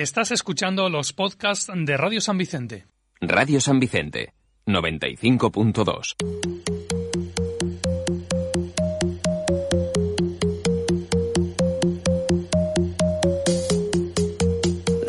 Estás 0.00 0.30
escuchando 0.30 0.88
los 0.88 1.12
podcasts 1.12 1.70
de 1.70 1.94
Radio 1.94 2.22
San 2.22 2.38
Vicente. 2.38 2.86
Radio 3.20 3.60
San 3.60 3.78
Vicente, 3.78 4.32
95.2. 4.64 6.14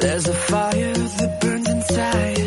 There's 0.01 0.27
a 0.27 0.33
fire 0.33 0.94
that 0.94 1.39
burns 1.39 1.70
inside. 1.70 2.38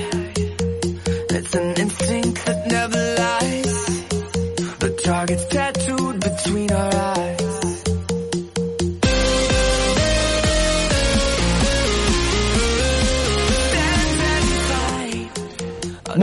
It's 1.30 1.54
an 1.54 1.74
instinct 1.78 2.44
that 2.44 2.66
never 2.66 3.14
lies. 3.24 3.86
The 4.80 4.90
target's 5.02 5.46
tattooed 5.46 6.20
between 6.20 6.70
our 6.72 6.94
eyes. 6.94 7.13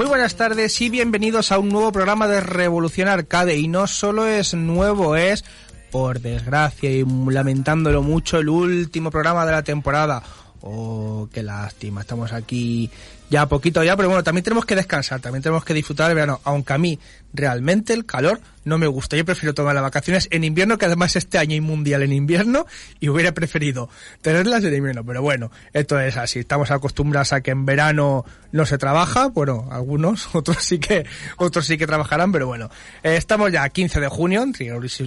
Muy 0.01 0.07
buenas 0.07 0.33
tardes 0.33 0.81
y 0.81 0.89
bienvenidos 0.89 1.51
a 1.51 1.59
un 1.59 1.69
nuevo 1.69 1.91
programa 1.91 2.27
de 2.27 2.41
Revolución 2.41 3.07
Arcade. 3.07 3.55
Y 3.55 3.67
no 3.67 3.85
solo 3.85 4.25
es 4.25 4.55
nuevo, 4.55 5.15
es, 5.15 5.45
por 5.91 6.19
desgracia 6.21 6.89
y 6.89 7.05
lamentándolo 7.05 8.01
mucho, 8.01 8.39
el 8.39 8.49
último 8.49 9.11
programa 9.11 9.45
de 9.45 9.51
la 9.51 9.61
temporada. 9.61 10.23
Oh, 10.61 11.29
qué 11.31 11.43
lástima, 11.43 12.01
estamos 12.01 12.33
aquí 12.33 12.89
ya 13.31 13.45
poquito 13.45 13.81
ya, 13.81 13.95
pero 13.95 14.09
bueno, 14.09 14.23
también 14.23 14.43
tenemos 14.43 14.65
que 14.65 14.75
descansar, 14.75 15.21
también 15.21 15.41
tenemos 15.41 15.63
que 15.63 15.73
disfrutar 15.73 16.07
del 16.07 16.15
verano, 16.15 16.41
aunque 16.43 16.73
a 16.73 16.77
mí 16.77 16.99
realmente 17.33 17.93
el 17.93 18.05
calor 18.05 18.41
no 18.65 18.77
me 18.77 18.87
gusta. 18.87 19.15
Yo 19.15 19.23
prefiero 19.23 19.53
tomar 19.53 19.73
las 19.73 19.83
vacaciones 19.83 20.27
en 20.31 20.43
invierno, 20.43 20.77
que 20.77 20.85
además 20.85 21.15
este 21.15 21.37
año 21.37 21.53
hay 21.53 21.61
mundial 21.61 22.03
en 22.03 22.11
invierno, 22.11 22.65
y 22.99 23.07
hubiera 23.07 23.31
preferido 23.31 23.89
tenerlas 24.21 24.65
en 24.65 24.75
invierno, 24.75 25.05
pero 25.05 25.21
bueno, 25.21 25.49
esto 25.71 25.97
es 25.97 26.17
así, 26.17 26.39
estamos 26.39 26.71
acostumbrados 26.71 27.31
a 27.31 27.39
que 27.39 27.51
en 27.51 27.65
verano 27.65 28.25
no 28.51 28.65
se 28.65 28.77
trabaja, 28.77 29.27
bueno, 29.27 29.69
algunos, 29.71 30.27
otros 30.35 30.57
sí 30.61 30.79
que, 30.79 31.05
otros 31.37 31.65
sí 31.65 31.77
que 31.77 31.87
trabajarán, 31.87 32.33
pero 32.33 32.47
bueno, 32.47 32.69
eh, 33.01 33.15
estamos 33.15 33.49
ya 33.49 33.63
a 33.63 33.69
15 33.69 34.01
de 34.01 34.09
junio, 34.09 34.45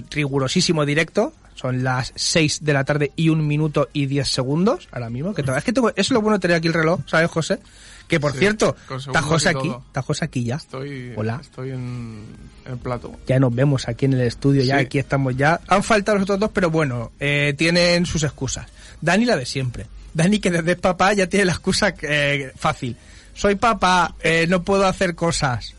rigurosísimo 0.09 0.83
directo, 0.83 1.31
son 1.53 1.83
las 1.83 2.11
6 2.15 2.65
de 2.65 2.73
la 2.73 2.83
tarde 2.83 3.11
y 3.15 3.29
un 3.29 3.45
minuto 3.47 3.87
y 3.93 4.07
10 4.07 4.27
segundos 4.27 4.89
ahora 4.91 5.09
mismo. 5.09 5.33
Que 5.33 5.41
es 5.41 5.63
que 5.63 5.71
tengo, 5.71 5.91
es 5.95 6.11
lo 6.11 6.21
bueno 6.21 6.37
tener 6.39 6.57
aquí 6.57 6.67
el 6.67 6.73
reloj, 6.73 6.99
¿sabes, 7.05 7.31
José? 7.31 7.59
Que 8.07 8.19
por 8.19 8.33
Sí, 8.33 8.39
cierto, 8.39 8.75
y 8.87 9.49
aquí, 9.49 9.71
José 10.01 10.25
aquí 10.25 10.43
ya. 10.43 10.55
Estoy, 10.57 11.13
Hola. 11.15 11.39
estoy 11.41 11.71
en 11.71 12.23
el 12.65 12.77
plato. 12.77 13.11
Ya 13.25 13.39
nos 13.39 13.53
vemos 13.53 13.87
aquí 13.87 14.05
en 14.05 14.13
el 14.13 14.21
estudio, 14.21 14.63
ya 14.63 14.77
Sí. 14.77 14.85
aquí 14.85 14.99
estamos 14.99 15.35
ya. 15.35 15.59
Han 15.67 15.83
faltado 15.83 16.17
los 16.17 16.23
otros 16.23 16.39
dos, 16.39 16.51
pero 16.53 16.69
bueno, 16.69 17.11
eh, 17.19 17.55
tienen 17.57 18.05
sus 18.05 18.21
excusas. 18.23 18.67
Dani 19.01 19.25
la 19.25 19.35
de 19.37 19.45
siempre. 19.45 19.87
Dani 20.13 20.39
que 20.39 20.51
desde 20.51 20.73
es 20.73 20.77
papá 20.77 21.13
ya 21.13 21.27
tiene 21.27 21.45
la 21.45 21.53
excusa 21.53 21.93
eh, 22.01 22.51
fácil. 22.55 22.95
Soy 23.33 23.55
papá, 23.55 24.15
eh, 24.21 24.45
no 24.47 24.63
puedo 24.63 24.85
hacer 24.85 25.15
cosas. 25.15 25.73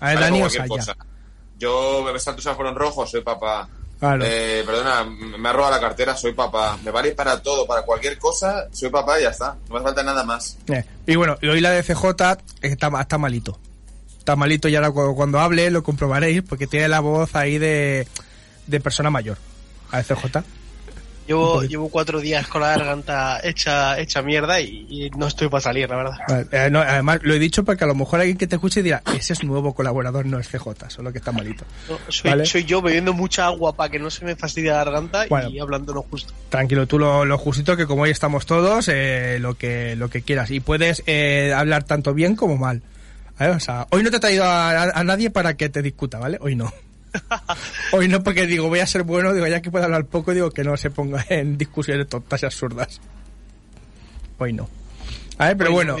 A 0.00 0.08
ver, 0.08 0.14
Vale, 0.16 0.26
Dani 0.26 0.42
os. 0.42 0.92
Yo 1.58 2.02
me 2.04 2.12
besan 2.12 2.36
tus 2.36 2.44
fueron 2.44 2.74
rojos, 2.74 3.10
soy 3.10 3.22
papá. 3.22 3.68
Claro. 3.98 4.24
Eh, 4.26 4.62
perdona, 4.66 5.04
me 5.04 5.48
ha 5.48 5.52
robado 5.52 5.74
la 5.74 5.80
cartera, 5.80 6.16
soy 6.16 6.32
papá. 6.32 6.78
Me 6.84 6.90
vale 6.90 7.12
para 7.12 7.40
todo, 7.42 7.66
para 7.66 7.82
cualquier 7.82 8.18
cosa, 8.18 8.66
soy 8.72 8.90
papá 8.90 9.18
y 9.18 9.22
ya 9.22 9.30
está. 9.30 9.56
No 9.68 9.76
me 9.76 9.80
falta 9.80 10.02
nada 10.02 10.22
más. 10.22 10.58
Eh, 10.68 10.84
Y 11.06 11.16
bueno, 11.16 11.36
hoy 11.42 11.60
la 11.60 11.70
de 11.70 11.82
CJ 11.82 12.04
está, 12.60 12.88
está 13.00 13.18
malito. 13.18 13.58
Está 14.18 14.36
malito 14.36 14.68
y 14.68 14.76
ahora 14.76 14.90
cuando, 14.90 15.40
hable 15.40 15.70
lo 15.70 15.82
comprobaréis 15.82 16.42
porque 16.42 16.66
tiene 16.66 16.88
la 16.88 17.00
voz 17.00 17.34
ahí 17.36 17.58
de, 17.58 18.06
de 18.66 18.80
persona 18.80 19.08
mayor. 19.08 19.38
A 19.90 20.02
CJ. 20.02 20.42
Llevo, 21.26 21.62
llevo 21.68 21.88
cuatro 21.88 22.20
días 22.20 22.46
con 22.46 22.62
la 22.62 22.68
garganta 22.76 23.40
hecha, 23.42 23.98
hecha 23.98 24.22
mierda 24.22 24.60
y, 24.60 24.86
y 24.88 25.10
no 25.16 25.26
estoy 25.26 25.48
para 25.48 25.60
salir, 25.60 25.88
la 25.88 25.96
verdad. 25.96 26.18
Vale, 26.28 26.46
eh, 26.52 26.68
no, 26.70 26.80
además, 26.80 27.20
lo 27.22 27.34
he 27.34 27.38
dicho 27.38 27.64
porque 27.64 27.84
a 27.84 27.86
lo 27.86 27.94
mejor 27.94 28.20
alguien 28.20 28.36
que 28.38 28.46
te 28.46 28.56
escuche 28.56 28.82
dirá, 28.82 29.02
ese 29.16 29.32
es 29.32 29.44
nuevo 29.44 29.74
colaborador, 29.74 30.26
no 30.26 30.38
es 30.38 30.48
CJ, 30.48 30.88
solo 30.88 31.12
que 31.12 31.18
está 31.18 31.32
malito. 31.32 31.64
No, 31.88 31.98
soy, 32.08 32.30
Vale. 32.30 32.46
soy 32.46 32.64
yo 32.64 32.80
bebiendo 32.82 33.12
mucha 33.12 33.46
agua 33.46 33.74
para 33.74 33.90
que 33.90 33.98
no 33.98 34.10
se 34.10 34.24
me 34.24 34.36
fastidie 34.36 34.70
la 34.70 34.84
garganta 34.84 35.26
Bueno. 35.28 35.48
y 35.50 35.58
hablando 35.58 35.92
lo 35.94 36.02
justo. 36.02 36.32
Tranquilo, 36.48 36.86
tú 36.86 36.98
lo, 36.98 37.24
lo 37.24 37.38
justito 37.38 37.76
que 37.76 37.86
como 37.86 38.02
hoy 38.02 38.10
estamos 38.10 38.46
todos, 38.46 38.88
eh, 38.88 39.38
lo 39.40 39.54
que 39.54 39.96
lo 39.96 40.08
que 40.10 40.22
quieras. 40.22 40.50
Y 40.50 40.60
puedes 40.60 41.02
eh, 41.06 41.52
hablar 41.56 41.84
tanto 41.84 42.14
bien 42.14 42.36
como 42.36 42.56
mal. 42.56 42.82
¿Vale? 43.38 43.52
O 43.52 43.60
sea, 43.60 43.86
hoy 43.90 44.02
no 44.02 44.10
te 44.10 44.16
he 44.16 44.20
traído 44.20 44.44
a, 44.44 44.70
a- 44.70 44.90
a 45.00 45.04
nadie 45.04 45.30
para 45.30 45.56
que 45.58 45.68
te 45.68 45.82
discuta, 45.82 46.18
¿vale? 46.18 46.38
Hoy 46.40 46.56
no. 46.56 46.72
Hoy 47.92 48.08
no 48.08 48.22
porque 48.22 48.46
digo, 48.46 48.68
voy 48.68 48.80
a 48.80 48.86
ser 48.86 49.02
bueno, 49.02 49.32
digo, 49.32 49.46
ya 49.46 49.62
que 49.62 49.70
puedo 49.70 49.84
hablar 49.84 50.06
poco, 50.06 50.32
digo 50.34 50.50
que 50.50 50.64
no 50.64 50.76
se 50.76 50.90
ponga 50.90 51.24
en 51.28 51.58
discusiones 51.58 52.08
tontas 52.08 52.42
y 52.42 52.46
absurdas. 52.46 53.00
Hoy 54.38 54.52
no. 54.52 54.68
A 55.38 55.46
ver, 55.48 55.56
pero 55.56 55.70
Hoy 55.70 55.74
bueno. 55.74 55.96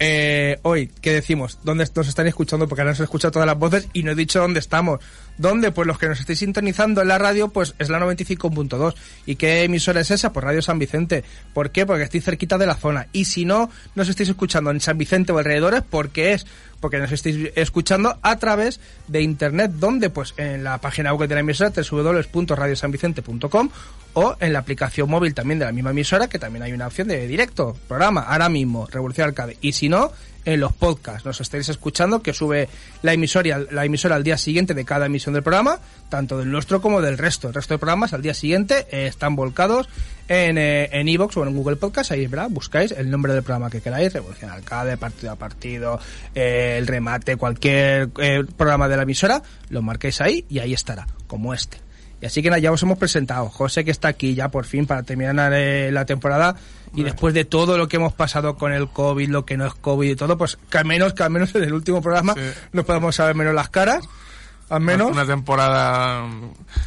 Eh, 0.00 0.60
hoy, 0.62 0.90
¿qué 1.00 1.12
decimos? 1.12 1.58
¿Dónde 1.64 1.84
nos 1.92 2.08
están 2.08 2.28
escuchando? 2.28 2.68
Porque 2.68 2.82
ahora 2.82 2.92
nos 2.92 3.00
escucha 3.00 3.32
todas 3.32 3.46
las 3.46 3.58
voces 3.58 3.88
y 3.92 4.04
no 4.04 4.12
he 4.12 4.14
dicho 4.14 4.40
dónde 4.40 4.60
estamos. 4.60 5.00
¿Dónde? 5.38 5.72
Pues 5.72 5.88
los 5.88 5.98
que 5.98 6.06
nos 6.08 6.20
estéis 6.20 6.38
sintonizando 6.38 7.02
en 7.02 7.08
la 7.08 7.18
radio, 7.18 7.48
pues 7.48 7.74
es 7.78 7.88
la 7.88 7.98
95.2. 7.98 8.94
¿Y 9.26 9.34
qué 9.34 9.64
emisora 9.64 10.00
es 10.00 10.10
esa? 10.12 10.32
Pues 10.32 10.44
Radio 10.44 10.62
San 10.62 10.78
Vicente. 10.78 11.24
¿Por 11.52 11.70
qué? 11.70 11.84
Porque 11.84 12.04
estoy 12.04 12.20
cerquita 12.20 12.58
de 12.58 12.66
la 12.66 12.76
zona. 12.76 13.08
Y 13.12 13.24
si 13.24 13.44
no 13.44 13.70
nos 13.96 14.08
estáis 14.08 14.28
escuchando 14.28 14.70
en 14.70 14.80
San 14.80 14.98
Vicente 14.98 15.32
o 15.32 15.38
alrededores, 15.38 15.82
¿por 15.82 16.10
qué 16.10 16.34
es? 16.34 16.46
Porque 16.80 16.98
nos 16.98 17.12
estáis 17.12 17.50
escuchando 17.54 18.18
a 18.22 18.36
través 18.36 18.80
de 19.08 19.22
internet, 19.22 19.72
donde 19.74 20.10
pues 20.10 20.34
en 20.36 20.64
la 20.64 20.78
página 20.78 21.14
web 21.14 21.28
de 21.28 21.34
la 21.34 21.40
emisora 21.40 21.70
www.radiosanvicente.com 21.70 23.70
o 24.14 24.36
en 24.40 24.52
la 24.52 24.60
aplicación 24.60 25.10
móvil 25.10 25.34
también 25.34 25.58
de 25.58 25.64
la 25.64 25.72
misma 25.72 25.90
emisora, 25.90 26.28
que 26.28 26.38
también 26.38 26.62
hay 26.62 26.72
una 26.72 26.86
opción 26.86 27.08
de 27.08 27.26
directo, 27.26 27.76
programa, 27.86 28.22
ahora 28.22 28.48
mismo, 28.48 28.86
Revolución 28.86 29.28
Arcade. 29.28 29.56
Y 29.60 29.72
si 29.72 29.88
no, 29.88 30.12
en 30.48 30.60
los 30.60 30.72
podcasts 30.72 31.26
nos 31.26 31.42
estaréis 31.42 31.68
escuchando, 31.68 32.22
que 32.22 32.32
sube 32.32 32.70
la 33.02 33.12
emisora, 33.12 33.60
la 33.70 33.84
emisora 33.84 34.16
al 34.16 34.24
día 34.24 34.38
siguiente 34.38 34.72
de 34.72 34.82
cada 34.86 35.04
emisión 35.04 35.34
del 35.34 35.42
programa, 35.42 35.78
tanto 36.08 36.38
del 36.38 36.50
nuestro 36.50 36.80
como 36.80 37.02
del 37.02 37.18
resto. 37.18 37.48
El 37.48 37.54
resto 37.54 37.74
de 37.74 37.78
programas 37.78 38.14
al 38.14 38.22
día 38.22 38.32
siguiente 38.32 38.86
eh, 38.90 39.06
están 39.08 39.36
volcados 39.36 39.90
en 40.26 40.56
eh, 40.56 40.88
en 40.92 41.06
iVoox 41.06 41.36
o 41.36 41.46
en 41.46 41.54
Google 41.54 41.76
Podcast, 41.76 42.12
ahí 42.12 42.26
¿verdad? 42.26 42.48
buscáis 42.48 42.92
el 42.92 43.10
nombre 43.10 43.34
del 43.34 43.42
programa 43.42 43.68
que 43.68 43.82
queráis, 43.82 44.10
Revolución 44.10 44.50
Arcade, 44.50 44.96
partido 44.96 45.32
a 45.32 45.36
partido, 45.36 46.00
eh, 46.34 46.76
el 46.78 46.86
remate, 46.86 47.36
cualquier 47.36 48.08
programa 48.56 48.88
de 48.88 48.96
la 48.96 49.02
emisora, 49.02 49.42
lo 49.68 49.82
marquéis 49.82 50.22
ahí 50.22 50.46
y 50.48 50.60
ahí 50.60 50.72
estará, 50.72 51.06
como 51.26 51.52
este. 51.52 51.76
Y 52.22 52.26
así 52.26 52.42
que 52.42 52.48
nada, 52.48 52.58
ya 52.58 52.72
os 52.72 52.82
hemos 52.82 52.98
presentado. 52.98 53.50
José 53.50 53.84
que 53.84 53.90
está 53.90 54.08
aquí 54.08 54.34
ya 54.34 54.48
por 54.48 54.64
fin 54.64 54.86
para 54.86 55.02
terminar 55.02 55.52
la 55.92 56.04
temporada 56.04 56.56
y 56.94 57.02
después 57.02 57.34
de 57.34 57.44
todo 57.44 57.76
lo 57.78 57.88
que 57.88 57.96
hemos 57.96 58.12
pasado 58.12 58.56
con 58.56 58.72
el 58.72 58.88
COVID, 58.88 59.28
lo 59.28 59.44
que 59.44 59.56
no 59.56 59.66
es 59.66 59.74
COVID 59.74 60.10
y 60.10 60.16
todo, 60.16 60.36
pues 60.38 60.58
que 60.70 60.78
al 60.78 60.84
menos, 60.84 61.14
que 61.14 61.22
al 61.22 61.30
menos 61.30 61.54
en 61.54 61.64
el 61.64 61.72
último 61.72 62.00
programa 62.02 62.34
Sí. 62.34 62.40
nos 62.72 62.84
podemos 62.84 63.14
saber 63.16 63.34
menos 63.34 63.54
las 63.54 63.68
caras, 63.68 64.08
al 64.70 64.80
menos. 64.80 65.10
Una 65.10 65.24
temporada. 65.26 66.24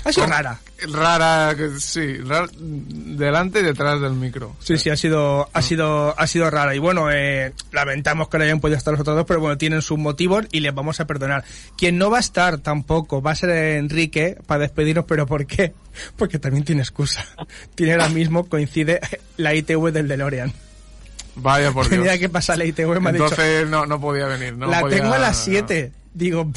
Ha 0.04 0.12
sido 0.12 0.26
con- 0.26 0.34
rara. 0.34 0.60
Rara, 0.92 1.56
sí. 1.80 2.18
delante 2.60 3.60
y 3.60 3.64
detrás 3.64 4.02
del 4.02 4.14
micro. 4.14 4.56
Sí, 4.60 4.78
sí, 4.78 4.90
ha 4.90 4.98
sido, 4.98 5.48
ha 5.54 5.62
sido, 5.62 6.20
ha 6.20 6.26
sido 6.28 6.50
rara. 6.50 6.74
Y 6.76 6.80
bueno, 6.80 7.12
eh, 7.12 7.54
lamentamos 7.72 8.30
que 8.30 8.38
no 8.40 8.44
hayan 8.46 8.60
podido 8.60 8.78
estar 8.78 8.92
los 8.94 9.02
otros 9.02 9.16
dos, 9.16 9.26
pero 9.28 9.40
bueno, 9.40 9.58
tienen 9.60 9.82
sus 9.84 10.00
motivos 10.00 10.46
y 10.52 10.60
les 10.62 10.74
vamos 10.74 11.00
a 11.00 11.06
perdonar. 11.06 11.44
Quien 11.78 11.98
no 12.00 12.10
va 12.10 12.18
a 12.18 12.22
estar 12.22 12.58
tampoco 12.58 13.22
va 13.22 13.32
a 13.32 13.36
ser 13.36 13.50
Enrique 13.52 14.38
para 14.48 14.62
despedirnos, 14.62 15.06
pero 15.06 15.28
¿por 15.28 15.46
qué? 15.46 15.74
Porque 16.16 16.40
también 16.40 16.64
tiene 16.64 16.82
excusa. 16.82 17.26
Tiene 17.76 17.94
ahora 17.94 18.10
mismo, 18.10 18.48
coincide 18.48 19.00
la 19.38 19.54
ITV 19.54 19.92
del 19.92 20.08
DeLorean. 20.08 20.52
Vaya 21.36 21.72
por 21.72 21.88
Dios. 21.88 22.02
Tenía 22.04 22.18
que 22.20 22.28
pasar 22.30 22.58
la 22.58 22.66
ITV, 22.66 23.00
me 23.00 23.10
ha 23.10 23.12
dicho, 23.14 23.26
Entonces 23.26 23.68
no, 23.70 23.86
no 23.86 24.02
podía 24.02 24.26
venir. 24.26 24.58
No 24.58 24.66
la 24.68 24.82
podía- 24.82 24.98
tengo 25.02 25.14
a 25.14 25.20
las 25.20 25.38
7. 25.38 25.92
Digo, 26.14 26.52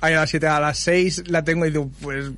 ay, 0.00 0.14
a 0.14 0.20
las 0.20 0.30
7, 0.30 0.46
a 0.46 0.60
las 0.60 0.78
6 0.78 1.24
la 1.28 1.42
tengo 1.44 1.66
y 1.66 1.70
digo, 1.70 1.90
pues 2.00 2.30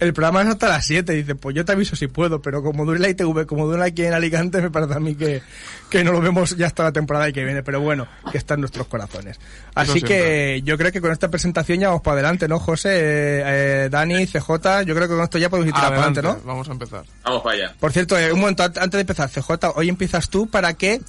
el 0.00 0.12
programa 0.12 0.42
es 0.42 0.48
hasta 0.48 0.68
las 0.68 0.84
7. 0.86 1.12
Dice, 1.12 1.34
pues 1.36 1.54
yo 1.54 1.64
te 1.64 1.72
aviso 1.72 1.94
si 1.96 2.08
puedo, 2.08 2.42
pero 2.42 2.62
como 2.62 2.84
dure 2.84 2.98
la 2.98 3.08
ITV, 3.08 3.46
como 3.46 3.66
dura 3.66 3.84
aquí 3.84 4.04
en 4.04 4.12
Alicante, 4.12 4.60
me 4.60 4.70
parece 4.70 4.94
a 4.94 5.00
mí 5.00 5.14
que, 5.14 5.40
que 5.88 6.02
no 6.02 6.10
lo 6.12 6.20
vemos 6.20 6.56
ya 6.56 6.66
hasta 6.66 6.82
la 6.82 6.92
temporada 6.92 7.30
que 7.32 7.44
viene. 7.44 7.62
Pero 7.62 7.80
bueno, 7.80 8.06
que 8.30 8.36
está 8.38 8.54
en 8.54 8.60
nuestros 8.60 8.86
corazones. 8.88 9.38
Así 9.74 10.00
que 10.02 10.62
yo 10.64 10.76
creo 10.76 10.90
que 10.92 11.00
con 11.00 11.12
esta 11.12 11.28
presentación 11.30 11.78
ya 11.78 11.88
vamos 11.88 12.02
para 12.02 12.14
adelante, 12.18 12.48
¿no, 12.48 12.58
José? 12.58 12.90
Eh, 12.90 13.42
eh, 13.84 13.88
Dani, 13.90 14.26
CJ, 14.26 14.82
yo 14.84 14.94
creo 14.94 15.08
que 15.08 15.14
con 15.14 15.22
esto 15.22 15.38
ya 15.38 15.48
podemos 15.48 15.68
ir 15.68 15.74
para 15.74 15.86
Adelante, 15.88 16.22
¿no? 16.22 16.40
Vamos 16.44 16.68
a 16.68 16.72
empezar. 16.72 17.04
Vamos 17.22 17.42
para 17.42 17.56
allá. 17.56 17.74
Por 17.78 17.92
cierto, 17.92 18.18
eh, 18.18 18.32
un 18.32 18.40
momento 18.40 18.64
an- 18.64 18.72
antes 18.76 18.92
de 18.98 19.00
empezar, 19.02 19.30
CJ, 19.30 19.72
hoy 19.76 19.88
empiezas 19.88 20.28
tú 20.28 20.48
para 20.48 20.74
que 20.74 21.00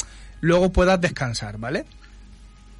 luego 0.42 0.72
puedas 0.72 1.02
descansar, 1.02 1.58
¿vale? 1.58 1.86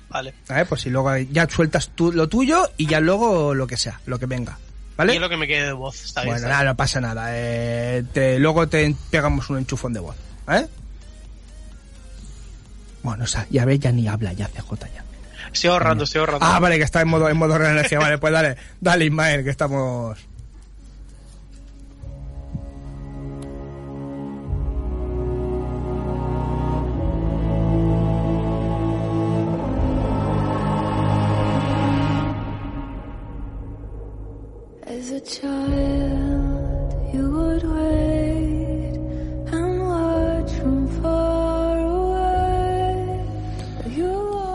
Vale. 0.10 0.34
¿Vale? 0.48 0.66
Pues 0.66 0.82
si 0.82 0.90
luego 0.90 1.16
ya 1.18 1.48
sueltas 1.50 1.90
tú 1.96 2.12
lo 2.12 2.28
tuyo 2.30 2.70
y 2.78 2.86
ya 2.88 3.00
luego 3.00 3.54
lo 3.54 3.68
que 3.68 3.78
sea, 3.78 4.00
lo 4.06 4.18
que 4.20 4.26
venga. 4.26 4.58
¿Vale? 4.98 5.12
Y 5.14 5.16
es 5.16 5.22
lo 5.22 5.28
que 5.30 5.36
me 5.38 5.46
quede 5.48 5.66
de 5.66 5.74
voz, 5.74 6.04
está 6.06 6.22
bien. 6.22 6.36
bueno, 6.36 6.48
nada, 6.48 6.64
no 6.64 6.76
pasa 6.76 7.02
nada. 7.02 7.26
Eh, 7.32 8.04
te- 8.14 8.40
luego 8.40 8.68
te 8.70 8.96
pegamos 9.12 9.50
un 9.50 9.58
enchufón 9.58 9.92
de 9.94 10.00
voz. 10.00 10.16
¿eh? 10.50 10.66
Bueno, 13.04 13.24
o 13.26 13.28
sea, 13.28 13.46
ya 13.50 13.66
ves, 13.66 13.80
ya 13.80 13.92
ni 13.92 14.08
habla 14.08 14.34
ya 14.34 14.48
CJ 14.48 14.80
ya. 14.94 15.04
Estoy 15.54 15.70
ahorrando, 15.70 16.04
estoy 16.06 16.20
ahorrando. 16.20 16.46
Ah, 16.46 16.60
vale, 16.60 16.78
que 16.78 16.84
está 16.84 17.02
en 17.02 17.08
modo, 17.08 17.30
en 17.30 17.38
modo 17.38 17.58
reenergia. 17.58 18.00
Vale, 18.00 18.18
pues 18.18 18.34
dale, 18.34 18.56
dale 18.82 19.06
Ismael, 19.06 19.44
que 19.44 19.50
estamos... 19.50 20.18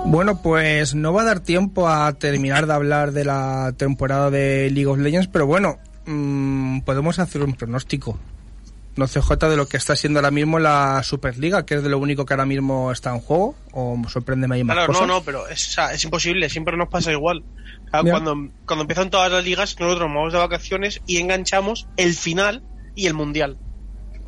Bueno, 0.06 0.42
pues 0.42 0.94
no 0.94 1.12
va 1.12 1.22
a 1.22 1.24
dar 1.24 1.40
tiempo 1.40 1.88
a 1.88 2.12
terminar 2.14 2.66
de 2.66 2.72
hablar 2.72 3.12
de 3.12 3.24
la 3.24 3.72
temporada 3.76 4.30
de 4.30 4.68
League 4.70 4.86
of 4.88 4.98
Legends, 4.98 5.28
pero 5.28 5.46
bueno, 5.46 5.78
mm, 6.06 6.80
podemos 6.80 7.18
hacer 7.20 7.42
un 7.42 7.54
pronóstico. 7.54 8.18
No 8.96 9.06
CJ 9.06 9.48
de 9.48 9.56
lo 9.56 9.66
que 9.66 9.76
está 9.76 9.94
siendo 9.94 10.18
ahora 10.18 10.32
mismo 10.32 10.58
la 10.58 11.00
Superliga, 11.04 11.64
que 11.64 11.76
es 11.76 11.82
de 11.84 11.88
lo 11.88 11.98
único 11.98 12.26
que 12.26 12.34
ahora 12.34 12.44
mismo 12.44 12.90
está 12.90 13.14
en 13.14 13.20
juego, 13.20 13.54
o 13.72 13.96
sorpréndeme 14.08 14.56
ahí 14.56 14.64
más 14.64 14.74
Claro, 14.74 14.92
cosas. 14.92 15.06
no, 15.06 15.14
no, 15.14 15.22
pero 15.22 15.46
es, 15.48 15.68
o 15.68 15.70
sea, 15.70 15.92
es 15.92 16.02
imposible, 16.02 16.48
siempre 16.48 16.76
nos 16.76 16.88
pasa 16.88 17.12
igual. 17.12 17.44
Ya. 17.92 18.02
cuando, 18.02 18.50
cuando 18.66 18.82
empiezan 18.82 19.10
todas 19.10 19.32
las 19.32 19.44
ligas, 19.44 19.76
nosotros 19.78 20.08
nos 20.08 20.14
vamos 20.14 20.32
de 20.32 20.38
vacaciones 20.38 21.00
y 21.06 21.18
enganchamos 21.18 21.88
el 21.96 22.14
final 22.14 22.62
y 22.94 23.06
el 23.06 23.14
mundial 23.14 23.58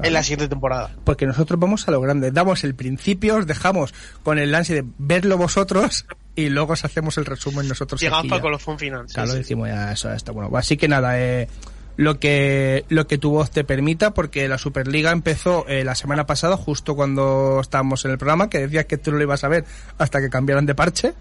en 0.03 0.13
la 0.13 0.23
siguiente 0.23 0.49
temporada. 0.49 0.91
Porque 1.05 1.27
nosotros 1.27 1.59
vamos 1.59 1.87
a 1.89 1.91
lo 1.91 2.01
grande, 2.01 2.31
damos 2.31 2.65
el 2.65 2.75
principio, 2.75 3.37
os 3.37 3.47
dejamos 3.47 3.95
con 4.23 4.39
el 4.39 4.55
ansia 4.55 4.77
de 4.77 4.85
verlo 4.99 5.39
vosotros 5.39 6.07
y 6.35 6.49
luego 6.49 6.73
os 6.73 6.85
hacemos 6.85 7.19
el 7.19 7.25
resumen 7.25 7.69
nosotros. 7.69 8.01
Llegamos 8.01 8.27
para 8.27 8.43
colofón 8.43 8.79
final. 8.79 9.09
sí, 9.09 9.15
Claro, 9.15 9.33
sí. 9.33 9.39
decimos 9.39 9.69
ya, 9.69 9.93
eso 9.93 10.13
está 10.13 10.33
bueno. 10.33 10.51
Así 10.57 10.77
que 10.77 10.89
nada, 10.89 11.21
eh, 11.21 11.49
lo 11.97 12.19
que 12.19 12.85
lo 12.89 13.07
que 13.07 13.19
tu 13.19 13.31
voz 13.31 13.51
te 13.51 13.65
permita, 13.65 14.15
porque 14.15 14.49
la 14.49 14.59
Superliga 14.59 15.13
empezó 15.13 15.67
eh, 15.69 15.85
la 15.85 15.95
semana 15.95 16.27
pasada, 16.27 16.57
justo 16.57 16.95
cuando 16.95 17.61
estábamos 17.61 18.05
en 18.05 18.13
el 18.13 18.19
programa, 18.19 18.49
que 18.49 18.59
decías 18.59 18.87
que 18.87 18.99
tú 18.99 19.13
no 19.13 19.19
lo 19.19 19.25
ibas 19.25 19.45
a 19.45 19.49
ver 19.49 19.65
hasta 19.99 20.21
que 20.21 20.31
cambiaran 20.31 20.67
de 20.67 20.75
parche. 20.75 21.15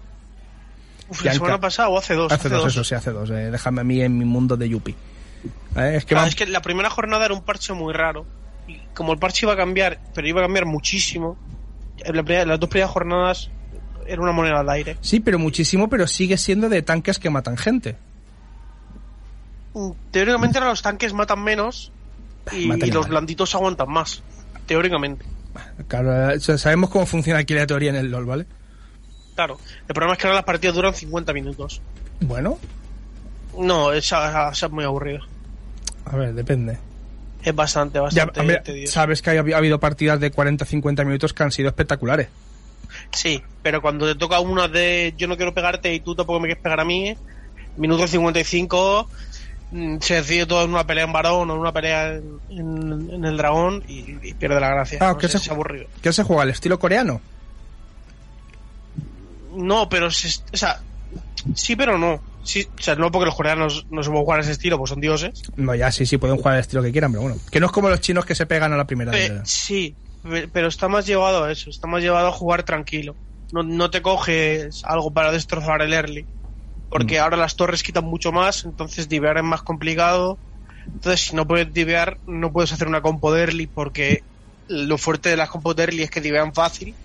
Uf, 1.12 1.24
la 1.24 1.32
semana 1.34 1.60
pasada 1.60 1.88
o 1.88 1.98
hace 1.98 2.14
dos. 2.14 2.32
hace 2.32 2.48
dos, 2.48 2.66
eso 2.66 2.84
sí, 2.84 2.94
hace 2.94 3.10
dos. 3.10 3.30
eh, 3.30 3.50
déjame 3.50 3.80
a 3.82 3.84
mí 3.84 4.00
en 4.00 4.18
mi 4.18 4.24
mundo 4.24 4.56
de 4.56 4.68
Yuppie. 4.68 4.94
Eh, 5.76 5.94
es 5.96 6.04
que 6.04 6.08
Claro, 6.10 6.22
van- 6.22 6.28
es 6.28 6.34
que 6.34 6.46
la 6.46 6.62
primera 6.62 6.90
jornada 6.90 7.24
era 7.24 7.34
un 7.34 7.42
parche 7.42 7.72
muy 7.72 7.92
raro. 7.92 8.24
Y 8.68 8.78
como 8.94 9.12
el 9.12 9.18
parche 9.18 9.44
iba 9.46 9.52
a 9.54 9.56
cambiar, 9.56 9.98
pero 10.14 10.26
iba 10.28 10.40
a 10.40 10.44
cambiar 10.44 10.66
muchísimo, 10.66 11.36
en 12.04 12.16
la 12.16 12.22
primera- 12.22 12.44
las 12.46 12.60
dos 12.60 12.68
primeras 12.68 12.90
jornadas 12.90 13.50
era 14.06 14.20
una 14.22 14.32
moneda 14.32 14.60
al 14.60 14.68
aire. 14.70 14.96
Sí, 15.00 15.20
pero 15.20 15.38
muchísimo, 15.38 15.88
pero 15.88 16.06
sigue 16.06 16.36
siendo 16.38 16.68
de 16.68 16.82
tanques 16.82 17.18
que 17.18 17.30
matan 17.30 17.56
gente. 17.56 17.96
Mm, 19.74 19.90
Teóricamente 20.10 20.58
ahora 20.58 20.70
los 20.70 20.82
tanques 20.82 21.12
matan 21.12 21.42
menos 21.42 21.92
y, 22.52 22.66
Matan 22.66 22.88
y 22.88 22.92
los 22.92 23.08
blanditos 23.08 23.54
aguantan 23.54 23.90
más. 23.90 24.22
Teóricamente. 24.66 25.24
Claro, 25.88 26.30
eh, 26.30 26.40
sabemos 26.40 26.90
cómo 26.90 27.04
funciona 27.06 27.40
aquí 27.40 27.54
la 27.54 27.66
teoría 27.66 27.90
en 27.90 27.96
el 27.96 28.10
LOL, 28.10 28.24
¿vale? 28.24 28.46
Claro. 29.34 29.58
El 29.88 29.94
problema 29.94 30.14
es 30.14 30.18
que 30.18 30.26
ahora 30.26 30.36
las 30.36 30.44
partidas 30.44 30.74
duran 30.76 30.94
50 30.94 31.32
minutos. 31.32 31.80
Bueno, 32.20 32.58
No, 33.58 33.92
es, 33.92 34.10
es, 34.12 34.62
es 34.62 34.70
muy 34.70 34.84
aburrido. 34.84 35.20
a 36.06 36.16
ver, 36.16 36.34
depende. 36.34 36.78
Es 37.42 37.54
bastante, 37.54 37.94
Ya, 37.98 38.02
bastante 38.02 38.40
hombre, 38.40 38.60
tedioso. 38.60 38.92
sabes 38.92 39.20
que 39.20 39.30
ha, 39.30 39.34
ha 39.34 39.56
habido 39.58 39.80
partidas 39.80 40.20
de 40.20 40.30
40-50 40.32 41.04
minutos 41.04 41.32
que 41.34 41.42
han 41.42 41.50
sido 41.50 41.68
espectaculares. 41.68 42.28
Sí, 43.10 43.42
pero 43.62 43.82
cuando 43.82 44.06
te 44.06 44.14
toca 44.14 44.38
una 44.40 44.68
de 44.68 45.14
yo 45.16 45.26
no 45.26 45.36
quiero 45.36 45.52
pegarte 45.54 45.92
y 45.92 46.00
tú 46.00 46.14
tampoco 46.14 46.38
me 46.40 46.46
quieres 46.48 46.62
pegar 46.62 46.78
a 46.80 46.84
mí, 46.84 47.16
minuto 47.76 48.06
55, 48.06 49.08
mm, 49.72 49.96
se 50.00 50.14
decide 50.14 50.46
todo 50.46 50.62
en 50.64 50.70
una 50.70 50.86
pelea 50.86 51.04
en 51.04 51.12
varón 51.12 51.50
o 51.50 51.54
en 51.54 51.58
una 51.60 51.72
pelea 51.72 52.14
en, 52.14 52.38
en- 52.50 53.10
en 53.14 53.24
el 53.24 53.36
dragón 53.36 53.82
y, 53.88 54.18
y 54.22 54.34
pierde 54.34 54.60
la 54.60 54.68
gracia. 54.68 54.98
Ah, 55.00 55.12
No 55.12 55.18
¿qué 55.18 55.26
sé, 55.28 55.38
se- 55.38 55.44
es 55.46 55.50
aburrido. 55.50 55.86
¿Qué 56.02 56.12
se 56.12 56.22
juega? 56.22 56.42
¿Al 56.42 56.50
estilo 56.50 56.78
coreano? 56.78 57.20
No, 59.54 59.88
pero 59.88 60.10
se- 60.10 60.28
o 60.52 60.56
sea, 60.56 60.78
sí, 61.54 61.76
pero 61.76 61.98
no. 61.98 62.22
Sí, 62.44 62.66
o 62.78 62.82
sea, 62.82 62.96
no 62.96 63.10
porque 63.12 63.26
los 63.26 63.36
coreanos 63.36 63.86
no 63.88 64.02
se 64.02 64.08
pueden 64.10 64.24
jugar 64.24 64.40
a 64.40 64.42
ese 64.42 64.52
estilo, 64.52 64.76
pues 64.78 64.88
son 64.90 65.00
dioses. 65.00 65.42
No, 65.56 65.74
ya 65.76 65.92
sí, 65.92 66.06
sí, 66.06 66.18
pueden 66.18 66.36
jugar 66.36 66.54
al 66.54 66.60
estilo 66.60 66.82
que 66.82 66.90
quieran, 66.90 67.12
pero 67.12 67.22
bueno. 67.22 67.36
Que 67.50 67.60
no 67.60 67.66
es 67.66 67.72
como 67.72 67.88
los 67.88 68.00
chinos 68.00 68.24
que 68.26 68.34
se 68.34 68.46
pegan 68.46 68.72
a 68.72 68.76
la 68.76 68.86
primera. 68.86 69.12
Pe- 69.12 69.28
de- 69.30 69.40
sí, 69.44 69.96
pe- 70.22 70.48
pero 70.48 70.66
está 70.66 70.88
más 70.88 71.06
llevado 71.06 71.44
a 71.44 71.52
eso, 71.52 71.70
está 71.70 71.86
más 71.86 72.02
llevado 72.02 72.26
a 72.28 72.32
jugar 72.32 72.64
tranquilo. 72.64 73.16
No, 73.52 73.62
no 73.62 73.90
te 73.90 74.02
coges 74.02 74.80
algo 74.84 75.12
para 75.12 75.30
destrozar 75.30 75.82
el 75.82 75.92
early. 75.92 76.26
Porque 76.88 77.18
Mm. 77.18 77.22
ahora 77.22 77.36
las 77.36 77.54
torres 77.54 77.82
quitan 77.82 78.04
mucho 78.04 78.32
más, 78.32 78.64
entonces 78.64 79.08
divear 79.08 79.36
es 79.38 79.44
más 79.44 79.62
complicado. 79.62 80.40
Entonces, 80.86 81.20
si 81.26 81.36
no 81.36 81.46
puedes 81.46 81.72
divear, 81.72 82.18
no 82.26 82.52
puedes 82.52 82.72
hacer 82.72 82.88
una 82.88 83.02
compo 83.02 83.32
de 83.32 83.42
early 83.42 83.66
porque 83.68 84.24
lo 84.66 84.98
fuerte 84.98 85.28
de 85.28 85.36
las 85.36 85.48
compos 85.48 85.76
de 85.76 85.84
early 85.84 86.02
es 86.02 86.10
que 86.10 86.20
divean 86.20 86.52
fácil. 86.52 86.96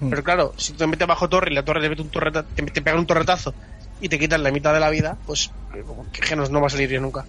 Mm. 0.00 0.10
Pero 0.10 0.24
claro, 0.24 0.54
si 0.56 0.72
tú 0.72 0.78
te 0.78 0.86
metes 0.86 1.06
bajo 1.06 1.28
torre 1.28 1.50
y 1.50 1.54
la 1.54 1.64
torre 1.64 1.80
te 1.80 1.88
mete 1.88 2.02
un 2.02 2.10
torreta, 2.10 2.42
te, 2.42 2.62
te 2.62 2.82
pega 2.82 2.98
un 2.98 3.06
torretazo 3.06 3.54
y 4.00 4.08
te 4.08 4.18
quitan 4.18 4.42
la 4.42 4.50
mitad 4.50 4.74
de 4.74 4.80
la 4.80 4.90
vida, 4.90 5.16
pues 5.26 5.50
que 6.12 6.22
Genos 6.22 6.50
no 6.50 6.60
va 6.60 6.66
a 6.66 6.70
salir 6.70 6.88
bien 6.88 7.02
nunca. 7.02 7.24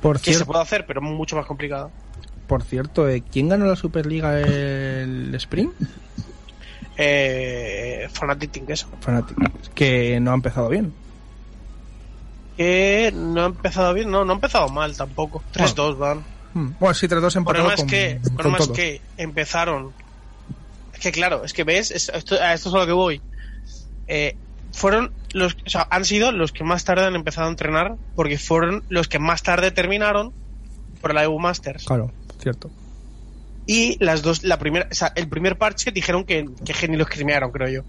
Por, 0.00 0.20
Que 0.20 0.34
se 0.34 0.44
puede 0.44 0.62
hacer, 0.62 0.86
pero 0.86 1.00
mucho 1.00 1.36
más 1.36 1.46
complicado. 1.46 1.90
por 2.46 2.62
cierto, 2.62 3.08
eh, 3.08 3.22
¿quién 3.30 3.48
ganó 3.48 3.66
la 3.66 3.76
Superliga 3.76 4.38
el 4.40 5.34
Spring? 5.34 5.70
Eh, 7.00 8.08
Fnatic 8.10 8.50
Team 8.50 8.66
Queso. 8.66 8.88
Fnatic. 9.00 9.36
Que 9.72 10.18
no 10.18 10.32
ha 10.32 10.34
empezado 10.34 10.68
bien. 10.68 10.92
Que 12.56 13.12
no 13.14 13.42
ha 13.42 13.46
empezado 13.46 13.94
bien, 13.94 14.10
no, 14.10 14.24
no 14.24 14.32
ha 14.32 14.34
empezado 14.34 14.68
mal 14.68 14.96
tampoco. 14.96 15.40
3-2 15.54 15.96
van. 15.96 16.24
Hmm. 16.54 16.70
Bueno, 16.80 16.94
sí, 16.94 17.06
3-2 17.06 17.36
El 17.36 17.44
problema 17.44 17.68
empatado 17.68 17.70
es 17.72 17.76
con, 17.76 17.86
que, 17.86 18.20
con 18.34 18.56
es 18.56 18.68
que 18.68 19.00
empezaron. 19.16 19.92
Es 20.98 21.02
que 21.04 21.12
claro, 21.12 21.44
es 21.44 21.52
que 21.52 21.62
ves, 21.62 21.92
es- 21.92 22.08
esto, 22.08 22.34
a 22.34 22.54
esto 22.54 22.68
es 22.70 22.74
a 22.74 22.78
lo 22.78 22.86
que 22.86 22.92
voy. 22.92 23.20
Eh, 24.08 24.34
fueron 24.72 25.12
los, 25.32 25.54
o 25.64 25.70
sea, 25.70 25.86
han 25.90 26.04
sido 26.04 26.32
los 26.32 26.50
que 26.52 26.64
más 26.64 26.84
tarde 26.84 27.04
han 27.06 27.14
empezado 27.14 27.46
a 27.46 27.50
entrenar, 27.50 27.94
porque 28.16 28.36
fueron 28.36 28.82
los 28.88 29.06
que 29.06 29.18
más 29.20 29.42
tarde 29.42 29.70
terminaron 29.70 30.32
por 31.00 31.14
la 31.14 31.22
EU 31.24 31.38
Masters. 31.38 31.84
Claro, 31.84 32.10
cierto. 32.40 32.68
Y 33.66 34.02
las 34.02 34.22
dos, 34.22 34.42
la 34.42 34.58
primera, 34.58 34.88
o 34.90 34.94
sea, 34.94 35.12
el 35.14 35.28
primer 35.28 35.56
parche 35.56 35.92
dijeron 35.92 36.24
que, 36.24 36.48
que 36.64 36.74
Geni 36.74 36.96
los 36.96 37.08
crimearon, 37.08 37.52
creo 37.52 37.68
yo. 37.68 37.82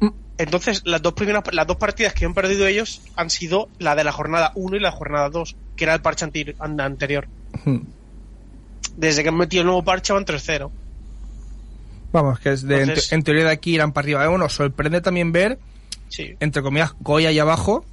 Mm. 0.00 0.14
Entonces, 0.38 0.82
las 0.86 1.02
dos 1.02 1.12
primeras, 1.14 1.42
las 1.52 1.66
dos 1.66 1.76
partidas 1.76 2.14
que 2.14 2.24
han 2.24 2.32
perdido 2.34 2.66
ellos 2.66 3.02
han 3.16 3.28
sido 3.28 3.68
la 3.78 3.94
de 3.94 4.04
la 4.04 4.12
jornada 4.12 4.52
1 4.54 4.76
y 4.76 4.80
la 4.80 4.92
jornada 4.92 5.28
2, 5.28 5.56
que 5.76 5.84
era 5.84 5.94
el 5.94 6.00
parche 6.00 6.24
anterior. 6.58 7.26
Hmm. 7.64 7.78
Desde 8.96 9.22
que 9.22 9.28
han 9.30 9.36
metido 9.36 9.60
el 9.62 9.66
nuevo 9.66 9.82
parche 9.84 10.12
van 10.12 10.24
3-0. 10.24 10.70
Vamos, 12.16 12.40
que 12.40 12.50
es 12.50 12.62
de, 12.62 12.76
en, 12.76 12.80
Entonces- 12.82 13.08
te- 13.10 13.14
en 13.14 13.22
teoría 13.22 13.44
de 13.44 13.50
aquí 13.50 13.74
irán 13.74 13.92
para 13.92 14.06
arriba. 14.06 14.24
Eh, 14.24 14.28
Bueno, 14.28 14.48
sorprende 14.48 15.02
también 15.02 15.32
ver, 15.32 15.58
Sí. 16.08 16.34
entre 16.40 16.62
comillas, 16.62 16.94
Goya 17.00 17.28
ahí 17.28 17.38
abajo. 17.38 17.84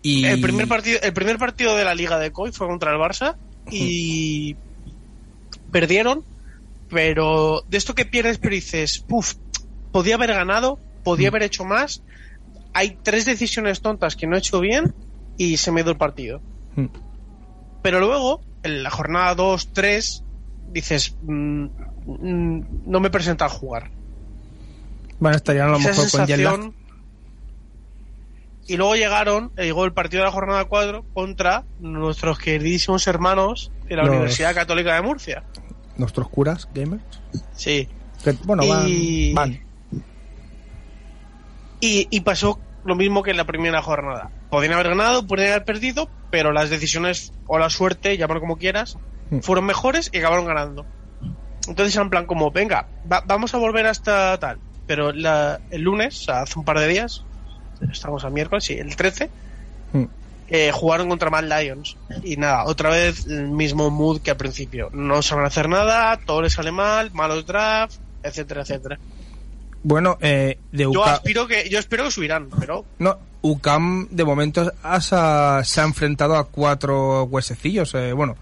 Y... 0.00 0.24
El 0.26 0.40
primer 0.40 0.68
partido, 0.68 1.00
el 1.02 1.12
primer 1.12 1.38
partido 1.38 1.76
de 1.76 1.84
la 1.84 1.92
Liga 1.96 2.20
de 2.20 2.30
COI 2.30 2.52
fue 2.52 2.68
contra 2.68 2.92
el 2.92 2.98
Barça 3.00 3.34
y 3.68 4.54
perdieron, 5.72 6.24
pero 6.88 7.64
de 7.68 7.76
esto 7.78 7.96
que 7.96 8.04
pierdes, 8.04 8.38
pero 8.38 8.54
dices, 8.54 9.00
puf, 9.00 9.34
podía 9.90 10.14
haber 10.14 10.32
ganado, 10.32 10.78
podía 11.02 11.26
haber 11.30 11.42
hecho 11.42 11.64
más. 11.64 12.04
Hay 12.74 12.96
tres 13.02 13.24
decisiones 13.24 13.80
tontas 13.80 14.14
que 14.14 14.28
no 14.28 14.36
he 14.36 14.38
hecho 14.38 14.60
bien 14.60 14.94
y 15.36 15.56
se 15.56 15.72
me 15.72 15.82
dio 15.82 15.90
el 15.90 15.98
partido. 15.98 16.40
Pero 17.82 17.98
luego, 17.98 18.40
en 18.62 18.84
la 18.84 18.90
jornada 18.90 19.34
2, 19.34 19.72
3, 19.72 20.22
dices, 20.70 21.16
mm, 21.22 21.66
no 22.06 23.00
me 23.00 23.10
presenta 23.10 23.46
a 23.46 23.48
jugar. 23.48 23.90
Bueno, 25.18 25.36
estarían 25.36 25.68
a 25.68 25.70
lo 25.72 25.78
Esa 25.78 25.88
mejor 25.88 26.02
con 26.10 26.10
sensación. 26.26 26.74
Y 28.68 28.76
luego 28.76 28.96
llegaron, 28.96 29.52
eh, 29.56 29.64
llegó 29.64 29.84
el 29.84 29.92
partido 29.92 30.22
de 30.22 30.26
la 30.28 30.32
jornada 30.32 30.64
4 30.64 31.04
contra 31.14 31.64
nuestros 31.78 32.38
queridísimos 32.38 33.06
hermanos 33.06 33.70
de 33.88 33.96
la 33.96 34.02
Los- 34.02 34.10
Universidad 34.10 34.54
Católica 34.54 34.94
de 34.94 35.02
Murcia. 35.02 35.44
Nuestros 35.96 36.28
curas, 36.28 36.68
gamers. 36.74 37.02
Sí. 37.54 37.88
Que, 38.24 38.32
bueno, 38.44 38.64
Y- 38.64 39.32
van, 39.34 39.52
van. 39.52 39.66
Y, 41.80 42.08
y 42.10 42.20
pasó 42.20 42.58
lo 42.84 42.96
mismo 42.96 43.22
que 43.22 43.30
en 43.30 43.36
la 43.36 43.44
primera 43.44 43.82
jornada. 43.82 44.30
Podían 44.50 44.72
haber 44.72 44.88
ganado, 44.90 45.26
podían 45.26 45.50
haber 45.50 45.64
perdido, 45.64 46.08
pero 46.30 46.52
las 46.52 46.70
decisiones 46.70 47.32
o 47.46 47.58
la 47.58 47.70
suerte, 47.70 48.16
llámalo 48.16 48.40
como 48.40 48.56
quieras, 48.56 48.98
Hmm. 49.30 49.40
fueron 49.40 49.64
mejores 49.66 50.10
y 50.12 50.18
acabaron 50.18 50.46
ganando. 50.46 50.86
Entonces, 51.68 51.96
en 51.96 52.10
plan, 52.10 52.26
como, 52.26 52.50
venga, 52.50 52.86
va- 53.10 53.22
vamos 53.26 53.54
a 53.54 53.58
volver 53.58 53.86
hasta 53.86 54.38
tal. 54.38 54.58
Pero 54.86 55.12
la- 55.12 55.60
el 55.70 55.82
lunes, 55.82 56.28
hace 56.28 56.58
un 56.58 56.64
par 56.64 56.78
de 56.78 56.88
días, 56.88 57.22
estamos 57.92 58.24
a 58.24 58.30
miércoles, 58.30 58.64
sí, 58.64 58.74
el 58.74 58.94
13, 58.96 59.30
Hmm. 59.92 60.04
eh, 60.48 60.70
jugaron 60.72 61.08
contra 61.08 61.28
Mad 61.30 61.44
Lions. 61.44 61.96
Y 62.22 62.36
nada, 62.36 62.64
otra 62.66 62.90
vez 62.90 63.26
el 63.26 63.48
mismo 63.48 63.90
mood 63.90 64.20
que 64.20 64.30
al 64.30 64.36
principio. 64.36 64.90
No 64.92 65.22
saben 65.22 65.44
hacer 65.44 65.68
nada, 65.68 66.18
todo 66.24 66.42
les 66.42 66.52
sale 66.52 66.70
mal, 66.72 67.10
malos 67.12 67.44
drafts, 67.46 67.98
etcétera, 68.22 68.62
etcétera. 68.62 68.98
Bueno, 69.82 70.18
eh, 70.20 70.58
de 70.72 70.82
Yo 70.84 70.90
UCAM, 70.90 71.14
aspiro 71.14 71.46
que, 71.46 71.68
yo 71.68 71.78
espero 71.78 72.04
que 72.04 72.10
subirán, 72.10 72.48
pero 72.58 72.84
no, 72.98 73.18
UCAM 73.42 74.08
de 74.10 74.24
momento 74.24 74.72
has- 74.82 75.12
ha- 75.12 75.62
se 75.64 75.80
ha 75.80 75.84
enfrentado 75.84 76.36
a 76.36 76.48
cuatro 76.48 77.24
huesecillos. 77.24 77.94
eh, 77.94 78.12
bueno, 78.12 78.36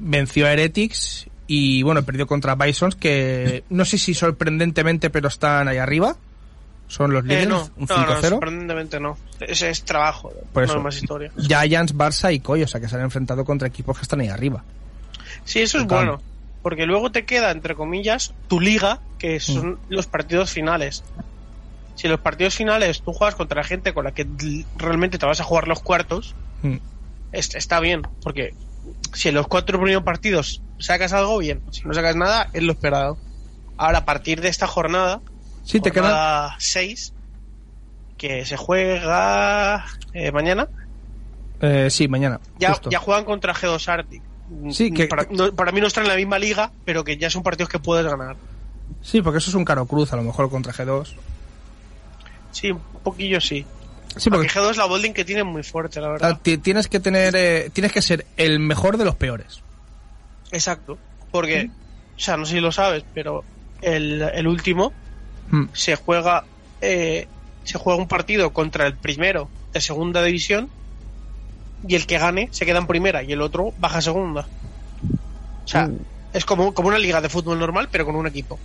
venció 0.00 0.46
a 0.46 0.52
Heretics 0.52 1.26
y 1.48 1.82
bueno, 1.82 2.02
perdió 2.04 2.26
contra 2.28 2.54
Bisons 2.54 2.94
que 2.94 3.64
no 3.70 3.84
sé 3.84 3.98
si 3.98 4.14
sorprendentemente, 4.14 5.10
pero 5.10 5.26
están 5.26 5.66
ahí 5.66 5.78
arriba. 5.78 6.14
Son 6.86 7.12
los 7.12 7.22
Eh, 7.24 7.28
líderes, 7.28 7.48
no, 7.48 7.68
un 7.76 7.86
no, 7.86 7.96
no, 7.96 8.06
5-0. 8.06 8.28
sorprendentemente 8.28 9.00
no. 9.00 9.18
Ese 9.40 9.68
es 9.70 9.82
trabajo, 9.84 10.32
Por 10.52 10.62
no 10.62 10.68
eso. 10.68 10.76
es 10.78 10.82
más 10.84 10.96
historia. 11.02 11.32
Giants, 11.36 11.94
Barça 11.94 12.32
y 12.32 12.40
Coy, 12.40 12.62
o 12.62 12.68
sea 12.68 12.80
que 12.80 12.88
se 12.88 12.96
han 12.96 13.02
enfrentado 13.02 13.44
contra 13.44 13.66
equipos 13.68 13.96
que 13.98 14.02
están 14.02 14.20
ahí 14.20 14.28
arriba. 14.28 14.62
Sí, 15.44 15.60
eso 15.60 15.78
es 15.78 15.84
Total. 15.84 16.06
bueno. 16.06 16.22
Porque 16.62 16.86
luego 16.86 17.10
te 17.12 17.24
queda, 17.24 17.50
entre 17.50 17.74
comillas, 17.74 18.32
tu 18.48 18.58
liga, 18.60 19.00
que 19.18 19.38
son 19.40 19.72
Mm. 19.72 19.78
los 19.90 20.06
partidos 20.06 20.50
finales. 20.50 21.04
Si 21.94 22.06
en 22.06 22.12
los 22.12 22.20
partidos 22.20 22.54
finales 22.54 23.02
tú 23.02 23.12
juegas 23.12 23.34
contra 23.34 23.62
gente 23.64 23.92
con 23.94 24.04
la 24.04 24.12
que 24.12 24.26
realmente 24.76 25.18
te 25.18 25.26
vas 25.26 25.40
a 25.40 25.44
jugar 25.44 25.68
los 25.68 25.80
cuartos, 25.80 26.34
Mm. 26.62 26.76
es- 27.32 27.54
está 27.54 27.80
bien. 27.80 28.02
Porque 28.22 28.54
si 29.14 29.28
en 29.28 29.34
los 29.34 29.46
cuatro 29.46 29.78
primeros 29.78 30.02
partidos 30.04 30.62
sacas 30.78 31.12
algo, 31.12 31.38
bien. 31.38 31.60
Si 31.70 31.82
no 31.86 31.94
sacas 31.94 32.16
nada, 32.16 32.48
es 32.52 32.62
lo 32.62 32.72
esperado. 32.72 33.18
Ahora, 33.76 33.98
a 33.98 34.04
partir 34.04 34.40
de 34.40 34.48
esta 34.48 34.66
jornada, 34.66 35.20
Sí, 35.64 35.80
te 35.80 35.90
queda. 35.92 36.02
jornada 36.04 36.56
6, 36.58 37.12
que 38.16 38.44
se 38.44 38.56
juega 38.56 39.84
eh, 40.12 40.32
mañana, 40.32 40.68
Eh, 41.60 41.88
sí, 41.90 42.08
mañana. 42.08 42.40
ya, 42.58 42.70
justo. 42.70 42.90
ya 42.90 42.98
juegan 42.98 43.24
contra 43.24 43.54
G2 43.54 43.88
Arctic. 43.88 44.22
Sí, 44.70 44.90
que- 44.92 45.06
para, 45.06 45.26
no- 45.30 45.52
para 45.54 45.72
mí 45.72 45.80
no 45.80 45.86
están 45.86 46.04
en 46.04 46.08
la 46.10 46.16
misma 46.16 46.38
liga, 46.38 46.72
pero 46.84 47.04
que 47.04 47.16
ya 47.18 47.28
son 47.30 47.42
partidos 47.42 47.68
que 47.68 47.78
puedes 47.78 48.06
ganar. 48.06 48.36
Sí, 49.02 49.20
porque 49.20 49.38
eso 49.38 49.50
es 49.50 49.54
un 49.54 49.64
caro 49.64 49.84
cruz, 49.86 50.12
a 50.12 50.16
lo 50.16 50.22
mejor 50.22 50.48
contra 50.50 50.72
G2. 50.72 51.14
Sí, 52.50 52.70
un 52.70 52.80
poquillo 53.04 53.40
sí. 53.40 53.66
Sí, 54.16 54.30
Porque 54.30 54.48
porque 54.48 54.60
G2 54.60 54.76
la 54.76 54.86
bowling 54.86 55.12
que 55.12 55.24
tiene 55.24 55.44
muy 55.44 55.62
fuerte, 55.62 56.00
la 56.00 56.08
ah, 56.08 56.10
verdad. 56.12 56.40
ti- 56.42 56.58
tienes 56.58 56.88
que 56.88 56.98
tener, 56.98 57.36
eh, 57.36 57.70
tienes 57.72 57.92
que 57.92 58.00
ser 58.02 58.26
el 58.36 58.58
mejor 58.58 58.96
de 58.96 59.04
los 59.04 59.14
peores. 59.14 59.62
Exacto. 60.52 60.98
Porque, 61.30 61.70
o 62.16 62.18
sea, 62.20 62.36
no 62.36 62.46
sé 62.46 62.54
si 62.54 62.60
lo 62.60 62.72
sabes, 62.72 63.04
pero 63.14 63.44
el, 63.82 64.22
el 64.22 64.46
último 64.46 64.92
Mm. 65.50 65.64
se 65.72 65.96
juega 65.96 66.44
eh, 66.82 67.26
se 67.64 67.78
juega 67.78 67.98
un 67.98 68.06
partido 68.06 68.52
contra 68.52 68.86
el 68.86 68.94
primero 68.94 69.48
de 69.72 69.80
segunda 69.80 70.22
división 70.22 70.68
y 71.86 71.94
el 71.94 72.06
que 72.06 72.18
gane 72.18 72.48
se 72.50 72.66
queda 72.66 72.78
en 72.78 72.86
primera 72.86 73.22
y 73.22 73.32
el 73.32 73.40
otro 73.40 73.72
baja 73.78 73.98
a 73.98 74.02
segunda. 74.02 74.46
O 75.64 75.68
sea, 75.68 75.86
Uh. 75.86 75.98
es 76.34 76.44
como, 76.44 76.74
como 76.74 76.88
una 76.88 76.98
liga 76.98 77.20
de 77.20 77.28
fútbol 77.28 77.58
normal, 77.58 77.88
pero 77.90 78.04
con 78.04 78.16
un 78.16 78.26
equipo. 78.26 78.58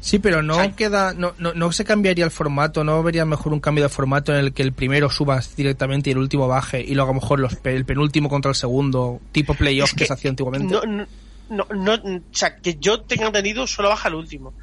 Sí, 0.00 0.18
pero 0.18 0.42
no 0.42 0.74
queda, 0.76 1.12
no, 1.14 1.34
no, 1.38 1.52
no 1.52 1.72
se 1.72 1.84
cambiaría 1.84 2.24
el 2.24 2.30
formato, 2.30 2.84
no 2.84 3.02
vería 3.02 3.24
mejor 3.26 3.52
un 3.52 3.60
cambio 3.60 3.84
de 3.84 3.90
formato 3.90 4.32
en 4.32 4.38
el 4.38 4.52
que 4.52 4.62
el 4.62 4.72
primero 4.72 5.10
subas 5.10 5.54
directamente 5.56 6.10
y 6.10 6.12
el 6.12 6.18
último 6.18 6.48
baje 6.48 6.80
y 6.80 6.94
luego 6.94 7.10
a 7.10 7.14
lo 7.14 7.20
mejor 7.20 7.40
los, 7.40 7.58
el 7.64 7.84
penúltimo 7.84 8.28
contra 8.30 8.50
el 8.50 8.54
segundo, 8.54 9.20
tipo 9.32 9.52
playoff 9.54 9.88
Es 9.90 9.94
que, 9.94 9.98
que 9.98 10.06
se 10.06 10.12
hacía 10.12 10.30
antiguamente. 10.30 10.72
No, 10.74 11.06
no, 11.50 11.66
no, 11.74 11.96
no, 11.98 12.16
o 12.16 12.20
sea, 12.32 12.56
que 12.56 12.76
yo 12.76 13.02
tenga 13.02 13.26
entendido, 13.26 13.66
solo 13.66 13.88
baja 13.90 14.08
el 14.08 14.14
último. 14.14 14.54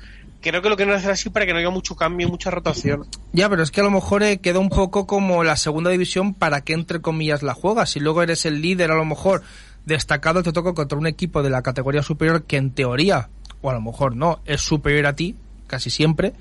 Creo 0.41 0.61
que 0.61 0.69
lo 0.69 0.75
quieren 0.77 0.93
hacer 0.95 1.11
así 1.11 1.29
para 1.29 1.45
que 1.45 1.53
no 1.53 1.59
haya 1.59 1.69
mucho 1.69 1.95
cambio, 1.95 2.29
mucha 2.29 2.49
rotación. 2.51 3.05
Ya, 3.33 3.49
pero 3.49 3.63
es 3.63 3.71
que 3.71 3.81
a 3.81 3.83
lo 3.83 3.91
mejor 3.91 4.23
eh, 4.23 4.37
queda 4.39 4.59
un 4.59 4.69
poco 4.69 5.07
como 5.07 5.43
la 5.43 5.55
segunda 5.55 5.89
división 5.89 6.33
para 6.33 6.61
que 6.61 6.73
entre 6.73 7.01
comillas 7.01 7.41
la 7.43 7.53
juegas. 7.53 7.89
Si 7.89 7.99
luego 7.99 8.21
eres 8.23 8.45
el 8.45 8.61
líder, 8.61 8.91
a 8.91 8.95
lo 8.95 9.03
mejor 9.05 9.41
destacado, 9.85 10.43
te 10.43 10.53
toca 10.53 10.73
contra 10.73 10.97
un 10.97 11.07
equipo 11.07 11.41
de 11.43 11.49
la 11.49 11.61
categoría 11.63 12.03
superior 12.03 12.43
que 12.43 12.57
en 12.57 12.71
teoría, 12.71 13.29
o 13.61 13.69
a 13.69 13.73
lo 13.73 13.81
mejor 13.81 14.15
no, 14.15 14.39
es 14.45 14.61
superior 14.61 15.07
a 15.07 15.15
ti, 15.15 15.35
casi 15.65 15.89
siempre, 15.89 16.33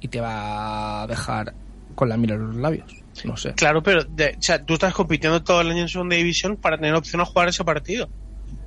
y 0.00 0.08
te 0.08 0.20
va 0.20 1.02
a 1.02 1.06
dejar 1.06 1.54
con 1.94 2.08
la 2.08 2.16
mira 2.16 2.34
en 2.34 2.46
los 2.48 2.56
labios. 2.56 2.92
No 3.24 3.36
sé. 3.36 3.54
Claro, 3.54 3.82
pero 3.82 4.04
de- 4.04 4.36
o 4.38 4.42
sea, 4.42 4.62
tú 4.62 4.74
estás 4.74 4.92
compitiendo 4.92 5.42
todo 5.42 5.60
el 5.62 5.70
año 5.70 5.82
en 5.82 5.88
segunda 5.88 6.16
división 6.16 6.56
para 6.56 6.76
tener 6.76 6.94
opción 6.94 7.20
a 7.22 7.24
jugar 7.24 7.48
ese 7.48 7.64
partido. 7.64 8.08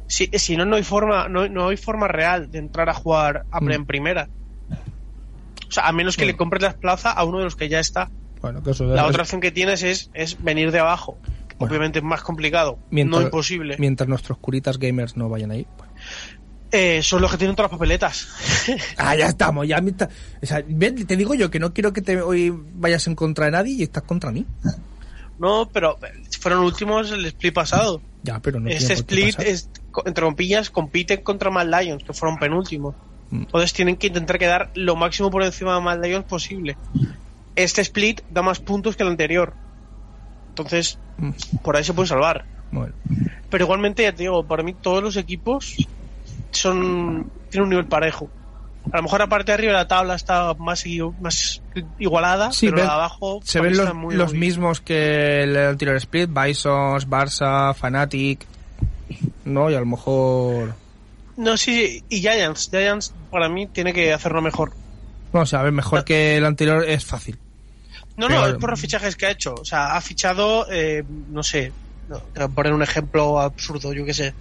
Si, 0.09 0.25
si 0.33 0.57
no, 0.57 0.65
no 0.65 0.75
hay 0.75 0.83
forma, 0.83 1.29
no, 1.29 1.47
no 1.47 1.69
hay 1.69 1.77
forma 1.77 2.07
real 2.09 2.51
de 2.51 2.57
entrar 2.59 2.89
a 2.89 2.93
jugar 2.93 3.45
a 3.51 3.61
Mm. 3.61 3.71
en 3.71 3.85
primera. 3.85 4.27
O 5.67 5.71
sea, 5.71 5.87
a 5.87 5.91
menos 5.91 6.17
que 6.17 6.25
le 6.25 6.35
compres 6.35 6.61
la 6.63 6.73
plaza 6.73 7.11
a 7.11 7.23
uno 7.23 7.37
de 7.37 7.43
los 7.45 7.55
que 7.55 7.69
ya 7.69 7.79
está. 7.79 8.09
Bueno, 8.41 8.63
que 8.63 8.71
eso 8.71 8.85
La 8.85 9.05
otra 9.05 9.21
opción 9.23 9.39
que 9.39 9.51
tienes 9.51 9.83
es, 9.83 10.09
es 10.13 10.41
venir 10.43 10.71
de 10.71 10.79
abajo. 10.79 11.17
Bueno. 11.59 11.71
Obviamente 11.71 11.99
es 11.99 12.05
más 12.05 12.21
complicado, 12.21 12.79
Mientras- 12.89 13.19
no 13.21 13.25
imposible. 13.27 13.75
Mientras 13.77 14.07
nuestros 14.09 14.37
curitas 14.39 14.79
gamers 14.79 15.15
no 15.15 15.29
vayan 15.29 15.51
ahí. 15.51 15.67
pues. 15.77 15.89
Eh, 16.71 17.01
son 17.03 17.21
los 17.21 17.31
que 17.31 17.37
tienen 17.37 17.55
todas 17.55 17.71
las 17.71 17.77
papeletas. 17.77 18.27
Ah, 18.97 19.15
ya 19.15 19.27
estamos, 19.27 19.67
ya 19.67 19.79
o 20.41 20.45
sea, 20.45 20.63
ven, 20.67 21.05
te 21.05 21.17
digo 21.17 21.33
yo 21.33 21.49
que 21.51 21.59
no 21.59 21.73
quiero 21.73 21.91
que 21.93 22.01
te 22.01 22.21
hoy 22.21 22.53
vayas 22.75 23.05
en 23.07 23.15
contra 23.15 23.45
de 23.45 23.51
nadie 23.51 23.73
y 23.73 23.83
estás 23.83 24.03
contra 24.03 24.31
mí. 24.31 24.45
no, 25.39 25.69
pero 25.71 25.97
fueron 26.39 26.63
últimos 26.63 27.11
el 27.11 27.25
split 27.25 27.53
pasado. 27.53 28.01
Ya, 28.23 28.39
pero 28.39 28.59
no 28.59 28.69
este 28.69 28.93
split, 28.93 29.39
es, 29.39 29.69
entre 30.05 30.23
compillas, 30.23 30.69
compiten 30.69 31.21
contra 31.21 31.49
Mad 31.49 31.67
Lions, 31.67 32.03
que 32.03 32.13
fueron 32.13 32.37
penúltimos. 32.37 32.95
Mm. 33.31 33.41
Entonces 33.41 33.73
tienen 33.73 33.95
que 33.95 34.07
intentar 34.07 34.37
quedar 34.37 34.71
lo 34.75 34.95
máximo 34.95 35.29
por 35.29 35.43
encima 35.43 35.75
de 35.75 35.81
Mad 35.81 36.03
Lions 36.03 36.25
posible. 36.25 36.77
Este 37.55 37.81
split 37.81 38.21
da 38.29 38.41
más 38.41 38.59
puntos 38.59 38.95
que 38.95 39.03
el 39.03 39.09
anterior. 39.09 39.53
Entonces, 40.49 40.99
Mm, 41.19 41.31
por 41.63 41.75
ahí 41.75 41.83
se 41.83 41.93
puede 41.93 42.07
salvar. 42.07 42.45
Bueno, 42.71 42.93
Pero 43.49 43.63
igualmente, 43.65 44.03
ya 44.03 44.11
te 44.11 44.23
digo, 44.23 44.45
para 44.45 44.63
mí 44.63 44.73
todos 44.73 45.03
los 45.03 45.17
equipos 45.17 45.75
son 46.51 47.31
tienen 47.49 47.63
un 47.63 47.69
nivel 47.69 47.85
parejo. 47.85 48.29
A 48.91 48.97
lo 48.97 49.03
mejor 49.03 49.19
la 49.19 49.27
parte 49.27 49.51
de 49.51 49.53
arriba 49.53 49.73
de 49.73 49.77
la 49.79 49.87
tabla 49.87 50.15
está 50.15 50.53
más, 50.55 50.85
igualada, 51.99 52.51
Sí, 52.51 52.67
pero 52.67 52.77
la 52.77 52.83
de 52.83 52.89
abajo 52.89 53.39
se 53.43 53.59
ven 53.59 53.77
los, 53.77 53.93
muy, 53.93 54.15
mismos 54.33 54.81
que 54.81 55.43
el 55.43 55.55
anterior 55.57 55.95
split, 55.97 56.29
Bisons, 56.31 57.07
Barça, 57.07 57.75
Fanatic, 57.75 58.45
¿no? 59.45 59.69
Y 59.69 59.75
a 59.75 59.79
lo 59.79 59.85
mejor... 59.85 60.73
No, 61.37 61.55
sí, 61.55 62.03
y 62.09 62.19
Giants. 62.19 62.69
Giants 62.69 63.13
para 63.31 63.47
mí 63.47 63.67
tiene 63.67 63.93
que 63.93 64.11
hacerlo 64.11 64.41
mejor. 64.41 64.73
No, 65.33 65.41
o 65.41 65.45
sea, 65.45 65.59
a 65.59 65.63
ver, 65.63 65.71
mejor 65.71 66.03
que 66.03 66.37
el 66.37 66.45
anterior 66.45 66.83
es 66.83 67.05
fácil. 67.05 67.37
No, 68.17 68.27
Pero- 68.27 68.41
no, 68.41 68.47
es 68.47 68.55
por 68.55 68.71
los 68.71 68.79
fichajes 68.79 69.15
que 69.15 69.27
ha 69.27 69.31
hecho. 69.31 69.53
O 69.53 69.65
sea, 69.65 69.95
ha 69.95 70.01
fichado, 70.01 70.67
eh, 70.69 71.03
no 71.29 71.43
sé, 71.43 71.71
no, 72.09 72.49
poner 72.49 72.73
un 72.73 72.81
ejemplo 72.81 73.39
absurdo, 73.39 73.93
yo 73.93 74.03
qué 74.03 74.13
sé. 74.13 74.33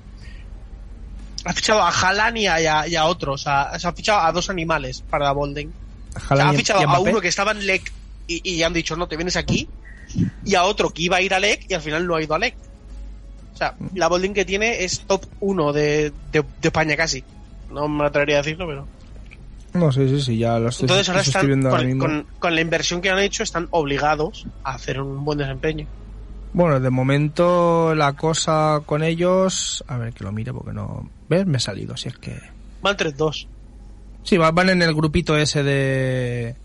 Ha 1.45 1.53
fichado 1.53 1.81
a 1.83 1.91
Haaland 1.91 2.37
y 2.39 2.47
a, 2.47 2.61
y 2.61 2.67
a- 2.67 2.87
se 3.79 3.89
ha 3.89 3.93
fichado 3.93 4.21
a 4.21 4.33
dos 4.33 4.51
animales 4.51 5.03
para 5.09 5.27
la 5.27 5.33
Bolden. 5.33 5.73
O 6.17 6.37
sea, 6.37 6.49
ha 6.49 6.53
fichado 6.59 6.81
a 6.81 6.99
uno 7.01 7.21
que 7.21 7.29
estaba 7.29 7.53
en 7.53 7.67
LEC 7.67 7.93
y, 8.27 8.51
y 8.55 8.63
han 8.63 8.73
dicho, 8.73 8.97
no, 8.97 9.07
te 9.09 9.17
vienes 9.17 9.37
aquí. 9.37 9.69
Y 10.45 10.55
a 10.55 10.65
otro 10.65 10.91
que 10.91 11.03
iba 11.03 11.17
a 11.19 11.21
ir 11.23 11.35
a 11.35 11.39
LEC 11.41 11.67
y 11.69 11.75
al 11.75 11.83
final 11.83 12.07
no 12.07 12.17
ha 12.17 12.23
ido 12.23 12.35
a 12.35 12.39
LEC. 12.39 12.55
O 13.55 13.57
sea, 13.59 13.75
la 13.95 14.09
Bolden 14.09 14.35
que 14.35 14.45
tiene 14.45 14.85
es 14.85 15.01
top 15.01 15.25
1 15.41 15.73
de, 15.73 16.11
de, 16.33 16.41
de 16.43 16.45
España 16.63 16.97
casi. 16.97 17.25
No 17.71 17.89
me 17.89 18.05
atrevería 18.07 18.37
a 18.37 18.43
decirlo, 18.43 18.67
pero... 18.67 18.87
No, 19.75 19.93
sí, 19.93 20.09
sí, 20.09 20.23
sí, 20.23 20.39
ya 20.39 20.59
lo 20.59 20.71
estoy, 20.71 20.85
Entonces 20.85 21.09
ahora 21.11 21.21
estoy 21.21 21.51
están, 21.53 21.67
ahora 21.67 21.83
mismo. 21.85 22.05
con- 22.05 22.27
con 22.39 22.55
la 22.55 22.61
inversión 22.63 23.01
que 23.03 23.11
han 23.11 23.19
hecho, 23.19 23.43
están 23.43 23.69
obligados 23.71 24.47
a 24.65 24.73
hacer 24.75 25.01
un 25.01 25.25
buen 25.25 25.39
desempeño. 25.39 25.87
Bueno, 26.53 26.81
de 26.81 26.91
momento 26.91 27.95
la 27.95 28.15
cosa 28.15 28.83
con 28.87 29.03
ellos... 29.03 29.85
A 29.87 29.99
ver, 29.99 30.13
que 30.13 30.25
lo 30.25 30.33
mire 30.33 30.53
porque 30.53 30.73
no... 30.73 31.09
¿Ves? 31.29 31.47
Me 31.47 31.59
he 31.59 31.61
salido, 31.61 31.97
si 31.97 32.09
es 32.09 32.17
que... 32.19 32.39
Van 32.83 32.97
3-2. 32.97 33.47
Sí, 34.25 34.37
va- 34.39 34.51
van 34.51 34.71
en 34.71 34.83
el 34.83 34.95
grupito 34.95 35.37
ese 35.37 35.63
de... 35.63 36.57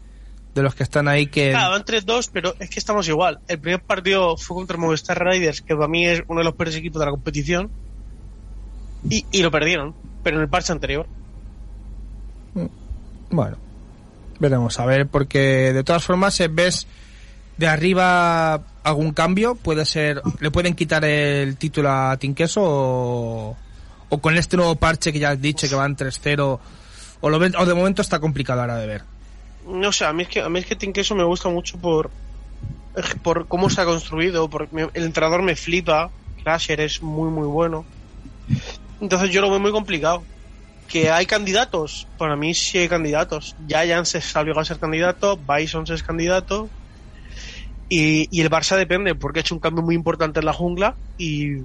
De 0.56 0.62
los 0.62 0.76
que 0.76 0.84
están 0.84 1.08
ahí 1.08 1.28
que... 1.28 1.50
Claro, 1.52 1.72
van 1.72 1.84
3-2, 1.84 2.30
pero 2.32 2.54
es 2.60 2.70
que 2.70 2.80
estamos 2.80 3.08
igual. 3.08 3.40
El 3.48 3.60
primer 3.60 3.82
partido 3.82 4.38
fue 4.38 4.56
contra 4.56 4.78
Movistar 4.78 5.24
Riders, 5.24 5.62
que 5.62 5.76
para 5.76 5.88
mí 5.88 6.06
es 6.06 6.24
uno 6.28 6.40
de 6.40 6.46
los 6.46 6.54
peores 6.56 6.76
equipos 6.76 7.00
de 7.00 7.06
la 7.06 7.12
competición. 7.12 7.70
Y, 9.10 9.26
y 9.32 9.42
lo 9.42 9.52
perdieron, 9.52 9.94
pero 10.24 10.38
en 10.38 10.44
el 10.44 10.50
parche 10.50 10.72
anterior. 10.72 11.08
Bueno, 13.32 13.58
veremos 14.40 14.80
a 14.80 14.86
ver, 14.86 15.08
porque 15.08 15.74
de 15.74 15.84
todas 15.84 16.04
formas, 16.04 16.36
si 16.36 16.48
ves 16.48 16.86
de 17.64 17.70
arriba 17.70 18.62
algún 18.84 19.14
cambio, 19.14 19.56
puede 19.56 19.86
ser, 19.86 20.22
le 20.42 20.52
pueden 20.52 20.76
quitar 20.76 21.06
el 21.06 21.56
título 21.56 21.90
a 21.90 22.18
Tinqueso 22.18 22.62
o, 22.62 23.58
o 24.10 24.18
con 24.18 24.36
este 24.38 24.58
nuevo 24.58 24.76
parche 24.76 25.14
que 25.14 25.20
ya 25.20 25.30
has 25.30 25.42
dicho 25.42 25.70
que 25.70 25.76
van 25.76 25.96
3-0, 25.96 26.42
o, 26.42 26.60
o 27.22 27.66
de 27.66 27.74
momento 27.74 28.02
está 28.02 28.20
complicado 28.20 28.60
ahora 28.60 28.76
de 28.76 28.88
ver. 28.88 29.04
No 29.66 29.94
sé, 29.94 30.04
a 30.04 30.12
mí 30.12 30.24
es 30.24 30.30
que, 30.30 30.42
a 30.42 30.50
mí 30.50 30.60
es 30.60 30.66
que 30.66 30.76
Tinkeso 30.76 31.16
me 31.16 31.24
gusta 31.24 31.48
mucho 31.48 31.78
por, 31.78 32.12
por 33.24 33.48
cómo 33.48 33.70
se 33.70 33.80
ha 33.80 33.86
construido, 33.86 34.50
por, 34.50 34.68
el 34.94 35.04
entrenador 35.04 35.42
me 35.42 35.56
flipa, 35.56 36.10
Crasher 36.44 36.82
es 36.82 37.02
muy 37.02 37.30
muy 37.30 37.48
bueno. 37.48 37.86
Entonces 39.00 39.30
yo 39.30 39.40
lo 39.40 39.50
veo 39.50 39.62
muy 39.62 39.72
complicado. 39.72 40.22
Que 40.90 41.10
hay 41.10 41.26
candidatos, 41.26 42.08
para 42.18 42.36
mí 42.36 42.54
sí 42.54 42.78
hay 42.78 42.90
candidatos. 42.90 43.56
Giants 43.70 44.16
está 44.16 44.42
obligado 44.42 44.60
a 44.62 44.66
ser 44.66 44.80
candidato, 44.80 45.38
Bison 45.38 45.86
es 45.88 46.04
candidato. 46.04 46.70
Y, 47.96 48.28
y 48.32 48.42
el 48.42 48.50
Barça 48.50 48.76
depende, 48.76 49.14
porque 49.14 49.40
ha 49.40 49.42
hecho 49.42 49.54
un 49.54 49.62
cambio 49.62 49.84
muy 49.84 49.94
importante 49.94 50.40
en 50.40 50.48
la 50.48 50.54
jungla 50.54 50.96
y, 51.20 51.58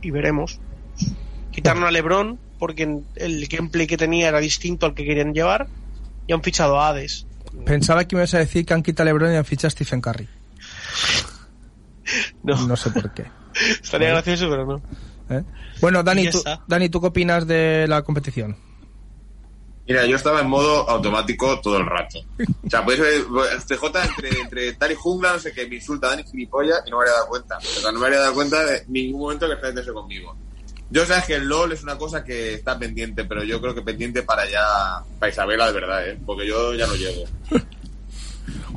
y 0.00 0.10
veremos. 0.10 0.58
Quitaron 1.52 1.84
a 1.84 1.90
Lebron 1.90 2.38
porque 2.58 3.02
el 3.16 3.46
gameplay 3.46 3.86
que 3.86 3.98
tenía 3.98 4.28
era 4.28 4.40
distinto 4.40 4.86
al 4.86 4.94
que 4.94 5.04
querían 5.04 5.34
llevar 5.34 5.66
y 6.26 6.32
han 6.32 6.42
fichado 6.42 6.80
a 6.80 6.88
Hades. 6.88 7.26
Pensaba 7.66 8.06
que 8.08 8.16
me 8.16 8.22
ibas 8.22 8.32
a 8.32 8.38
decir 8.38 8.64
que 8.64 8.72
han 8.72 8.82
quitado 8.82 9.10
a 9.10 9.12
LeBron 9.12 9.34
y 9.34 9.36
han 9.36 9.44
fichado 9.44 9.66
a 9.66 9.70
Stephen 9.72 10.00
Curry. 10.00 10.28
No, 12.42 12.66
No 12.66 12.76
sé 12.76 12.90
por 12.90 13.12
qué. 13.12 13.24
estaría 13.82 14.08
gracioso, 14.08 14.48
pero 14.48 14.64
no. 14.66 14.82
¿eh? 15.28 15.44
Bueno, 15.82 16.02
Dani 16.02 16.30
tú. 16.30 16.42
Dani, 16.66 16.88
¿tú 16.88 17.00
qué 17.02 17.06
opinas 17.08 17.46
de 17.46 17.86
la 17.86 18.02
competición? 18.02 18.56
Mira, 19.90 20.06
yo 20.06 20.14
estaba 20.14 20.40
en 20.40 20.48
modo 20.48 20.88
automático 20.88 21.60
todo 21.60 21.76
el 21.78 21.84
rato. 21.86 22.20
O 22.64 22.70
sea, 22.70 22.84
pues 22.84 23.00
eh, 23.00 23.24
CJ 23.66 23.86
entre, 24.04 24.40
entre 24.40 24.72
tal 24.74 24.92
y 24.92 24.94
jungla, 24.94 25.32
no 25.32 25.40
sé 25.40 25.52
qué, 25.52 25.66
me 25.66 25.74
insulta 25.74 26.08
Dani 26.10 26.22
gilipollas 26.22 26.80
y 26.86 26.90
no 26.90 26.98
me 26.98 27.02
habría 27.02 27.14
dado 27.14 27.26
cuenta. 27.26 27.58
O 27.58 27.60
sea, 27.60 27.90
no 27.90 27.98
me 27.98 28.06
habría 28.06 28.20
dado 28.20 28.34
cuenta 28.34 28.64
de 28.64 28.84
ningún 28.86 29.20
momento 29.22 29.46
que 29.48 29.54
está 29.54 29.66
haciendo 29.66 29.80
eso 29.80 29.92
conmigo. 29.92 30.36
Yo 30.90 31.04
sabes 31.06 31.24
que 31.24 31.34
el 31.34 31.48
LOL 31.48 31.72
es 31.72 31.82
una 31.82 31.98
cosa 31.98 32.22
que 32.22 32.54
está 32.54 32.78
pendiente, 32.78 33.24
pero 33.24 33.42
yo 33.42 33.60
creo 33.60 33.74
que 33.74 33.82
pendiente 33.82 34.22
para 34.22 34.48
ya, 34.48 35.02
para 35.18 35.32
Isabela 35.32 35.66
de 35.66 35.72
verdad, 35.72 36.08
¿eh? 36.08 36.18
Porque 36.24 36.46
yo 36.46 36.72
ya 36.74 36.86
no 36.86 36.94
llego. 36.94 37.24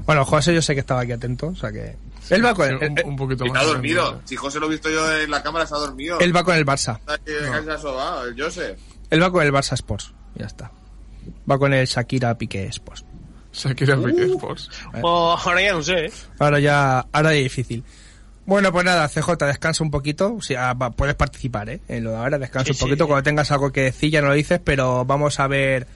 Bueno, 0.06 0.26
José 0.26 0.54
yo 0.54 0.62
sé 0.62 0.74
que 0.74 0.80
estaba 0.82 1.02
aquí 1.02 1.12
atento, 1.12 1.48
o 1.48 1.56
sea 1.56 1.72
que... 1.72 1.96
Él 2.30 2.44
va 2.44 2.54
con 2.56 2.68
el, 2.70 2.78
un, 2.78 3.02
un 3.06 3.16
poquito 3.16 3.46
Y 3.46 3.50
más. 3.50 3.62
está 3.62 3.74
dormido. 3.74 4.22
Si 4.26 4.36
José 4.36 4.60
lo 4.60 4.66
he 4.66 4.70
visto 4.70 4.90
yo 4.90 5.14
en 5.16 5.30
la 5.30 5.44
cámara, 5.44 5.66
está 5.66 5.78
dormido. 5.78 6.20
él 6.20 6.36
va 6.36 6.44
con 6.44 6.56
el 6.56 6.66
Barça. 6.66 6.98
Está 6.98 7.14
aquí 7.16 7.70
asomado, 7.70 8.26
el 8.26 8.42
Joseph. 8.42 8.80
Él 9.10 9.22
va 9.22 9.32
con 9.32 9.44
el 9.44 9.52
Barça 9.52 9.74
Sports. 9.74 10.12
Ya 10.36 10.46
está. 10.46 10.72
Va 11.50 11.58
con 11.58 11.74
el 11.74 11.86
Shakira 11.86 12.38
Piqué 12.38 12.66
Sports. 12.68 13.06
Shakira 13.52 13.98
Piqué 13.98 14.24
Sports. 14.26 14.70
Oh, 15.02 15.38
ahora 15.44 15.62
ya 15.62 15.74
no 15.74 15.82
sé. 15.84 16.06
¿eh? 16.06 16.12
Ahora 16.40 16.60
ya, 16.60 17.06
ahora 17.12 17.34
es 17.34 17.44
difícil. 17.44 17.84
Bueno, 18.46 18.72
pues 18.74 18.84
nada, 18.84 19.08
CJ, 19.08 19.38
descansa 19.46 19.84
un 19.84 19.92
poquito. 19.92 20.36
O 20.36 20.42
sea, 20.42 20.76
puedes 20.76 21.16
participar, 21.16 21.70
¿eh? 21.70 21.82
En 21.88 22.04
lo 22.04 22.12
de 22.12 22.18
ahora, 22.18 22.38
descansa 22.38 22.66
Sí, 22.66 22.72
un 22.74 22.80
poquito. 22.90 23.06
sí. 23.06 23.08
Cuando 23.08 23.24
tengas 23.24 23.52
algo 23.52 23.72
que 23.72 23.82
decir, 23.84 24.12
ya 24.12 24.22
no 24.22 24.28
lo 24.28 24.34
dices, 24.34 24.60
pero 24.64 25.06
vamos 25.06 25.40
a 25.40 25.48
ver 25.48 25.88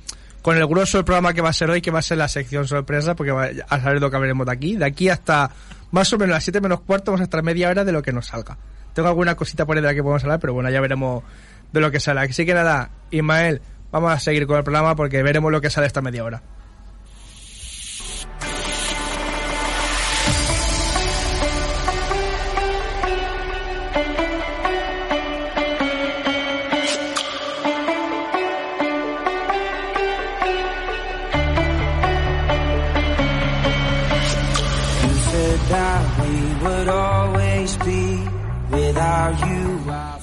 con 0.42 0.56
el 0.56 0.66
grueso 0.66 0.98
del 0.98 1.04
programa 1.06 1.34
que 1.34 1.42
va 1.42 1.50
a 1.50 1.54
ser 1.54 1.70
hoy, 1.70 1.82
que 1.82 1.92
va 1.92 2.00
a 2.00 2.04
ser 2.04 2.18
la 2.20 2.30
sección 2.30 2.66
sorpresa, 2.68 3.16
porque 3.16 3.32
va 3.32 3.50
a 3.68 3.82
saber 3.82 4.00
lo 4.00 4.10
que 4.10 4.16
hablaremos 4.16 4.46
de 4.46 4.52
aquí. 4.54 4.76
De 4.78 4.86
aquí 4.86 5.10
hasta 5.10 5.52
más 5.92 6.12
o 6.14 6.18
menos 6.18 6.34
las 6.36 6.44
7 6.44 6.62
menos 6.62 6.82
cuarto, 6.82 7.12
vamos 7.12 7.22
a 7.22 7.24
estar 7.26 7.44
media 7.44 7.70
hora 7.70 7.84
de 7.84 7.92
lo 7.92 8.02
que 8.02 8.14
nos 8.14 8.28
salga. 8.28 8.58
Tengo 8.94 9.10
alguna 9.10 9.36
cosita 9.36 9.66
por 9.66 9.76
ahí 9.76 9.82
de 9.82 9.88
la 9.90 9.94
que 9.94 10.02
podemos 10.02 10.24
hablar, 10.24 10.40
pero 10.40 10.54
bueno, 10.54 10.70
ya 10.70 10.80
veremos 10.80 11.24
de 11.74 11.82
lo 11.82 11.92
que 11.92 12.00
sale. 12.00 12.22
Así 12.22 12.46
que 12.46 12.54
nada, 12.54 12.92
Ismael, 13.12 13.62
vamos 13.92 14.12
a 14.12 14.20
seguir 14.20 14.48
con 14.48 14.58
el 14.58 14.64
programa 14.64 14.96
porque 14.96 15.24
veremos 15.24 15.52
lo 15.52 15.62
que 15.62 15.70
sale 15.70 15.88
esta 15.88 16.02
media 16.02 16.24
hora. 16.24 16.44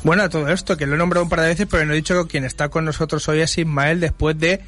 Bueno, 0.04 0.22
a 0.22 0.28
todo 0.28 0.50
esto, 0.50 0.76
que 0.76 0.86
lo 0.86 0.96
he 0.96 0.98
nombrado 0.98 1.24
un 1.24 1.30
par 1.30 1.40
de 1.40 1.48
veces, 1.48 1.66
pero 1.68 1.86
no 1.86 1.94
he 1.94 1.96
dicho 1.96 2.22
que 2.22 2.32
quien 2.32 2.44
está 2.44 2.68
con 2.68 2.84
nosotros 2.84 3.26
hoy 3.26 3.40
es 3.40 3.56
Ismael 3.56 4.00
después 4.00 4.38
de 4.38 4.60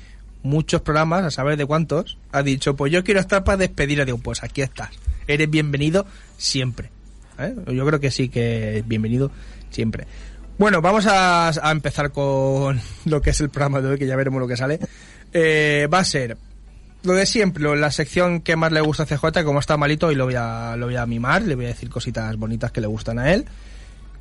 muchos 0.43 0.81
programas, 0.81 1.25
a 1.25 1.31
saber 1.31 1.59
de 1.59 1.67
cuántos, 1.67 2.17
ha 2.33 2.43
dicho, 2.43 2.75
pues 2.75 2.91
yo 2.91 3.05
quiero 3.05 3.21
estar 3.21 3.45
para 3.45 3.59
despedir 3.59 4.01
a 4.01 4.07
Dios. 4.07 4.19
Pues 4.23 4.43
aquí 4.43 4.63
estás. 4.63 4.89
Eres 5.27 5.51
bienvenido 5.51 6.07
siempre. 6.39 6.91
¿eh? 7.39 7.55
Yo 7.71 7.85
creo 7.85 8.01
que 8.01 8.11
sí 8.11 8.31
que 8.31 8.79
es 8.79 8.89
bienvenido 8.89 9.31
siempre. 9.69 10.07
Bueno, 10.57 10.81
vamos 10.81 11.07
a, 11.07 11.53
empezar 11.71 12.13
con 12.13 12.81
lo 13.05 13.21
que 13.21 13.29
es 13.29 13.41
el 13.43 13.51
programa 13.51 13.83
de 13.83 13.89
hoy, 13.89 13.99
que 13.99 14.07
ya 14.07 14.17
veremos 14.17 14.41
lo 14.41 14.49
que 14.49 14.57
sale. 14.57 14.81
Eh, 15.35 15.87
va 15.93 15.99
a 15.99 16.05
ser 16.05 16.39
lo 17.03 17.13
de 17.13 17.27
siempre, 17.27 17.77
la 17.77 17.91
sección 17.91 18.41
que 18.41 18.57
más 18.57 18.73
le 18.73 18.81
gusta 18.81 19.03
a 19.03 19.07
CJ, 19.07 19.45
como 19.45 19.61
está 19.61 19.77
malito, 19.77 20.11
y 20.11 20.15
lo 20.15 20.25
voy 20.25 20.37
a, 20.37 20.77
lo 20.79 20.87
voy 20.87 20.97
a 20.97 21.05
mimar, 21.05 21.43
le 21.43 21.57
voy 21.57 21.67
a 21.67 21.69
decir 21.69 21.91
cositas 21.91 22.35
bonitas 22.37 22.73
que 22.73 22.81
le 22.81 22.87
gustan 22.87 23.19
a 23.19 23.35
él 23.35 23.45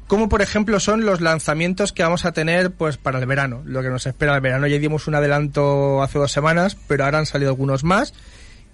como 0.07 0.29
por 0.29 0.41
ejemplo 0.41 0.79
son 0.79 1.05
los 1.05 1.21
lanzamientos 1.21 1.91
que 1.91 2.03
vamos 2.03 2.25
a 2.25 2.31
tener 2.31 2.71
pues 2.71 2.97
para 2.97 3.19
el 3.19 3.25
verano, 3.25 3.63
lo 3.65 3.81
que 3.81 3.89
nos 3.89 4.05
espera 4.05 4.35
el 4.35 4.41
verano. 4.41 4.67
Ya 4.67 4.77
dimos 4.77 5.07
un 5.07 5.15
adelanto 5.15 6.03
hace 6.03 6.19
dos 6.19 6.31
semanas, 6.31 6.77
pero 6.87 7.05
ahora 7.05 7.19
han 7.19 7.25
salido 7.25 7.51
algunos 7.51 7.83
más 7.83 8.13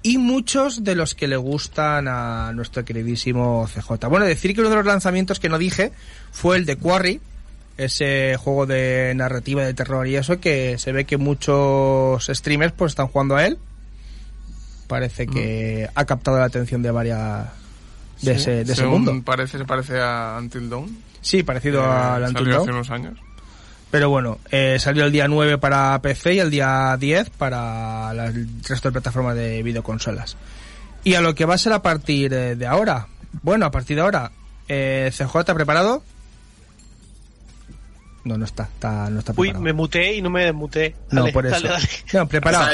y 0.03 0.17
muchos 0.17 0.83
de 0.83 0.95
los 0.95 1.15
que 1.15 1.27
le 1.27 1.37
gustan 1.37 2.07
a 2.07 2.51
nuestro 2.53 2.83
queridísimo 2.83 3.67
CJ. 3.67 4.07
Bueno, 4.09 4.25
decir 4.25 4.53
que 4.53 4.61
uno 4.61 4.69
de 4.69 4.75
los 4.77 4.85
lanzamientos 4.85 5.39
que 5.39 5.47
no 5.47 5.57
dije 5.57 5.91
fue 6.31 6.57
el 6.57 6.65
de 6.65 6.75
Quarry, 6.75 7.21
ese 7.77 8.35
juego 8.37 8.65
de 8.65 9.13
narrativa 9.15 9.63
de 9.63 9.73
terror 9.73 10.07
y 10.07 10.15
eso 10.15 10.39
que 10.39 10.77
se 10.77 10.91
ve 10.91 11.05
que 11.05 11.17
muchos 11.17 12.25
streamers 12.27 12.73
pues 12.73 12.91
están 12.91 13.07
jugando 13.07 13.35
a 13.35 13.45
él. 13.45 13.57
Parece 14.87 15.25
que 15.25 15.87
ha 15.95 16.05
captado 16.05 16.37
la 16.37 16.45
atención 16.45 16.81
de 16.81 16.91
varias 16.91 17.47
de, 18.21 18.33
ese, 18.33 18.65
de 18.65 18.73
ese 18.73 18.85
mundo. 18.85 19.13
Parece, 19.23 19.57
se 19.57 19.63
parece 19.63 20.01
a 20.01 20.35
Until 20.37 20.69
Dawn. 20.69 21.10
Sí, 21.21 21.43
parecido 21.43 21.81
Eh, 21.83 21.87
al 21.87 22.33
Dawn. 22.33 22.51
hace 22.51 22.69
unos 22.71 22.89
años. 22.89 23.17
Pero 23.91 24.09
bueno, 24.09 24.39
eh, 24.51 24.77
salió 24.79 25.05
el 25.05 25.11
día 25.11 25.27
9 25.27 25.57
para 25.57 25.99
PC 26.01 26.35
y 26.35 26.39
el 26.39 26.49
día 26.49 26.95
10 26.97 27.29
para 27.29 28.13
la- 28.13 28.27
el 28.27 28.47
resto 28.67 28.87
de 28.87 28.93
plataformas 28.93 29.35
de 29.35 29.61
videoconsolas. 29.63 30.37
Y 31.03 31.15
a 31.15 31.21
lo 31.21 31.35
que 31.35 31.45
va 31.45 31.55
a 31.55 31.57
ser 31.57 31.73
a 31.73 31.81
partir 31.81 32.31
eh, 32.33 32.55
de 32.55 32.65
ahora. 32.67 33.07
Bueno, 33.43 33.65
a 33.65 33.71
partir 33.71 33.97
de 33.97 34.01
ahora, 34.03 34.31
eh, 34.67 35.11
CJ 35.11 35.39
¿está 35.41 35.53
preparado? 35.53 36.03
No, 38.23 38.37
no 38.37 38.45
está, 38.45 38.63
está 38.63 39.09
no 39.09 39.19
está 39.19 39.31
Uy, 39.35 39.47
preparado. 39.47 39.63
me 39.63 39.73
muteé 39.73 40.15
y 40.15 40.21
no 40.21 40.29
me 40.29 40.45
desmuteé. 40.45 40.95
No, 41.09 41.21
Dale, 41.21 41.33
por 41.33 41.45
eso. 41.47 41.55
dale, 41.55 41.69
dale. 41.69 41.89
No, 42.13 42.27
preparado. 42.27 42.67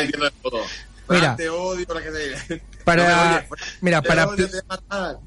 Mira. 1.10 1.36
Te 1.38 1.50
odio 1.50 1.86
la 1.94 2.02
que 2.02 2.12
te... 2.12 2.62
Para- 2.88 3.46
No 3.50 3.56
mira, 3.82 4.02
para-. 4.02 4.28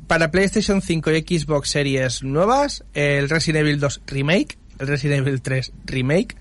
Para 0.07 0.31
PlayStation 0.31 0.81
5 0.83 1.11
y 1.13 1.21
Xbox 1.39 1.71
Series 1.71 2.23
nuevas, 2.23 2.85
el 2.95 3.29
Resident 3.29 3.67
Evil 3.67 3.79
2 3.81 4.01
Remake, 4.07 4.59
el 4.79 4.87
Resident 4.89 5.27
Evil 5.27 5.43
3 5.43 5.73
Remake 5.85 6.37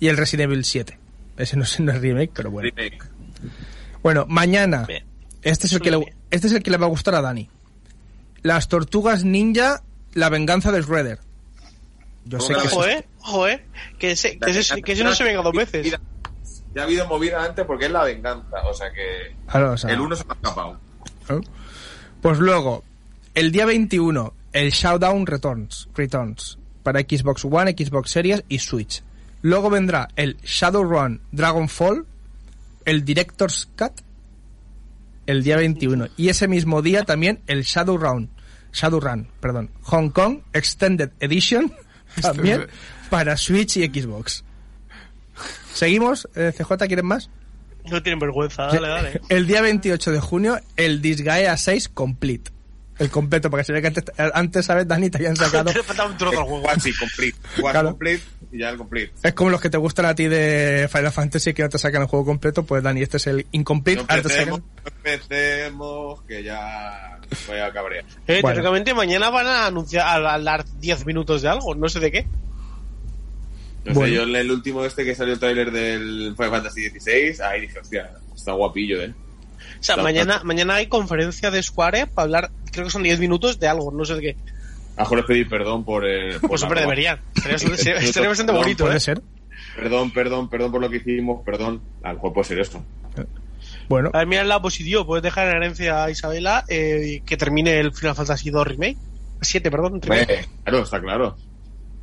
y 0.00 0.08
el 0.08 0.16
Resident 0.16 0.50
Evil 0.50 0.64
7. 0.64 0.98
Ese 1.36 1.56
no 1.56 1.62
es, 1.62 1.78
no 1.80 1.92
es 1.92 2.00
remake, 2.00 2.30
pero 2.34 2.50
bueno. 2.50 2.70
Remake. 2.74 2.98
Bueno, 4.02 4.26
mañana. 4.28 4.84
Bien. 4.84 5.04
Este 5.42 5.66
es, 5.66 5.72
el 5.74 5.80
que 5.80 5.90
le, 5.90 6.14
este 6.30 6.46
es 6.48 6.52
el 6.52 6.62
que 6.62 6.70
le 6.70 6.76
va 6.76 6.86
a 6.86 6.88
gustar 6.88 7.14
a 7.14 7.20
Dani. 7.20 7.48
Las 8.42 8.68
tortugas 8.68 9.24
ninja, 9.24 9.82
la 10.12 10.28
venganza 10.28 10.72
de 10.72 10.82
Shredder. 10.82 11.18
Yo 12.24 12.40
sé 12.40 12.54
¿Cómo 12.54 12.56
que 12.56 12.62
que 12.62 12.66
eso- 12.68 12.78
Ojo, 12.78 12.88
eh, 12.88 13.06
ojo, 13.20 13.48
eh. 13.48 13.64
Que 13.98 14.10
ese, 14.12 14.38
que 14.38 14.50
ese, 14.50 14.82
que 14.82 14.92
ese 14.92 15.04
no 15.04 15.14
se 15.14 15.24
venga 15.24 15.42
dos 15.42 15.52
veces. 15.54 15.94
Ya 16.74 16.82
ha 16.82 16.84
habido 16.84 17.06
movida 17.06 17.44
antes 17.44 17.64
porque 17.64 17.86
es 17.86 17.92
la 17.92 18.04
venganza. 18.04 18.64
O 18.66 18.74
sea 18.74 18.92
que 18.92 19.36
Claro, 19.48 19.72
o 19.72 19.76
sea, 19.76 19.90
el 19.90 20.00
uno 20.00 20.16
se 20.16 20.24
me 20.24 20.32
ha 20.32 20.34
escapado. 20.34 20.80
Pues 22.20 22.38
luego, 22.38 22.84
el 23.34 23.52
día 23.52 23.66
21, 23.66 24.32
el 24.52 24.70
Showdown 24.70 25.26
Returns, 25.26 25.88
Returns 25.94 26.58
para 26.82 27.00
Xbox 27.00 27.44
One, 27.44 27.74
Xbox 27.76 28.10
Series 28.10 28.44
y 28.48 28.58
Switch. 28.60 29.02
Luego 29.42 29.68
vendrá 29.68 30.08
el 30.16 30.38
Shadowrun 30.42 31.20
Dragonfall, 31.32 32.06
el 32.84 33.04
Director's 33.04 33.68
Cut, 33.76 33.92
el 35.26 35.42
día 35.42 35.56
21. 35.56 36.08
Y 36.16 36.28
ese 36.28 36.48
mismo 36.48 36.82
día 36.82 37.02
también 37.04 37.40
el 37.46 37.62
Shadowrun, 37.62 38.30
Shadowrun, 38.72 39.28
perdón, 39.40 39.70
Hong 39.82 40.10
Kong 40.10 40.40
Extended 40.52 41.10
Edition, 41.20 41.72
también 42.22 42.66
para 43.10 43.36
Switch 43.36 43.76
y 43.76 43.86
Xbox. 43.86 44.44
¿Seguimos? 45.74 46.28
Eh, 46.34 46.52
CJ, 46.56 46.86
¿quieren 46.86 47.04
más? 47.06 47.28
No 47.90 48.02
tienen 48.02 48.18
vergüenza, 48.18 48.68
dale, 48.68 48.88
dale. 48.88 49.20
El 49.28 49.46
día 49.46 49.60
28 49.60 50.10
de 50.12 50.20
junio, 50.20 50.58
el 50.76 51.02
Disgaea 51.02 51.54
6 51.56 51.90
Complete. 51.90 52.50
El 52.96 53.10
completo, 53.10 53.50
porque 53.50 53.64
se 53.64 53.72
ve 53.72 53.80
que 53.82 53.88
antes, 53.88 54.04
antes 54.34 54.66
¿sabes, 54.66 54.86
Dani? 54.86 55.10
Te 55.10 55.18
habían 55.18 55.34
sacado. 55.36 55.72
Te 55.72 55.82
falta 55.82 56.06
un 56.06 56.16
trozo 56.16 56.38
al 56.38 56.44
juego. 56.46 56.64
One 56.64 56.80
sí, 56.80 56.92
complete. 56.96 57.36
One 57.62 57.72
Claro. 57.72 57.88
complete 57.90 58.22
y 58.52 58.58
ya 58.60 58.70
el 58.70 58.76
complete. 58.78 59.12
Es 59.24 59.34
como 59.34 59.50
los 59.50 59.60
que 59.60 59.68
te 59.68 59.76
gustan 59.78 60.06
a 60.06 60.14
ti 60.14 60.28
de 60.28 60.88
Final 60.90 61.10
Fantasy 61.10 61.52
que 61.54 61.64
no 61.64 61.68
te 61.68 61.78
sacan 61.78 62.02
el 62.02 62.08
juego 62.08 62.24
completo, 62.24 62.62
pues 62.62 62.84
Dani, 62.84 63.02
este 63.02 63.16
es 63.16 63.26
el 63.26 63.46
incomplete. 63.50 64.04
No 64.08 64.14
empecemos, 64.16 64.60
no 64.60 64.66
empecemos, 64.86 66.22
que 66.22 66.44
ya 66.44 67.18
voy 67.48 67.58
a 67.58 67.72
cabrear. 67.72 68.04
Eh, 68.28 68.38
Bueno. 68.42 68.54
teóricamente 68.54 68.94
mañana 68.94 69.28
van 69.28 69.46
a 69.48 69.66
anunciar, 69.66 70.06
a 70.06 70.34
hablar 70.34 70.64
10 70.78 71.04
minutos 71.04 71.42
de 71.42 71.48
algo, 71.48 71.74
no 71.74 71.88
sé 71.88 71.98
de 71.98 72.12
qué. 72.12 72.26
No 73.84 73.92
Bueno. 73.94 74.08
sé, 74.08 74.14
yo 74.14 74.22
en 74.22 74.36
el 74.36 74.50
último 74.50 74.84
este 74.84 75.04
que 75.04 75.14
salió 75.14 75.34
el 75.34 75.38
tráiler 75.40 75.70
del 75.70 76.34
Final 76.36 76.50
Fantasy 76.50 76.88
XVI, 76.88 77.42
ahí 77.42 77.60
dije, 77.62 77.78
hostia, 77.78 78.10
está 78.34 78.52
guapillo, 78.52 79.02
eh. 79.02 79.12
O 79.80 79.82
sea, 79.82 79.96
mañana, 79.98 80.40
mañana 80.44 80.76
hay 80.76 80.86
conferencia 80.86 81.50
de 81.50 81.62
Square 81.62 82.06
para 82.06 82.24
hablar, 82.24 82.50
creo 82.72 82.84
que 82.86 82.90
son 82.90 83.02
10 83.02 83.20
minutos 83.20 83.58
de 83.60 83.68
algo, 83.68 83.90
no 83.92 84.04
sé 84.04 84.14
de 84.14 84.20
qué. 84.20 84.36
A 84.96 85.02
mejor 85.02 85.18
les 85.18 85.26
pedir 85.26 85.48
perdón 85.48 85.84
por... 85.84 86.06
Eh, 86.06 86.38
por 86.40 86.50
Pues 86.50 86.62
hombre, 86.62 86.80
deberían. 86.82 87.20
Sería, 87.34 87.58
sería- 87.76 88.28
bastante 88.28 88.52
bonito, 88.52 88.90
¿eh? 88.90 89.00
ser. 89.00 89.20
Perdón, 89.76 90.12
perdón, 90.12 90.48
perdón 90.48 90.70
por 90.70 90.80
lo 90.80 90.88
que 90.88 90.98
hicimos, 90.98 91.42
perdón. 91.44 91.82
A 92.02 92.10
lo 92.10 92.14
mejor 92.14 92.32
puede 92.32 92.44
ser 92.46 92.60
eso. 92.60 92.82
Bueno, 93.88 94.10
A 94.14 94.18
ver, 94.18 94.26
mira 94.26 94.42
el 94.42 94.48
lado 94.48 94.62
positivo, 94.62 95.04
puedes 95.04 95.22
dejar 95.22 95.48
en 95.48 95.56
herencia 95.56 96.04
a 96.04 96.10
Isabela 96.10 96.64
eh, 96.68 97.22
que 97.26 97.36
termine 97.36 97.78
el 97.80 97.92
Final 97.92 98.14
Fantasy 98.14 98.50
2 98.50 98.66
Remake. 98.66 98.96
7, 99.42 99.70
perdón, 99.70 100.00
remake. 100.00 100.20
Hombre, 100.22 100.48
claro, 100.64 100.78
está 100.84 101.00
claro. 101.00 101.36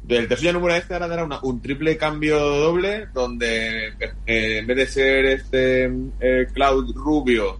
Del 0.03 0.27
tercer 0.27 0.53
número 0.53 0.75
este 0.75 0.93
ahora 0.93 1.07
dará 1.07 1.23
una- 1.23 1.39
un 1.43 1.61
triple 1.61 1.95
cambio 1.95 2.39
doble, 2.39 3.07
donde 3.13 3.87
eh, 4.25 4.57
en 4.57 4.67
vez 4.67 4.77
de 4.77 4.87
ser 4.87 5.25
este 5.25 5.85
eh, 6.19 6.47
Cloud 6.53 6.93
rubio, 6.95 7.59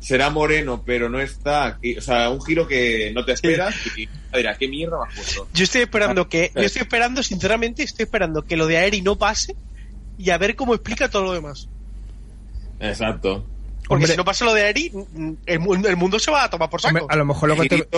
será 0.00 0.30
moreno, 0.30 0.82
pero 0.84 1.08
no 1.08 1.20
está. 1.20 1.78
y- 1.82 1.96
o 1.98 2.00
sea, 2.00 2.30
un 2.30 2.40
giro 2.42 2.66
que 2.66 3.12
no 3.14 3.24
te 3.24 3.32
esperas 3.32 3.74
y 3.96 4.08
dirás, 4.34 4.56
¿qué 4.58 4.66
mierda 4.68 4.96
me 4.98 5.08
has 5.08 5.14
puesto? 5.14 5.48
Yo 5.54 5.64
estoy 5.64 5.82
esperando 5.82 6.28
que, 6.28 6.50
yo 6.54 6.62
estoy 6.62 6.82
esperando, 6.82 7.22
sinceramente, 7.22 7.82
estoy 7.82 8.04
esperando 8.04 8.42
que 8.42 8.56
lo 8.56 8.66
de 8.66 8.78
Aeri 8.78 9.02
no 9.02 9.16
pase 9.16 9.54
y 10.18 10.30
a 10.30 10.38
ver 10.38 10.56
cómo 10.56 10.74
explica 10.74 11.08
todo 11.10 11.24
lo 11.24 11.32
demás. 11.34 11.68
Exacto. 12.80 13.44
Porque 13.88 14.04
Hombre. 14.04 14.12
si 14.12 14.16
no 14.16 14.24
pasa 14.24 14.44
lo 14.44 14.54
de 14.54 14.70
Eri, 14.70 14.92
el, 15.46 15.58
mu- 15.58 15.74
el 15.74 15.96
mundo 15.96 16.18
se 16.18 16.30
va 16.30 16.44
a 16.44 16.50
tomar 16.50 16.70
por 16.70 16.80
saco. 16.80 16.96
Hombre, 16.98 17.06
a 17.12 17.16
lo 17.16 17.24
mejor 17.24 17.54
que 17.60 17.68
te... 17.68 17.88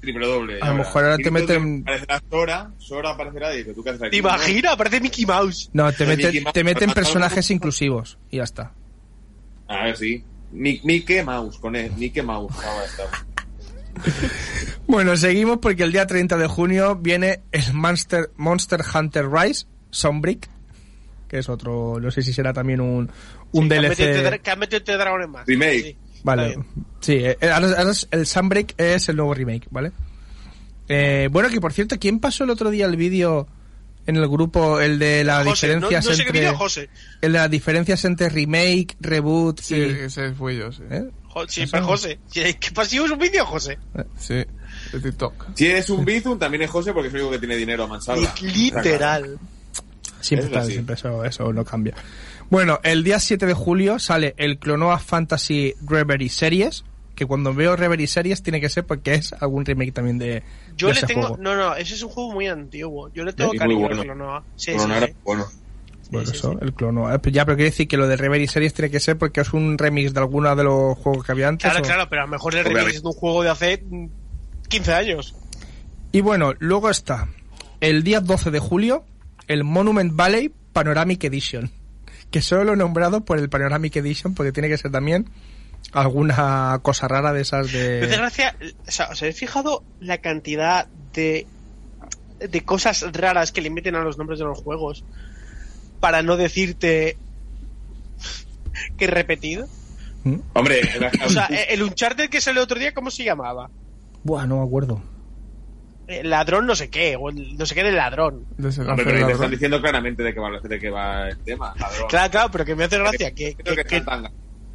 Triple 0.00 0.26
doble. 0.26 0.58
A 0.62 0.68
lo 0.68 0.74
mejor 0.76 1.04
ahora 1.04 1.16
te 1.18 1.30
meten- 1.30 1.82
Aparecerá 1.82 2.22
Sora, 2.30 2.70
Sora 2.78 3.10
aparecerá 3.10 3.54
y 3.56 3.64
¿tú 3.64 3.82
qué 3.82 3.90
haces 3.90 4.02
aquí? 4.02 4.10
¿Te 4.12 4.16
imaginas? 4.18 4.76
Parece 4.76 5.00
Mickey 5.00 5.26
Mouse. 5.26 5.70
No, 5.72 5.92
te 5.92 6.06
meten, 6.06 6.42
Mouse, 6.44 6.52
te 6.54 6.64
meten 6.64 6.90
personajes 6.92 7.50
inclusivos 7.50 8.16
y 8.30 8.36
ya 8.38 8.44
está. 8.44 8.72
A 9.68 9.84
ver, 9.84 9.96
sí. 9.96 10.22
Mi- 10.52 10.80
Mickey 10.84 11.22
Mouse, 11.24 11.58
con 11.58 11.74
él. 11.74 11.90
Mickey 11.96 12.22
Mouse. 12.22 12.54
Ah, 12.64 12.82
está. 12.84 13.04
Bueno, 14.86 15.16
seguimos 15.16 15.58
porque 15.62 15.82
el 15.82 15.92
día 15.92 16.06
30 16.06 16.36
de 16.36 16.46
junio 16.46 16.96
viene 16.96 17.40
el 17.52 17.72
Monster, 17.72 18.30
Monster 18.36 18.82
Hunter 18.94 19.30
Rise, 19.30 19.66
Sunbreak, 19.90 20.48
que 21.28 21.38
es 21.38 21.48
otro, 21.48 21.98
no 22.00 22.10
sé 22.10 22.22
si 22.22 22.32
será 22.32 22.52
también 22.52 22.80
un, 22.80 23.10
un 23.60 23.68
metido 23.68 24.08
dra- 24.08 24.30
DLC. 24.30 24.42
Que 24.42 24.50
han 24.50 24.58
metido 24.58 24.78
este 24.78 24.96
dragones 24.96 25.28
más. 25.28 25.46
Remake. 25.46 25.82
Sí. 25.82 25.96
Vale, 26.22 26.58
sí, 27.00 27.12
eh, 27.16 27.36
ahora, 27.52 27.68
ahora 27.78 27.92
el 28.12 28.26
Sunbreak 28.26 28.74
es 28.78 29.08
el 29.10 29.16
nuevo 29.16 29.34
remake, 29.34 29.66
¿vale? 29.70 29.92
Eh, 30.88 31.28
bueno, 31.30 31.48
que 31.50 31.60
por 31.60 31.72
cierto, 31.72 31.96
¿quién 31.98 32.18
pasó 32.20 32.44
el 32.44 32.50
otro 32.50 32.70
día 32.70 32.86
el 32.86 32.96
vídeo 32.96 33.46
en 34.06 34.16
el 34.16 34.28
grupo, 34.28 34.80
el 34.80 34.98
de 34.98 35.24
las 35.24 35.46
José, 35.46 35.68
no, 35.76 35.80
no 35.80 35.88
diferencias 35.88 36.04
sé 36.16 36.22
qué 36.22 36.28
entre... 36.28 36.40
vídeo, 36.40 36.56
José. 36.56 36.88
El 37.22 37.32
de 37.32 37.38
las 37.38 37.50
diferencias 37.50 38.04
entre 38.04 38.28
remake, 38.28 38.96
reboot 39.00 39.60
Sí, 39.60 39.76
y... 39.76 39.82
ese 39.82 40.32
fui 40.32 40.56
yo, 40.56 40.72
sí. 40.72 40.82
¿eh? 40.90 41.04
Jo- 41.28 41.48
Sí, 41.48 41.64
pero 41.70 41.86
José. 41.86 42.18
¿Qué 42.32 42.56
pasivo 42.74 43.06
es 43.06 43.10
un 43.10 43.18
vídeo, 43.18 43.44
José? 43.46 43.78
Sí, 44.18 44.34
de 44.34 45.00
TikTok. 45.02 45.46
Si 45.54 45.66
eres 45.66 45.88
un 45.90 46.04
Bizum, 46.04 46.38
también 46.38 46.62
es 46.62 46.70
José 46.70 46.92
porque 46.92 47.08
es 47.08 47.14
el 47.14 47.20
único 47.20 47.32
que 47.32 47.38
tiene 47.38 47.56
dinero 47.56 47.84
a 47.84 47.86
mansalva. 47.86 48.32
Literal. 48.40 49.38
Siempre, 50.20 50.46
está- 50.48 50.64
sí. 50.64 50.72
siempre 50.72 50.94
eso, 50.94 51.24
eso 51.24 51.52
no 51.52 51.64
cambia. 51.64 51.94
Bueno, 52.50 52.78
el 52.82 53.02
día 53.04 53.18
7 53.18 53.46
de 53.46 53.54
julio 53.54 53.98
sale 53.98 54.34
el 54.36 54.58
Clonoa 54.58 54.98
Fantasy 54.98 55.74
Reverie 55.84 56.28
Series, 56.28 56.84
que 57.14 57.26
cuando 57.26 57.54
veo 57.54 57.76
Reverie 57.76 58.06
Series 58.06 58.42
tiene 58.42 58.60
que 58.60 58.68
ser 58.68 58.84
porque 58.84 59.14
es 59.14 59.32
algún 59.34 59.64
remake 59.64 59.92
también 59.92 60.18
de, 60.18 60.42
Yo 60.76 60.88
de 60.88 60.94
le 60.94 60.98
ese 60.98 61.06
tengo. 61.06 61.22
juego. 61.28 61.42
No, 61.42 61.56
no, 61.56 61.74
ese 61.74 61.94
es 61.94 62.02
un 62.02 62.10
juego 62.10 62.32
muy 62.32 62.46
antiguo. 62.46 63.10
Yo 63.12 63.24
le 63.24 63.32
tengo 63.32 63.52
Sí, 63.52 63.58
cariño 63.58 63.80
bueno. 63.80 63.96
al 64.00 64.06
Clonoa. 64.06 64.44
Sí, 64.56 64.72
Bueno, 64.74 64.94
sí, 65.00 65.06
sí. 65.06 65.12
bueno. 65.24 65.44
Sí, 66.02 66.16
eso, 66.34 66.52
sí. 66.52 66.58
el 66.60 66.74
Clonoa. 66.74 67.14
Eh, 67.14 67.30
Ya, 67.32 67.44
pero 67.44 67.56
quiere 67.56 67.70
decir 67.70 67.88
que 67.88 67.96
lo 67.96 68.06
de 68.06 68.16
Reverie 68.16 68.46
Series 68.46 68.74
tiene 68.74 68.90
que 68.90 69.00
ser 69.00 69.16
porque 69.16 69.40
es 69.40 69.52
un 69.52 69.78
remix 69.78 70.12
de 70.12 70.20
alguno 70.20 70.54
de 70.54 70.62
los 70.64 70.98
juegos 70.98 71.24
que 71.24 71.32
había 71.32 71.48
antes. 71.48 71.64
Claro, 71.68 71.82
o- 71.82 71.86
claro, 71.86 72.06
pero 72.10 72.22
a 72.22 72.24
lo 72.26 72.30
mejor 72.30 72.54
el 72.54 72.64
remake 72.64 72.96
es 72.96 73.02
de 73.02 73.08
un 73.08 73.14
juego 73.14 73.42
de 73.42 73.50
hace 73.50 73.82
mm, 73.88 74.06
15 74.68 74.92
años. 74.92 75.34
Y 76.12 76.20
bueno, 76.20 76.52
luego 76.58 76.90
está 76.90 77.28
el 77.80 78.04
día 78.04 78.20
12 78.20 78.50
de 78.50 78.58
julio, 78.60 79.04
el 79.48 79.64
Monument 79.64 80.14
Valley 80.14 80.52
Panoramic 80.72 81.24
Edition. 81.24 81.70
Que 82.34 82.42
solo 82.42 82.64
lo 82.64 82.72
he 82.72 82.76
nombrado 82.76 83.24
por 83.24 83.38
el 83.38 83.48
Panoramic 83.48 83.94
Edition 83.94 84.34
porque 84.34 84.50
tiene 84.50 84.68
que 84.68 84.76
ser 84.76 84.90
también 84.90 85.30
alguna 85.92 86.80
cosa 86.82 87.06
rara 87.06 87.32
de 87.32 87.42
esas 87.42 87.70
de... 87.70 88.08
gracia. 88.08 88.56
O 88.88 88.90
sea, 88.90 89.10
¿os 89.12 89.22
habéis 89.22 89.38
fijado 89.38 89.84
la 90.00 90.18
cantidad 90.18 90.88
de. 91.12 91.46
de 92.40 92.64
cosas 92.64 93.06
raras 93.12 93.52
que 93.52 93.60
le 93.60 93.70
meten 93.70 93.94
a 93.94 94.00
los 94.00 94.18
nombres 94.18 94.40
de 94.40 94.46
los 94.46 94.60
juegos? 94.60 95.04
Para 96.00 96.24
no 96.24 96.36
decirte. 96.36 97.18
que 98.98 99.06
repetido. 99.06 99.68
¿Mm? 100.24 100.38
Hombre, 100.54 100.80
O 101.24 101.30
sea, 101.30 101.46
el 101.68 101.84
Uncharted 101.84 102.30
que 102.30 102.40
salió 102.40 102.64
otro 102.64 102.80
día, 102.80 102.92
¿cómo 102.92 103.12
se 103.12 103.22
llamaba? 103.22 103.70
Buah, 104.24 104.44
no 104.48 104.58
me 104.58 104.66
acuerdo. 104.66 105.00
El 106.06 106.30
ladrón 106.30 106.66
no 106.66 106.74
sé 106.76 106.90
qué, 106.90 107.16
o 107.18 107.30
el 107.30 107.56
no 107.56 107.64
sé 107.66 107.74
qué 107.74 107.82
del 107.84 107.96
ladrón. 107.96 108.46
Pero 108.56 108.70
te 108.96 109.12
ladrón. 109.12 109.30
están 109.32 109.50
diciendo 109.50 109.80
claramente 109.80 110.22
de 110.22 110.34
qué 110.34 110.40
va, 110.40 110.50
de 110.62 110.78
qué 110.78 110.90
va 110.90 111.28
el 111.28 111.38
tema. 111.38 111.74
ladrón. 111.78 112.08
Claro, 112.08 112.30
claro, 112.30 112.48
pero 112.52 112.64
que 112.64 112.74
me 112.74 112.84
hace 112.84 112.98
gracia 112.98 113.34
que, 113.34 113.54
que, 113.54 113.62
que 113.76 113.84
que- 113.84 114.02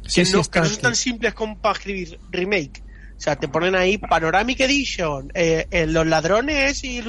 Sí, 0.06 0.22
que 0.22 0.24
sí, 0.26 0.32
no, 0.36 0.42
que 0.44 0.58
no 0.60 0.64
son 0.66 0.80
tan 0.80 0.94
simples 0.96 1.34
como 1.34 1.58
para 1.60 1.74
escribir 1.74 2.18
remake. 2.30 2.82
O 3.16 3.22
sea, 3.22 3.36
te 3.36 3.48
ponen 3.48 3.74
ahí 3.74 3.98
Panoramic 3.98 4.60
Edition, 4.60 5.30
eh, 5.34 5.66
eh, 5.70 5.86
los 5.86 6.06
ladrones 6.06 6.82
y 6.84 7.02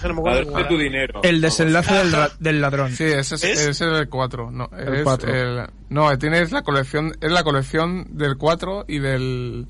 que 0.00 0.08
no 0.08 0.14
de 0.56 0.64
tu 0.64 0.78
dinero. 0.78 1.20
El 1.22 1.42
desenlace 1.42 1.92
del, 1.92 2.14
del 2.40 2.60
ladrón. 2.62 2.90
Sí, 2.92 3.04
ese 3.04 3.34
es, 3.34 3.44
¿Es? 3.44 3.60
ese 3.60 3.70
es 3.70 3.80
el 3.82 4.08
4. 4.08 4.50
No, 4.50 4.70
El 4.74 4.94
es 4.94 5.02
cuatro. 5.02 5.34
el- 5.34 5.66
no, 5.90 6.16
tienes 6.16 6.50
la 6.50 6.62
colección, 6.62 7.12
es 7.20 7.30
la 7.30 7.44
colección 7.44 8.06
del 8.16 8.38
4 8.38 8.86
y 8.88 9.00
del 9.00 9.66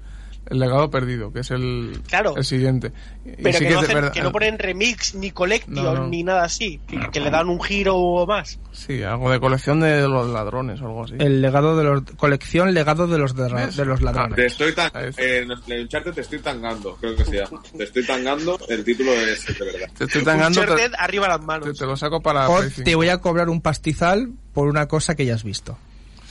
el 0.50 0.58
legado 0.58 0.90
perdido, 0.90 1.32
que 1.32 1.40
es 1.40 1.50
el, 1.50 2.00
Claro. 2.08 2.34
el 2.36 2.44
siguiente. 2.44 2.92
Y 3.24 3.42
Pero 3.42 3.58
sí 3.58 3.64
que, 3.66 3.70
no 3.70 3.80
es 3.80 3.80
de 3.80 3.86
hacen- 3.86 3.94
verdad- 3.96 4.12
que 4.12 4.22
no 4.22 4.32
ponen 4.32 4.58
remix, 4.58 5.14
ni 5.14 5.30
collection, 5.30 5.74
No, 5.74 5.94
no. 5.94 6.06
ni 6.08 6.22
nada 6.22 6.44
así. 6.44 6.80
Que, 6.86 6.98
que 7.12 7.20
le 7.20 7.30
dan 7.30 7.48
un 7.48 7.60
giro 7.62 8.24
más. 8.26 8.58
Sí, 8.72 9.02
algo 9.02 9.30
de 9.30 9.40
colección 9.40 9.80
de 9.80 10.08
los 10.08 10.28
ladrones 10.30 10.80
o 10.80 10.86
algo 10.86 11.04
así. 11.04 11.14
El 11.18 11.42
legado 11.42 11.76
de 11.76 11.84
los... 11.84 12.02
Colección 12.16 12.72
legado 12.74 13.06
de 13.06 13.18
los, 13.18 13.34
de, 13.36 13.44
de 13.44 13.84
los 13.84 13.98
Te 13.98 14.04
ladrones. 14.04 14.38
estoy 14.52 14.72
tan, 14.74 14.90
eh, 14.94 15.12
en 15.46 15.50
el 15.72 15.82
Uncharted 15.82 16.12
te 16.12 16.20
estoy 16.22 16.38
tangando, 16.38 16.96
creo 16.96 17.14
que 17.16 17.24
se 17.24 17.36
llama. 17.36 17.60
Te 17.76 17.84
estoy 17.84 18.06
tangando, 18.06 18.58
el 18.68 18.84
título 18.84 19.12
es 19.12 19.44
de 19.46 19.64
verdad. 19.64 19.88
Te 19.96 20.04
estoy 20.04 20.22
tangando, 20.24 20.60
te, 20.64 20.90
arriba 20.98 21.28
las 21.28 21.40
te- 21.40 21.46
manos. 21.46 21.78
te 21.78 21.84
lo 21.86 21.96
saco 21.96 22.20
para 22.20 22.48
O 22.48 22.60
te 22.62 22.70
5. 22.70 22.96
voy 22.96 23.08
a 23.08 23.18
cobrar 23.18 23.48
un 23.48 23.60
pastizal 23.60 24.32
por 24.52 24.68
una 24.68 24.86
cosa 24.86 25.14
que 25.14 25.26
ya 25.26 25.34
has 25.34 25.44
visto. 25.44 25.76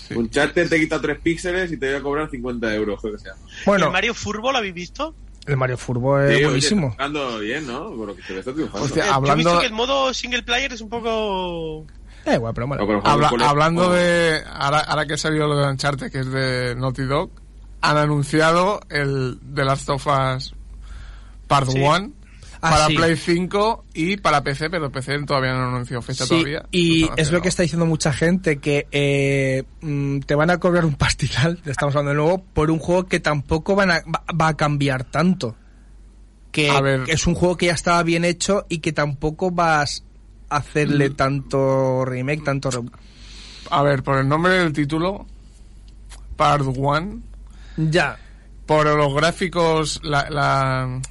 Sí. 0.08 0.14
Uncharted 0.16 0.70
te 0.70 0.80
quita 0.80 1.02
3 1.02 1.20
píxeles 1.20 1.72
y 1.72 1.78
te 1.78 1.88
voy 1.90 1.96
a 2.00 2.02
cobrar 2.04 2.30
50 2.30 2.74
euros, 2.76 3.00
creo 3.02 3.14
que 3.14 3.20
sea. 3.20 3.34
¿Y 3.36 3.66
Bueno, 3.66 3.86
el 3.88 3.92
Mario 3.92 4.14
Furbo 4.14 4.52
lo 4.52 4.58
habéis 4.60 4.74
visto? 4.74 5.14
el 5.46 5.56
Mario 5.58 5.78
Furbo 5.78 6.20
es 6.20 6.30
Sí, 6.30 6.36
oye, 6.36 6.46
buenísimo. 6.46 6.88
está 6.90 7.08
tocando 7.08 7.40
bien, 7.40 7.66
¿no? 7.68 7.90
Por 7.96 8.08
lo 8.08 8.16
que 8.16 8.22
se 8.24 8.38
está 8.40 8.54
triunfando. 8.54 8.86
Hostia, 8.86 9.04
Eh, 9.04 9.06
Yo 9.08 9.12
he 9.12 9.16
hablando- 9.16 9.44
visto 9.50 9.60
que 9.62 9.66
el 9.68 9.74
modo 9.74 10.14
single 10.14 10.44
player 10.44 10.74
es 10.74 10.82
un 10.82 10.90
poco... 10.90 11.86
Eh, 12.26 12.38
bueno, 12.38 12.54
pero 12.54 12.68
bueno. 12.68 12.86
No, 12.86 13.02
Habla- 13.06 13.32
hablando 13.48 13.90
de. 13.94 14.42
Ahora, 14.54 14.80
ahora 14.80 15.06
que 15.06 15.16
salió 15.18 15.48
lo 15.48 15.56
de 15.56 15.70
Uncharted, 15.70 16.12
que 16.12 16.20
es 16.20 16.30
de 16.30 16.76
Naughty 16.76 17.04
Dog, 17.04 17.30
han 17.80 17.96
anunciado 17.96 18.82
el 18.90 19.40
The 19.56 19.64
Last 19.64 19.90
of 19.90 20.06
Us 20.08 20.54
Part 21.48 21.70
Sí. 21.70 21.80
1 22.62 22.68
Ah, 22.68 22.70
para 22.72 22.88
sí. 22.88 22.96
Play 22.96 23.16
5 23.16 23.86
y 23.94 24.18
para 24.18 24.42
PC, 24.44 24.70
pero 24.70 24.92
PC 24.92 25.20
todavía 25.26 25.54
no 25.54 25.60
han 25.68 25.74
anunciado 25.76 26.02
fecha 26.02 26.24
Sí, 26.26 26.30
todavía. 26.30 26.66
y 26.72 27.04
Están 27.04 27.20
es 27.20 27.32
lo 27.32 27.42
que 27.42 27.50
está 27.50 27.64
diciendo 27.64 27.86
mucha 27.86 28.12
gente, 28.14 28.60
que 28.60 28.88
eh, 28.92 29.64
mm, 29.82 30.20
te 30.22 30.36
van 30.36 30.50
a 30.50 30.58
cobrar 30.60 30.86
un 30.86 30.96
pastizal, 30.96 31.60
estamos 31.66 31.96
hablando 31.96 32.10
de 32.12 32.16
nuevo, 32.28 32.44
por 32.54 32.72
un 32.72 32.80
juego 32.80 33.06
que 33.06 33.20
tampoco 33.20 33.76
van 33.76 33.92
a, 33.92 34.00
va, 34.02 34.24
va 34.40 34.48
a 34.50 34.58
cambiar 34.58 35.04
tanto. 35.04 35.56
Que, 36.52 36.72
A 36.72 36.82
ver. 36.82 37.04
que 37.04 37.12
es 37.12 37.28
un 37.28 37.36
juego 37.36 37.58
que 37.58 37.68
ya 37.68 37.74
estaba 37.74 38.02
bien 38.04 38.26
hecho 38.26 38.66
y 38.70 38.80
que 38.80 38.92
tampoco 38.94 39.52
vas 39.52 40.02
a 40.02 40.08
Mm. 40.08 40.62
hacerle 40.62 41.10
tanto 41.10 42.06
remake, 42.06 42.42
tanto... 42.44 42.72
re- 42.72 42.82
A 43.70 43.84
ver, 43.84 44.02
por 44.02 44.18
el 44.18 44.28
nombre 44.30 44.54
del 44.54 44.72
título, 44.72 45.26
Part 46.38 46.64
1, 46.66 47.20
Ya, 47.78 48.18
por 48.66 48.86
los 48.88 49.14
gráficos, 49.14 50.00
la, 50.04 50.30
la, 50.30 51.02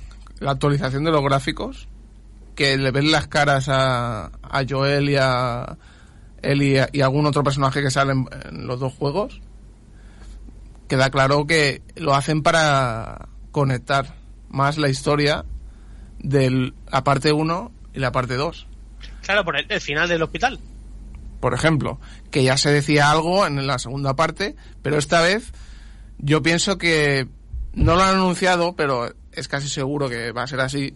la 0.40 0.52
actualización 0.52 1.04
de 1.04 1.10
los 1.10 1.22
gráficos, 1.22 1.88
que 2.54 2.76
le 2.76 2.90
ven 2.90 3.10
las 3.10 3.26
caras 3.26 3.68
a, 3.68 4.26
a 4.42 4.64
Joel 4.68 5.10
y 5.10 5.16
a 5.16 5.76
Ellie 6.42 6.86
y 6.92 7.00
algún 7.00 7.26
otro 7.26 7.42
personaje 7.42 7.82
que 7.82 7.90
sale 7.90 8.12
en, 8.12 8.28
en 8.44 8.66
los 8.66 8.80
dos 8.80 8.94
juegos, 8.94 9.40
queda 10.88 11.10
claro 11.10 11.46
que 11.46 11.82
lo 11.96 12.14
hacen 12.14 12.42
para 12.42 13.28
conectar 13.50 14.14
más 14.48 14.78
la 14.78 14.88
historia 14.88 15.44
de 16.18 16.72
la 16.90 17.04
parte 17.04 17.32
1 17.32 17.72
y 17.94 18.00
la 18.00 18.12
parte 18.12 18.34
2. 18.34 18.66
Claro, 19.22 19.44
por 19.44 19.56
el, 19.56 19.66
el 19.68 19.80
final 19.80 20.08
del 20.08 20.22
hospital. 20.22 20.60
Por 21.40 21.54
ejemplo, 21.54 22.00
que 22.30 22.44
ya 22.44 22.56
se 22.56 22.70
decía 22.70 23.10
algo 23.10 23.46
en 23.46 23.66
la 23.66 23.78
segunda 23.78 24.16
parte, 24.16 24.56
pero 24.82 24.98
esta 24.98 25.20
vez 25.20 25.52
yo 26.18 26.42
pienso 26.42 26.78
que 26.78 27.28
no 27.74 27.94
lo 27.94 28.02
han 28.02 28.16
anunciado, 28.16 28.74
pero 28.74 29.12
es 29.36 29.48
casi 29.48 29.68
seguro 29.68 30.08
que 30.08 30.32
va 30.32 30.42
a 30.42 30.46
ser 30.46 30.60
así, 30.60 30.94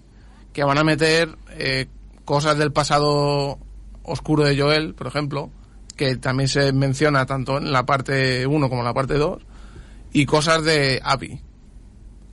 que 0.53 0.65
van 0.65 0.79
a 0.79 0.85
meter 0.85 1.37
eh, 1.51 1.87
cosas 2.25 2.59
del 2.59 2.73
pasado 2.73 3.59
oscuro 4.03 4.45
de 4.45 4.59
Joel, 4.59 4.95
por 4.95 5.07
ejemplo, 5.07 5.51
que 5.97 6.17
también 6.17 6.49
se 6.49 6.73
menciona 6.73 7.27
tanto 7.27 7.59
en 7.59 7.71
la 7.73 7.85
parte 7.87 8.47
1 8.47 8.69
como 8.69 8.81
en 8.81 8.87
la 8.87 8.95
parte 8.95 9.15
2, 9.15 9.43
y 10.13 10.27
cosas 10.27 10.65
de 10.65 11.01
Abby, 11.05 11.41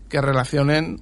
que 0.10 0.22
relacionen... 0.22 1.02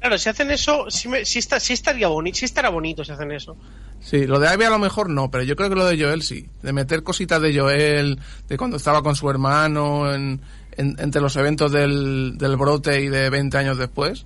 Claro, 0.00 0.18
si 0.18 0.28
hacen 0.28 0.50
eso, 0.50 0.84
sí, 0.88 1.08
me- 1.08 1.24
sí 1.24 1.38
está, 1.40 1.58
sí 1.58 1.72
estaría 1.72 2.06
bonito, 2.06 2.36
sí 2.38 2.44
estará 2.44 2.68
bonito 2.68 3.04
si 3.04 3.10
hacen 3.12 3.32
eso. 3.32 3.56
Sí, 3.98 4.26
lo 4.26 4.38
de 4.38 4.46
Abby 4.46 4.64
a 4.64 4.70
lo 4.70 4.78
mejor 4.78 5.08
no, 5.10 5.30
pero 5.30 5.42
yo 5.42 5.56
creo 5.56 5.68
que 5.68 5.74
lo 5.74 5.86
de 5.86 5.98
Joel 6.00 6.22
sí. 6.22 6.48
De 6.62 6.72
meter 6.72 7.02
cositas 7.02 7.40
de 7.40 7.58
Joel, 7.58 8.20
de 8.46 8.56
cuando 8.56 8.76
estaba 8.76 9.02
con 9.02 9.16
su 9.16 9.28
hermano, 9.30 10.12
en, 10.14 10.40
en- 10.76 10.96
entre 10.98 11.20
los 11.20 11.34
eventos 11.36 11.72
del, 11.72 12.36
del 12.38 12.56
brote 12.56 13.02
y 13.02 13.08
de 13.08 13.30
20 13.30 13.56
años 13.58 13.78
después. 13.78 14.24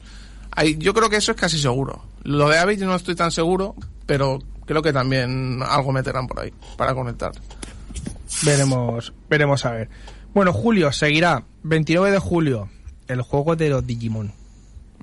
Ahí, 0.53 0.77
yo 0.79 0.93
creo 0.95 1.09
que 1.11 1.17
eso 1.17 1.33
es 1.33 1.39
casi 1.39 1.59
seguro. 1.59 2.03
Lo 2.25 2.49
de 2.49 2.59
Abby 2.59 2.77
yo 2.77 2.87
no 2.87 2.95
estoy 2.97 3.15
tan 3.15 3.31
seguro, 3.31 3.75
pero 4.07 4.41
creo 4.67 4.83
que 4.83 4.93
también 4.93 5.61
algo 5.67 5.93
meterán 5.93 6.27
por 6.27 6.41
ahí 6.41 6.53
para 6.77 6.95
conectar. 6.95 7.33
veremos, 8.45 9.13
veremos 9.29 9.65
a 9.65 9.71
ver. 9.73 9.89
Bueno, 10.35 10.53
julio 10.53 10.93
seguirá, 10.93 11.45
29 11.63 12.11
de 12.13 12.19
julio, 12.19 12.69
el 13.09 13.23
juego 13.23 13.57
de 13.57 13.69
los 13.71 13.87
Digimon. 13.87 14.33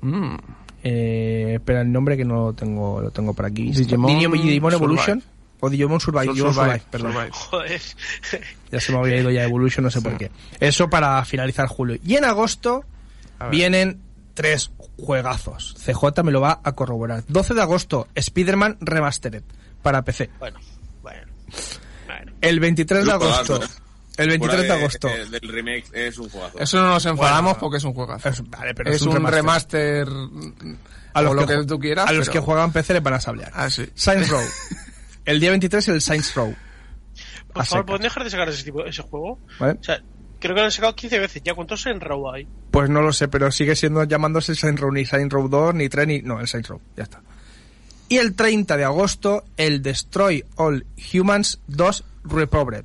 Mm. 0.00 0.36
Eh, 0.84 1.52
espera 1.54 1.80
el 1.82 1.90
nombre 1.92 2.16
que 2.16 2.24
no 2.24 2.46
lo 2.46 2.52
tengo, 2.52 3.00
lo 3.00 3.10
tengo 3.10 3.34
por 3.34 3.44
aquí. 3.44 3.72
Digimon 3.84 4.10
Survive. 4.78 5.22
O 5.60 5.68
Digimon 5.70 6.00
Survive, 6.00 6.32
Digimon 6.32 6.54
Survive, 6.54 6.82
perdón. 6.90 7.12
Survive. 7.12 7.30
Joder. 7.32 7.82
Ya 8.70 8.80
se 8.80 8.92
me 8.92 8.98
había 8.98 9.16
ido 9.16 9.30
ya 9.30 9.44
Evolution, 9.44 9.82
no 9.84 9.90
sé 9.90 10.00
por 10.02 10.16
qué. 10.18 10.30
Eso 10.60 10.90
para 10.90 11.24
finalizar 11.24 11.66
julio. 11.68 11.98
Y 12.04 12.16
en 12.16 12.24
agosto 12.26 12.84
vienen 13.50 14.00
tres 14.34 14.70
juegazos. 14.98 15.74
CJ 15.84 16.22
me 16.22 16.32
lo 16.32 16.40
va 16.40 16.60
a 16.62 16.72
corroborar. 16.72 17.24
12 17.28 17.54
de 17.54 17.62
agosto, 17.62 18.08
Spider-Man 18.14 18.76
Remastered 18.80 19.42
para 19.82 20.02
PC. 20.02 20.28
Bueno, 20.38 20.58
bueno. 21.02 21.22
bueno. 22.06 22.32
El 22.42 22.60
23 22.60 23.04
de 23.06 23.10
agosto. 23.12 23.56
juegazo. 23.56 23.74
El 24.18 24.28
23 24.28 24.60
de 24.60 24.66
Fuera 24.66 24.80
agosto. 24.80 25.08
eh, 25.08 25.26
del 25.30 25.48
remake 25.48 25.84
es 25.92 26.18
un 26.18 26.28
jugazo. 26.28 26.58
Eso 26.58 26.76
no 26.82 26.88
nos 26.88 27.06
enfadamos 27.06 27.52
Bueno. 27.52 27.60
porque 27.60 27.76
es 27.78 27.84
un 27.84 27.94
juegazo. 27.94 28.28
Es- 28.28 28.50
vale, 28.50 28.74
pero 28.74 28.90
es, 28.90 28.96
es 28.96 29.02
un 29.02 29.16
un 29.16 29.26
remaster. 29.26 30.06
remaster, 30.06 30.68
A 31.14 31.22
los 31.22 31.30
o 31.30 31.34
lo 31.34 31.40
que 31.46 31.54
que, 31.54 31.60
ju- 31.60 31.66
tú 31.66 31.78
quieras. 31.78 32.06
A 32.08 32.12
los 32.12 32.28
pero- 32.28 32.32
que 32.32 32.44
juegan 32.46 32.72
PC 32.72 32.92
le 32.94 33.00
van 33.00 33.14
a 33.14 33.20
sablear. 33.20 33.50
Ah, 33.54 33.70
sí. 33.70 33.88
Saints 33.94 34.28
Row. 34.28 34.42
El 35.28 35.40
día 35.40 35.50
23 35.50 35.88
el 35.88 36.00
Saints 36.00 36.34
Row. 36.34 36.54
Por 37.52 37.62
A 37.62 37.64
favor. 37.64 37.84
¿pueden 37.86 38.02
dejar 38.02 38.24
de 38.24 38.30
sacar 38.30 38.48
ese, 38.48 38.64
tipo, 38.64 38.84
ese 38.84 39.02
juego? 39.02 39.38
¿Vale? 39.58 39.78
O 39.80 39.84
sea, 39.84 40.00
creo 40.40 40.54
que 40.54 40.60
lo 40.60 40.64
han 40.66 40.72
sacado 40.72 40.94
15 40.96 41.18
veces 41.18 41.42
ya. 41.44 41.54
¿Cuántos 41.54 41.84
en 41.86 42.00
Raw 42.00 42.30
hay? 42.32 42.48
Pues 42.70 42.88
no 42.88 43.02
lo 43.02 43.12
sé, 43.12 43.28
pero 43.28 43.50
sigue 43.50 43.76
siendo 43.76 44.04
llamándose 44.04 44.54
Saints 44.54 44.80
Row 44.80 44.90
ni 44.90 45.04
Saints 45.04 45.32
Row 45.32 45.48
2, 45.48 45.74
ni 45.74 45.88
3, 45.88 46.06
ni... 46.06 46.22
No, 46.22 46.40
el 46.40 46.48
Saints 46.48 46.68
Row. 46.70 46.80
Ya 46.96 47.02
está. 47.02 47.20
Y 48.08 48.16
el 48.16 48.34
30 48.34 48.76
de 48.78 48.84
agosto, 48.84 49.44
el 49.58 49.82
Destroy 49.82 50.44
All 50.56 50.86
Humans 51.12 51.60
2 51.66 52.04
Reprobed. 52.24 52.84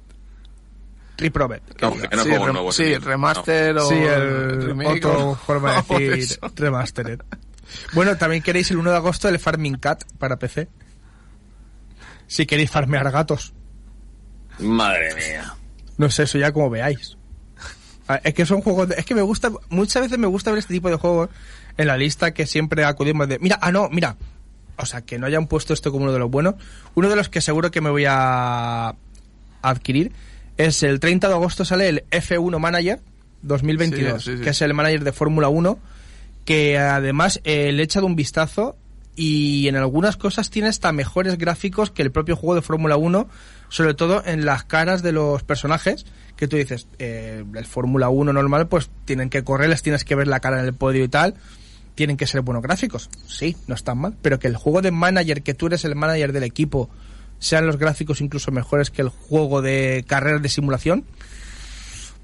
Reprobed. 1.17 1.61
No, 1.81 1.93
que 1.93 2.15
no 2.15 2.23
sí, 2.23 2.29
rem- 2.29 2.51
nuevo, 2.53 2.71
sí, 2.71 2.97
remaster 2.97 3.77
o 3.77 3.87
Sí, 3.87 3.95
el 3.95 4.71
otro 4.85 5.29
o- 5.29 5.35
forma 5.35 5.81
de 5.81 6.09
decir 6.09 6.39
remastered. 6.55 7.19
Bueno, 7.93 8.17
también 8.17 8.41
queréis 8.43 8.69
el 8.71 8.77
1 8.77 8.91
de 8.91 8.97
agosto 8.97 9.29
el 9.29 9.39
Farming 9.39 9.75
Cat 9.77 10.03
para 10.17 10.37
PC. 10.37 10.67
Si 12.33 12.45
queréis 12.47 12.71
farmear 12.71 13.11
gatos. 13.11 13.53
Madre 14.59 15.13
mía. 15.15 15.53
No 15.97 16.09
sé, 16.09 16.23
eso 16.23 16.37
ya 16.39 16.51
como 16.51 16.69
veáis. 16.69 17.17
Ah, 18.07 18.19
Es 18.23 18.33
que 18.33 18.45
son 18.45 18.61
juegos 18.61 18.89
de- 18.89 18.95
Es 18.95 19.05
que 19.05 19.13
me 19.15 19.21
gusta... 19.21 19.51
Muchas 19.69 20.01
veces 20.03 20.17
me 20.17 20.27
gusta 20.27 20.49
ver 20.51 20.59
este 20.59 20.73
tipo 20.73 20.89
de 20.89 20.95
juegos 20.95 21.29
en 21.77 21.87
la 21.87 21.95
lista 21.97 22.33
que 22.33 22.45
siempre 22.47 22.83
acudimos 22.85 23.27
de... 23.29 23.37
Mira, 23.39 23.59
ah, 23.61 23.71
no, 23.71 23.87
mira. 23.89 24.15
O 24.77 24.85
sea, 24.87 25.01
que 25.01 25.19
no 25.19 25.27
hayan 25.27 25.45
puesto 25.47 25.73
esto 25.73 25.91
como 25.91 26.03
uno 26.05 26.13
de 26.13 26.19
los 26.19 26.31
buenos. 26.31 26.55
Uno 26.95 27.07
de 27.09 27.15
los 27.15 27.29
que 27.29 27.39
seguro 27.41 27.69
que 27.71 27.81
me 27.81 27.89
voy 27.91 28.05
a 28.07 28.95
adquirir 29.61 30.11
es 30.57 30.81
el 30.83 30.99
30 30.99 31.27
de 31.27 31.33
agosto 31.35 31.65
sale 31.65 31.87
el 31.87 32.03
F1 32.09 32.59
Manager 32.59 32.99
2022, 33.43 34.23
Sí, 34.23 34.31
sí, 34.31 34.37
sí. 34.37 34.43
que 34.43 34.49
es 34.49 34.61
el 34.61 34.73
manager 34.73 35.03
de 35.03 35.11
Fórmula 35.11 35.49
1, 35.49 35.77
que 36.45 36.77
además 36.79 37.39
eh, 37.43 37.71
le 37.71 37.81
he 37.83 37.85
echado 37.85 38.05
un 38.05 38.15
vistazo 38.15 38.75
y 39.15 39.67
en 39.67 39.75
algunas 39.75 40.17
cosas 40.17 40.49
tiene 40.49 40.69
hasta 40.69 40.91
mejores 40.91 41.37
gráficos 41.37 41.91
que 41.91 42.01
el 42.01 42.11
propio 42.11 42.35
juego 42.35 42.55
de 42.55 42.61
Fórmula 42.61 42.97
1, 42.97 43.27
sobre 43.69 43.93
todo 43.93 44.23
en 44.25 44.45
las 44.45 44.63
caras 44.63 45.03
de 45.03 45.11
los 45.11 45.43
personajes, 45.43 46.05
que 46.35 46.47
tú 46.47 46.57
dices, 46.57 46.87
eh, 46.99 47.43
el 47.55 47.65
Fórmula 47.65 48.09
1 48.09 48.33
normal, 48.33 48.67
pues 48.67 48.89
tienen 49.05 49.29
que 49.29 49.43
correr, 49.43 49.69
les 49.69 49.83
tienes 49.83 50.03
que 50.03 50.15
ver 50.15 50.27
la 50.27 50.39
cara 50.39 50.59
en 50.59 50.65
el 50.65 50.73
podio 50.73 51.03
y 51.03 51.09
tal, 51.09 51.35
tienen 51.95 52.17
que 52.17 52.25
ser 52.25 52.41
buenos 52.41 52.63
gráficos, 52.63 53.09
sí, 53.27 53.55
no 53.67 53.75
están 53.75 53.99
mal, 53.99 54.15
pero 54.21 54.39
que 54.39 54.47
el 54.47 54.55
juego 54.55 54.81
de 54.81 54.91
manager, 54.91 55.43
que 55.43 55.53
tú 55.53 55.67
eres 55.67 55.85
el 55.85 55.95
manager 55.95 56.33
del 56.33 56.43
equipo, 56.43 56.89
sean 57.37 57.67
los 57.67 57.77
gráficos 57.77 58.21
incluso 58.21 58.51
mejores 58.51 58.89
que 58.89 59.01
el 59.01 59.09
juego 59.09 59.61
de 59.61 60.03
carreras 60.07 60.41
de 60.41 60.49
simulación, 60.49 61.05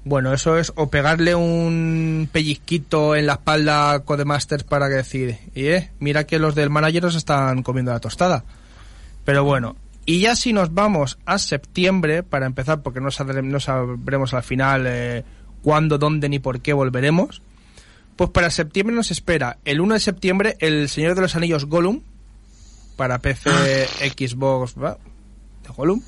bueno, 0.04 0.32
eso 0.32 0.56
es 0.58 0.72
o 0.76 0.88
pegarle 0.90 1.34
un 1.34 2.28
pellizquito 2.32 3.14
en 3.14 3.26
la 3.26 3.34
espalda 3.34 3.92
a 3.92 4.00
Codemasters 4.00 4.64
para 4.64 4.88
que 4.88 4.94
decir, 4.94 5.38
y 5.54 5.66
eh, 5.66 5.90
mira 6.00 6.24
que 6.24 6.38
los 6.38 6.54
del 6.54 6.70
manager 6.70 7.06
os 7.06 7.14
están 7.14 7.62
comiendo 7.62 7.92
la 7.92 8.00
tostada. 8.00 8.44
Pero 9.24 9.44
bueno, 9.44 9.76
y 10.06 10.20
ya 10.20 10.34
si 10.36 10.52
nos 10.52 10.72
vamos 10.74 11.18
a 11.26 11.38
septiembre, 11.38 12.22
para 12.22 12.46
empezar, 12.46 12.82
porque 12.82 13.00
no, 13.00 13.10
sabré- 13.10 13.42
no 13.44 13.60
sabremos 13.60 14.32
al 14.34 14.42
final 14.42 14.84
eh, 14.86 15.24
cuándo, 15.62 15.98
dónde 15.98 16.28
ni 16.28 16.38
por 16.38 16.60
qué 16.60 16.72
volveremos, 16.72 17.42
pues 18.16 18.30
para 18.30 18.50
septiembre 18.50 18.96
nos 18.96 19.10
espera 19.10 19.58
el 19.64 19.80
1 19.80 19.94
de 19.94 20.00
septiembre 20.00 20.56
El 20.60 20.88
Señor 20.88 21.14
de 21.14 21.20
los 21.22 21.36
Anillos 21.36 21.66
Gollum, 21.66 22.00
para 22.96 23.18
PC, 23.18 23.50
Xbox, 24.16 24.74
¿va? 24.82 24.98
de 25.62 25.68
Gollum. 25.76 26.02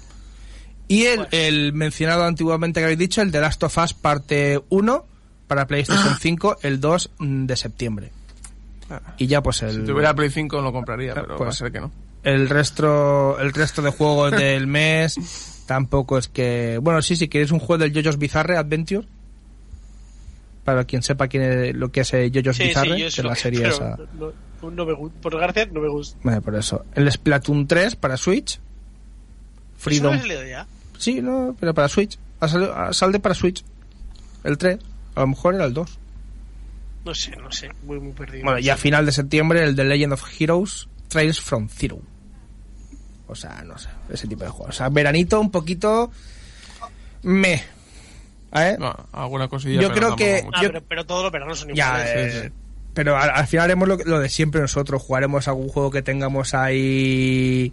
Y 0.92 1.06
el, 1.06 1.26
el 1.30 1.72
mencionado 1.72 2.24
antiguamente 2.24 2.80
que 2.80 2.84
habéis 2.84 2.98
dicho, 2.98 3.22
el 3.22 3.32
The 3.32 3.40
Last 3.40 3.62
of 3.62 3.78
Us 3.78 3.94
parte 3.94 4.60
1 4.68 5.06
para 5.46 5.66
PlayStation 5.66 6.16
5 6.18 6.58
el 6.62 6.80
2 6.80 7.10
de 7.18 7.56
septiembre. 7.56 8.12
Y 9.16 9.26
ya 9.26 9.42
pues 9.42 9.62
el, 9.62 9.72
Si 9.72 9.86
tuviera 9.86 10.14
Play 10.14 10.28
5 10.28 10.60
lo 10.60 10.70
compraría, 10.72 11.14
pero 11.14 11.36
pues- 11.36 11.46
va 11.46 11.48
a 11.48 11.52
ser 11.52 11.72
que 11.72 11.80
no. 11.80 11.90
el 12.24 12.48
resto 12.50 13.38
el 13.40 13.52
resto 13.54 13.80
de 13.80 13.90
juegos 13.90 14.32
del 14.38 14.66
mes 14.66 15.62
tampoco 15.66 16.18
es 16.18 16.28
que 16.28 16.78
bueno 16.82 17.00
sí 17.00 17.16
si 17.16 17.28
queréis 17.28 17.52
un 17.52 17.58
juego 17.58 17.78
del 17.78 17.92
JoJo's 17.94 18.18
Bizarre 18.18 18.58
Adventure 18.58 19.06
para 20.64 20.84
quien 20.84 21.02
sepa 21.02 21.26
quién 21.28 21.42
es, 21.42 21.74
lo 21.74 21.90
que 21.90 22.00
es 22.02 22.12
eh, 22.12 22.30
JoJo's 22.32 22.56
Sí, 22.56 22.64
Bizarre 22.64 22.94
sí, 22.94 22.98
yo 23.00 23.06
es 23.06 23.18
la 23.24 23.34
serie 23.34 23.66
esa 23.66 23.96
No, 24.12 24.70
no 24.70 24.84
me. 24.84 24.94
Por 25.22 25.36
gracia, 25.38 25.66
no 25.72 25.80
me 25.80 25.88
gusta. 25.88 26.18
Vale, 26.22 26.40
por 26.42 26.54
eso 26.54 26.84
el 26.94 27.10
Splatoon 27.10 27.66
3 27.66 27.96
para 27.96 28.16
Switch 28.18 28.60
Freedom 29.78 30.12
¿Eso 30.14 30.26
no 30.26 30.34
ha 30.34 30.36
salido 30.36 30.44
ya? 30.46 30.66
Sí 31.02 31.20
no 31.20 31.56
pero 31.58 31.74
para 31.74 31.88
Switch 31.88 32.18
ha 32.40 32.48
salido- 32.48 32.74
ha- 32.74 32.92
sale 32.92 33.18
para 33.20 33.34
Switch 33.34 33.64
el 34.44 34.56
3 34.58 34.78
a 35.14 35.20
lo 35.20 35.26
mejor 35.28 35.54
era 35.54 35.64
el 35.64 35.74
2 35.74 35.98
No 37.04 37.14
sé, 37.14 37.32
no 37.36 37.50
sé. 37.50 37.68
Muy, 37.84 37.98
muy 37.98 38.12
perdido. 38.12 38.44
Bueno, 38.44 38.60
y 38.60 38.68
a 38.68 38.76
final 38.76 39.04
de 39.04 39.10
septiembre 39.12 39.64
el 39.64 39.74
The 39.74 39.84
Legend 39.84 40.12
of 40.12 40.22
Heroes 40.38 40.88
Trails 41.08 41.40
from 41.40 41.68
Zero. 41.68 41.98
O 43.26 43.34
sea, 43.34 43.62
no 43.66 43.76
sé, 43.76 43.88
ese 44.08 44.28
tipo 44.28 44.44
de 44.44 44.50
juegos. 44.50 44.68
O 44.76 44.78
sea, 44.78 44.88
veranito 44.88 45.40
un 45.40 45.50
poquito 45.50 46.12
me. 47.22 47.54
¿Eh? 48.54 48.76
No, 48.78 48.94
alguna 49.12 49.48
cosilla. 49.48 49.80
Yo 49.82 49.88
pero 49.92 50.14
creo 50.14 50.16
que-. 50.16 50.46
Ah, 50.52 50.62
yo- 50.62 50.68
pero, 50.68 50.82
pero 50.88 51.04
todos 51.06 51.22
los 51.24 51.32
veranos 51.32 51.58
son 51.58 51.68
Ya, 51.74 51.88
iguales. 52.04 52.34
eh, 52.36 52.52
pero 52.94 53.16
al, 53.16 53.30
al 53.30 53.46
final 53.48 53.64
haremos 53.64 53.88
lo, 53.88 53.96
lo 53.96 54.20
de 54.20 54.28
siempre 54.28 54.60
nosotros. 54.60 55.02
Jugaremos 55.02 55.48
algún 55.48 55.68
juego 55.68 55.90
que 55.90 56.02
tengamos 56.02 56.54
ahí 56.54 57.72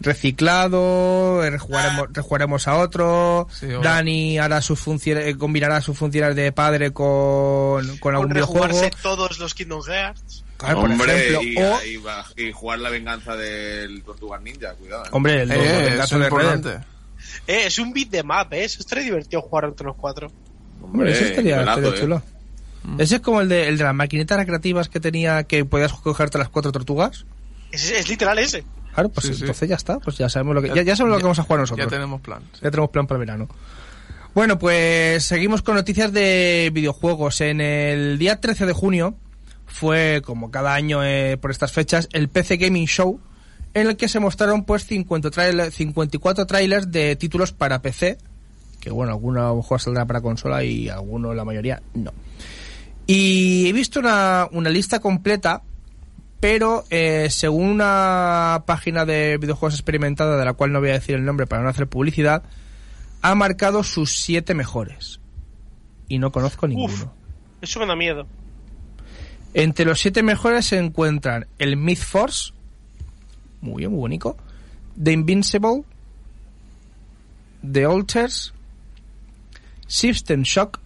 reciclado, 0.00 1.42
eh, 1.44 1.50
rejugaremos, 1.50 2.08
rejugaremos 2.12 2.68
a 2.68 2.76
otro. 2.76 3.48
Sí, 3.52 3.66
Dani 3.82 4.38
hará 4.38 4.60
sus 4.60 4.78
funciones, 4.78 5.36
combinará 5.36 5.80
sus 5.80 5.96
funciones 5.98 6.34
de 6.36 6.52
padre 6.52 6.92
con, 6.92 7.86
con 7.86 7.98
Con 7.98 8.14
algún 8.14 8.32
videojuego. 8.32 8.80
todos 9.02 9.38
los 9.38 9.54
Kingdom 9.54 9.82
Hearts. 9.82 10.44
Claro, 10.56 10.80
por 10.80 10.90
Hombre, 10.90 11.28
ejemplo, 11.28 11.42
y, 11.42 11.56
o, 11.56 11.84
y 11.84 11.96
va- 11.98 12.26
y 12.36 12.50
jugar 12.52 12.80
la 12.80 12.90
venganza 12.90 13.36
del 13.36 14.02
Tortugas 14.02 14.42
Ninja, 14.42 14.72
cuidado. 14.74 15.04
¿eh? 15.04 15.08
hombre, 15.12 15.42
el, 15.42 15.52
Eh, 15.52 15.88
el 15.92 16.00
eso 16.00 16.16
es 16.18 16.24
importante. 16.24 16.70
Eh, 17.46 17.66
es 17.66 17.78
un 17.78 17.92
beat 17.92 18.08
de 18.08 18.22
map, 18.24 18.52
¿eh? 18.54 18.64
Eso 18.64 18.80
estaría 18.80 19.04
divertido 19.04 19.40
jugar 19.42 19.66
entre 19.66 19.86
los 19.86 19.94
cuatro. 19.96 20.32
Hombre, 20.82 21.12
ese 21.12 21.28
estaría, 21.28 21.56
nivelazo, 21.56 21.78
estaría 21.80 21.98
eh. 21.98 22.00
chulo. 22.02 22.22
Ese 22.98 23.16
es 23.16 23.20
como 23.20 23.40
el 23.40 23.48
de, 23.48 23.68
el 23.68 23.76
de 23.78 23.84
las 23.84 23.94
maquinitas 23.94 24.36
recreativas 24.38 24.88
que 24.88 24.98
tenía 24.98 25.44
que 25.44 25.64
podías 25.64 25.92
cogerte 25.92 26.38
las 26.38 26.48
cuatro 26.48 26.72
tortugas. 26.72 27.24
Es, 27.70 27.90
es 27.90 28.08
literal 28.08 28.38
ese. 28.38 28.64
Claro, 28.98 29.08
pues 29.10 29.26
Sí, 29.26 29.34
sí. 29.34 29.40
entonces 29.42 29.68
ya 29.68 29.76
está, 29.76 29.98
pues 30.00 30.16
ya 30.18 30.28
sabemos 30.28 30.56
lo 30.56 30.62
que 30.62 30.68
ya, 30.74 30.82
ya 30.82 30.96
sabemos 30.96 31.16
lo 31.16 31.18
que 31.18 31.22
vamos 31.24 31.38
a 31.38 31.42
jugar 31.44 31.60
nosotros. 31.60 31.86
Ya 31.86 31.90
tenemos 31.90 32.20
plan. 32.20 32.42
sí. 32.52 32.60
Ya 32.62 32.70
tenemos 32.70 32.90
plan 32.90 33.06
para 33.06 33.16
el 33.20 33.26
verano. 33.26 33.48
Bueno, 34.34 34.58
pues 34.58 35.24
seguimos 35.24 35.62
con 35.62 35.74
noticias 35.76 36.12
de 36.12 36.70
videojuegos. 36.72 37.40
En 37.40 37.60
el 37.60 38.18
día 38.18 38.40
13 38.40 38.66
de 38.66 38.72
junio 38.72 39.14
fue, 39.66 40.20
como 40.24 40.50
cada 40.50 40.74
año 40.74 41.04
eh, 41.04 41.36
por 41.40 41.50
estas 41.50 41.72
fechas, 41.72 42.08
el 42.12 42.28
PC 42.28 42.56
Gaming 42.56 42.86
Show, 42.86 43.20
en 43.74 43.86
el 43.88 43.96
que 43.96 44.08
se 44.08 44.18
mostraron 44.20 44.64
pues 44.64 44.84
50 44.86 45.30
trailer- 45.30 45.70
54 45.70 46.46
trailers 46.46 46.90
de 46.90 47.14
títulos 47.16 47.52
para 47.52 47.80
PC, 47.82 48.18
que 48.80 48.90
bueno, 48.90 49.12
alguno 49.12 49.44
a 49.44 49.48
lo 49.50 49.56
mejor 49.56 49.80
saldrá 49.80 50.06
para 50.06 50.20
consola 50.20 50.62
y 50.64 50.88
alguno, 50.88 51.34
la 51.34 51.44
mayoría, 51.44 51.82
no. 51.94 52.12
Y 53.06 53.68
he 53.68 53.72
visto 53.72 54.00
una, 54.00 54.48
una 54.52 54.68
lista 54.70 55.00
completa, 55.00 55.62
pero 56.40 56.84
eh, 56.90 57.28
según 57.30 57.68
una 57.68 58.62
página 58.66 59.04
de 59.04 59.38
videojuegos 59.38 59.74
experimentada, 59.74 60.36
de 60.36 60.44
la 60.44 60.52
cual 60.52 60.72
no 60.72 60.80
voy 60.80 60.90
a 60.90 60.94
decir 60.94 61.14
el 61.14 61.24
nombre 61.24 61.46
para 61.46 61.62
no 61.62 61.68
hacer 61.68 61.88
publicidad, 61.88 62.42
ha 63.22 63.34
marcado 63.34 63.82
sus 63.82 64.18
siete 64.18 64.54
mejores. 64.54 65.20
Y 66.08 66.18
no 66.18 66.32
conozco 66.32 66.66
ninguno. 66.66 67.12
Eso 67.60 67.80
me 67.80 67.86
da 67.86 67.96
miedo. 67.96 68.26
Entre 69.54 69.84
los 69.84 69.98
siete 69.98 70.22
mejores 70.22 70.66
se 70.66 70.78
encuentran 70.78 71.46
el 71.58 71.76
Myth 71.76 71.98
Force, 71.98 72.52
muy 73.60 73.80
bien, 73.80 73.90
muy 73.90 74.00
bonito, 74.00 74.36
The 75.02 75.12
Invincible, 75.12 75.84
The 77.70 77.84
Alters, 77.84 78.52
System 79.86 80.42
Shock, 80.42 80.80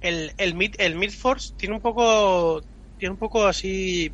El, 0.00 0.32
el, 0.38 0.72
el 0.78 0.94
Mid 0.96 1.10
Force 1.10 1.54
tiene 1.56 1.76
un 1.76 1.80
poco. 1.80 2.62
Tiene 2.98 3.12
un 3.12 3.18
poco 3.18 3.46
así. 3.46 4.10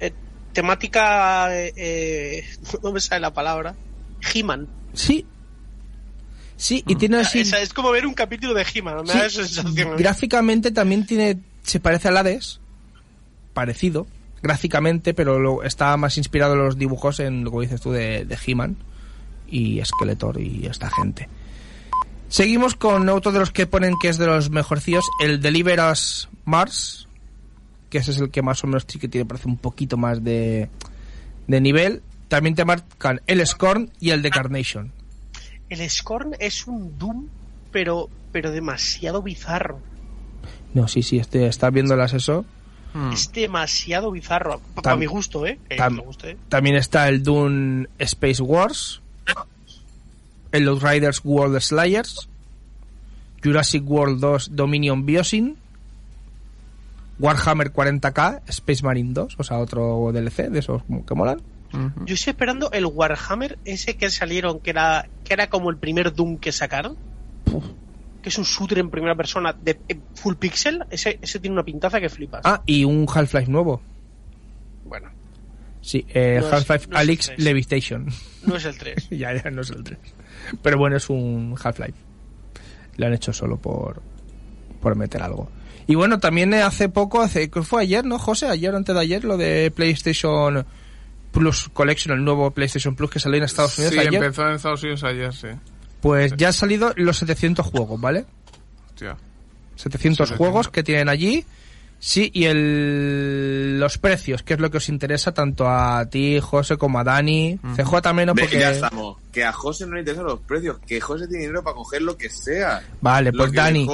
eh, 0.00 0.12
temática. 0.52 1.48
eh, 1.50 2.44
no 2.82 2.92
me 2.92 3.00
sale 3.00 3.20
la 3.20 3.32
palabra. 3.32 3.74
He-Man. 4.34 4.68
sí, 4.94 5.26
sí, 6.56 6.84
y 6.86 6.94
tiene 6.94 7.18
así, 7.18 7.40
es 7.40 7.72
como 7.74 7.90
ver 7.90 8.06
un 8.06 8.14
capítulo 8.14 8.54
de 8.54 8.64
He-Man. 8.72 8.98
Me 9.04 9.12
sí, 9.12 9.18
da 9.18 9.26
esa 9.26 9.44
sensación. 9.44 9.96
gráficamente 9.96 10.70
también 10.70 11.04
tiene, 11.06 11.38
se 11.64 11.80
parece 11.80 12.06
al 12.08 12.16
Hades, 12.18 12.60
parecido, 13.52 14.06
gráficamente, 14.42 15.12
pero 15.12 15.40
lo, 15.40 15.64
está 15.64 15.96
más 15.96 16.16
inspirado 16.18 16.54
en 16.54 16.60
los 16.60 16.78
dibujos 16.78 17.18
en 17.18 17.42
lo 17.42 17.50
que 17.50 17.60
dices 17.62 17.80
tú 17.80 17.90
de, 17.90 18.24
de 18.24 18.38
He-Man 18.46 18.76
y 19.48 19.80
Skeletor 19.84 20.40
y 20.40 20.66
esta 20.66 20.88
gente. 20.88 21.28
Seguimos 22.28 22.76
con 22.76 23.08
otro 23.08 23.32
de 23.32 23.40
los 23.40 23.50
que 23.50 23.66
ponen 23.66 23.96
que 24.00 24.08
es 24.08 24.16
de 24.18 24.26
los 24.26 24.50
mejorcillos, 24.50 25.04
el 25.20 25.40
Deliver 25.40 25.80
Us 25.80 26.28
Mars, 26.44 27.08
que 27.92 27.98
ese 27.98 28.12
es 28.12 28.18
el 28.20 28.30
que 28.30 28.40
más 28.40 28.64
o 28.64 28.66
menos 28.66 28.86
sí 28.88 28.98
que 28.98 29.06
tiene, 29.06 29.26
parece 29.26 29.48
un 29.48 29.58
poquito 29.58 29.98
más 29.98 30.24
de, 30.24 30.70
de 31.46 31.60
nivel. 31.60 32.00
También 32.28 32.54
te 32.54 32.64
marcan 32.64 33.20
el 33.26 33.46
Scorn 33.46 33.90
y 34.00 34.10
el 34.10 34.22
de 34.22 34.30
Carnation. 34.30 34.90
El 35.68 35.88
Scorn 35.90 36.32
es 36.38 36.66
un 36.66 36.98
Doom, 36.98 37.26
pero, 37.70 38.08
pero 38.32 38.50
demasiado 38.50 39.20
bizarro. 39.20 39.78
No, 40.72 40.88
sí, 40.88 41.02
sí, 41.02 41.18
este, 41.18 41.46
estás 41.46 41.70
viéndolas 41.70 42.14
eso. 42.14 42.46
Hmm. 42.94 43.12
Es 43.12 43.30
demasiado 43.30 44.10
bizarro. 44.10 44.62
Para 44.74 44.96
Tam- 44.96 44.98
mi 45.00 45.04
gusto, 45.06 45.46
¿eh? 45.46 45.58
Tam- 45.76 45.96
me 45.96 46.00
guste. 46.02 46.38
También 46.48 46.76
está 46.76 47.10
el 47.10 47.22
Dune 47.22 47.88
Space 47.98 48.42
Wars, 48.42 49.02
el 50.50 50.66
Outriders 50.68 51.20
World 51.24 51.60
Slayers, 51.60 52.26
Jurassic 53.44 53.82
World 53.86 54.18
2 54.20 54.56
Dominion 54.56 55.04
Biosyn, 55.04 55.56
Warhammer 57.22 57.72
40k 57.72 58.42
Space 58.48 58.82
Marine 58.84 59.12
2, 59.14 59.36
o 59.38 59.44
sea, 59.44 59.58
otro 59.58 60.10
DLC 60.12 60.48
de 60.50 60.58
esos 60.58 60.82
que 61.06 61.14
molan. 61.14 61.40
Yo 62.04 62.14
estoy 62.14 62.32
esperando 62.32 62.70
el 62.72 62.84
Warhammer 62.84 63.58
ese 63.64 63.96
que 63.96 64.10
salieron, 64.10 64.60
que 64.60 64.70
era, 64.70 65.08
que 65.24 65.32
era 65.32 65.48
como 65.48 65.70
el 65.70 65.78
primer 65.78 66.12
Doom 66.12 66.36
que 66.36 66.52
sacaron. 66.52 66.98
Que 68.22 68.28
es 68.28 68.36
un 68.36 68.44
shooter 68.44 68.78
en 68.78 68.90
primera 68.90 69.14
persona 69.14 69.52
de 69.54 69.80
eh, 69.88 69.98
full 70.14 70.34
pixel. 70.34 70.84
Ese, 70.90 71.18
ese 71.22 71.40
tiene 71.40 71.54
una 71.54 71.64
pintaza 71.64 71.98
que 72.00 72.10
flipas. 72.10 72.42
Ah, 72.44 72.62
y 72.66 72.84
un 72.84 73.06
Half-Life 73.12 73.50
nuevo. 73.50 73.80
Bueno, 74.84 75.08
Sí, 75.80 76.06
eh, 76.10 76.38
No 76.40 76.46
Half-Life 76.46 76.86
no 76.88 76.96
es 76.96 77.02
el 77.02 77.08
Alyx 77.08 77.26
tres. 77.26 77.38
Levitation. 77.40 78.06
no 78.46 78.56
es 78.56 78.64
el 78.64 78.78
3. 78.78 79.08
ya, 79.10 79.34
ya, 79.34 79.50
no 79.50 79.62
es 79.62 79.70
el 79.70 79.82
3. 79.82 79.98
Pero 80.62 80.78
bueno, 80.78 80.96
es 80.96 81.10
un 81.10 81.56
Half-Life. 81.60 81.98
Lo 82.96 83.06
han 83.06 83.14
hecho 83.14 83.32
solo 83.32 83.56
por, 83.56 84.00
por 84.80 84.94
meter 84.94 85.22
algo. 85.22 85.50
Y 85.86 85.94
bueno, 85.94 86.18
también 86.18 86.54
eh, 86.54 86.62
hace 86.62 86.88
poco, 86.88 87.20
hace, 87.20 87.50
que 87.50 87.62
fue 87.62 87.82
ayer, 87.82 88.04
¿no, 88.04 88.18
José? 88.18 88.46
Ayer 88.46 88.72
o 88.72 88.76
antes 88.76 88.94
de 88.94 89.00
ayer, 89.00 89.24
lo 89.24 89.36
de 89.36 89.70
PlayStation 89.74 90.64
Plus 91.32 91.68
Collection, 91.72 92.16
el 92.16 92.24
nuevo 92.24 92.50
PlayStation 92.50 92.94
Plus 92.94 93.10
que 93.10 93.18
salió 93.18 93.38
en 93.38 93.44
Estados 93.44 93.78
Unidos 93.78 93.94
Sí, 93.94 94.00
ayer. 94.00 94.14
empezó 94.14 94.46
en 94.48 94.54
Estados 94.54 94.82
Unidos 94.82 95.04
ayer, 95.04 95.32
sí. 95.34 95.48
Pues 96.00 96.34
ya 96.36 96.48
han 96.48 96.52
salido 96.52 96.92
los 96.96 97.16
700 97.18 97.64
juegos, 97.66 98.00
¿vale? 98.00 98.24
Hostia. 98.90 99.16
700 99.76 100.28
700. 100.28 100.36
juegos 100.36 100.68
que 100.68 100.82
tienen 100.82 101.08
allí. 101.08 101.44
Sí, 102.04 102.32
y 102.34 102.46
el, 102.46 103.78
los 103.78 103.96
precios, 103.96 104.42
que 104.42 104.54
es 104.54 104.60
lo 104.60 104.72
que 104.72 104.78
os 104.78 104.88
interesa 104.88 105.32
tanto 105.32 105.68
a 105.70 106.04
ti, 106.06 106.40
José, 106.40 106.76
como 106.76 106.98
a 106.98 107.04
Dani. 107.04 107.60
CJ 107.76 108.02
también, 108.02 108.26
¿no? 108.26 108.34
Porque... 108.34 108.58
Ya 108.58 108.72
estamos. 108.72 109.18
Que 109.30 109.44
a 109.44 109.52
José 109.52 109.86
no 109.86 109.94
le 109.94 110.00
interesan 110.00 110.26
los 110.26 110.40
precios. 110.40 110.80
Que 110.84 111.00
José 111.00 111.28
tiene 111.28 111.42
dinero 111.44 111.62
para 111.62 111.76
coger 111.76 112.02
lo 112.02 112.16
que 112.16 112.28
sea. 112.28 112.82
Vale, 113.00 113.30
Lo 113.30 113.38
pues 113.38 113.52
Dani, 113.52 113.86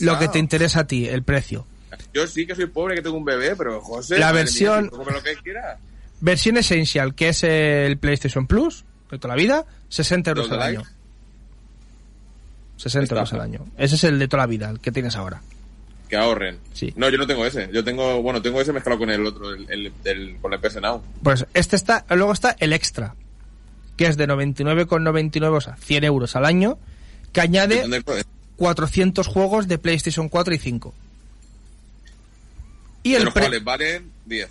lo 0.00 0.18
que 0.18 0.28
te 0.28 0.38
interesa 0.38 0.80
a 0.80 0.86
ti, 0.86 1.08
el 1.08 1.22
precio. 1.22 1.66
Yo 2.12 2.26
sí 2.26 2.46
que 2.46 2.54
soy 2.54 2.66
pobre, 2.66 2.94
que 2.94 3.00
tengo 3.00 3.16
un 3.16 3.24
bebé, 3.24 3.56
pero 3.56 3.80
José. 3.80 4.18
La 4.18 4.32
mía, 4.32 4.42
versión- 4.42 4.90
lo 4.92 5.22
que 5.22 5.36
quiera. 5.42 5.78
Versión 6.20 6.58
Essential, 6.58 7.14
que 7.14 7.30
es 7.30 7.42
el 7.42 7.96
PlayStation 7.96 8.46
Plus, 8.46 8.84
de 9.10 9.18
toda 9.18 9.34
la 9.34 9.40
vida, 9.40 9.64
60 9.88 10.28
euros 10.32 10.50
¿Los 10.50 10.58
al 10.58 10.62
año. 10.62 10.82
60 12.76 13.14
euros 13.14 13.32
al 13.32 13.40
año. 13.40 13.66
Ese 13.78 13.94
es 13.94 14.04
el 14.04 14.18
de 14.18 14.28
toda 14.28 14.42
la 14.42 14.46
vida, 14.46 14.68
el 14.68 14.78
que 14.78 14.92
tienes 14.92 15.16
ahora. 15.16 15.40
Que 16.08 16.16
ahorren. 16.16 16.58
Sí. 16.72 16.92
No, 16.96 17.08
yo 17.08 17.18
no 17.18 17.26
tengo 17.26 17.44
ese. 17.46 17.68
Yo 17.72 17.82
tengo, 17.82 18.22
bueno, 18.22 18.40
tengo 18.42 18.60
ese 18.60 18.72
mezclado 18.72 18.98
con 18.98 19.10
el 19.10 19.26
otro, 19.26 19.52
el, 19.54 19.66
el, 19.70 19.92
el- 20.04 20.36
con 20.40 20.52
el 20.52 20.60
PS 20.60 20.80
Now. 20.80 21.02
Pues 21.22 21.46
este 21.54 21.74
está, 21.76 22.04
luego 22.10 22.32
está 22.32 22.54
el 22.60 22.72
Extra, 22.72 23.14
que 23.96 24.06
es 24.06 24.16
de 24.16 24.28
99,99, 24.28 25.56
o 25.56 25.60
sea, 25.60 25.76
100 25.76 26.04
euros 26.04 26.36
al 26.36 26.44
año, 26.44 26.78
que 27.32 27.40
añade 27.40 27.82
¿Dónde- 27.82 28.02
400 28.56 29.26
juegos 29.26 29.66
de 29.68 29.78
PlayStation 29.78 30.28
4 30.28 30.54
y 30.54 30.58
5. 30.58 30.94
Y 33.02 33.10
de 33.12 33.16
el 33.18 33.24
los 33.24 33.34
pre- 33.34 33.42
cuales 33.44 33.64
valen 33.64 34.10
10. 34.26 34.50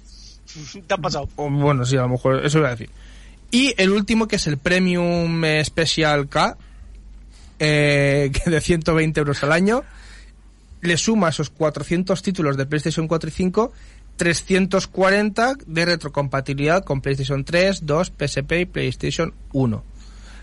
Te 0.87 0.93
ha 0.93 0.97
pasado. 0.97 1.27
o 1.35 1.49
bueno, 1.49 1.85
sí, 1.85 1.97
a 1.97 2.01
lo 2.01 2.09
mejor 2.09 2.45
eso 2.45 2.59
iba 2.59 2.67
a 2.67 2.71
decir. 2.71 2.89
Y 3.51 3.73
el 3.77 3.91
último, 3.91 4.27
que 4.27 4.37
es 4.37 4.47
el 4.47 4.57
Premium 4.57 5.43
Special 5.63 6.27
K, 6.29 6.57
eh, 7.59 8.31
que 8.43 8.49
de 8.49 8.61
120 8.61 9.19
euros 9.19 9.43
al 9.43 9.51
año, 9.51 9.83
le 10.81 10.97
suma 10.97 11.29
esos 11.29 11.49
400 11.49 12.21
títulos 12.21 12.57
de 12.57 12.65
PlayStation 12.65 13.07
4 13.07 13.29
y 13.29 13.31
5, 13.31 13.71
340 14.17 15.55
de 15.65 15.85
retrocompatibilidad 15.85 16.83
con 16.83 17.01
PlayStation 17.01 17.43
3, 17.43 17.85
2, 17.85 18.13
PSP 18.17 18.51
y 18.61 18.65
PlayStation 18.65 19.33
1. 19.53 19.83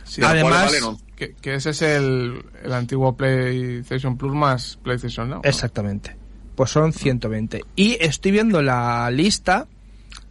Sí, 0.05 0.21
De 0.21 0.27
los 0.27 0.31
cuales 0.33 0.43
Además, 0.45 0.65
valen 0.73 0.85
11. 0.85 1.05
que, 1.17 1.35
que 1.35 1.55
ese 1.55 1.71
es 1.71 1.83
el, 1.83 2.45
el 2.65 2.73
antiguo 2.73 3.17
PlayStation 3.17 4.17
Plus 4.17 4.35
más 4.35 4.79
PlayStation 4.83 5.29
Now. 5.31 5.41
¿no? 5.43 5.49
Exactamente. 5.49 6.17
Pues 6.57 6.71
son 6.71 6.93
120. 6.93 7.65
Y 7.77 7.97
estoy 8.01 8.33
viendo 8.33 8.61
la 8.63 9.11
lista 9.11 9.67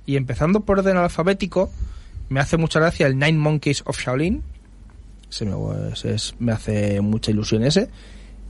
y 0.05 0.17
empezando 0.17 0.61
por 0.61 0.79
orden 0.79 0.97
alfabético, 0.97 1.71
me 2.29 2.39
hace 2.39 2.57
mucha 2.57 2.79
gracia 2.79 3.07
el 3.07 3.17
Nine 3.17 3.37
Monkeys 3.39 3.81
of 3.85 3.99
Shaolin. 3.99 4.43
Se 5.29 5.45
me, 5.45 5.55
es- 6.03 6.35
me 6.39 6.51
hace 6.51 6.99
mucha 7.01 7.31
ilusión 7.31 7.63
ese. 7.63 7.89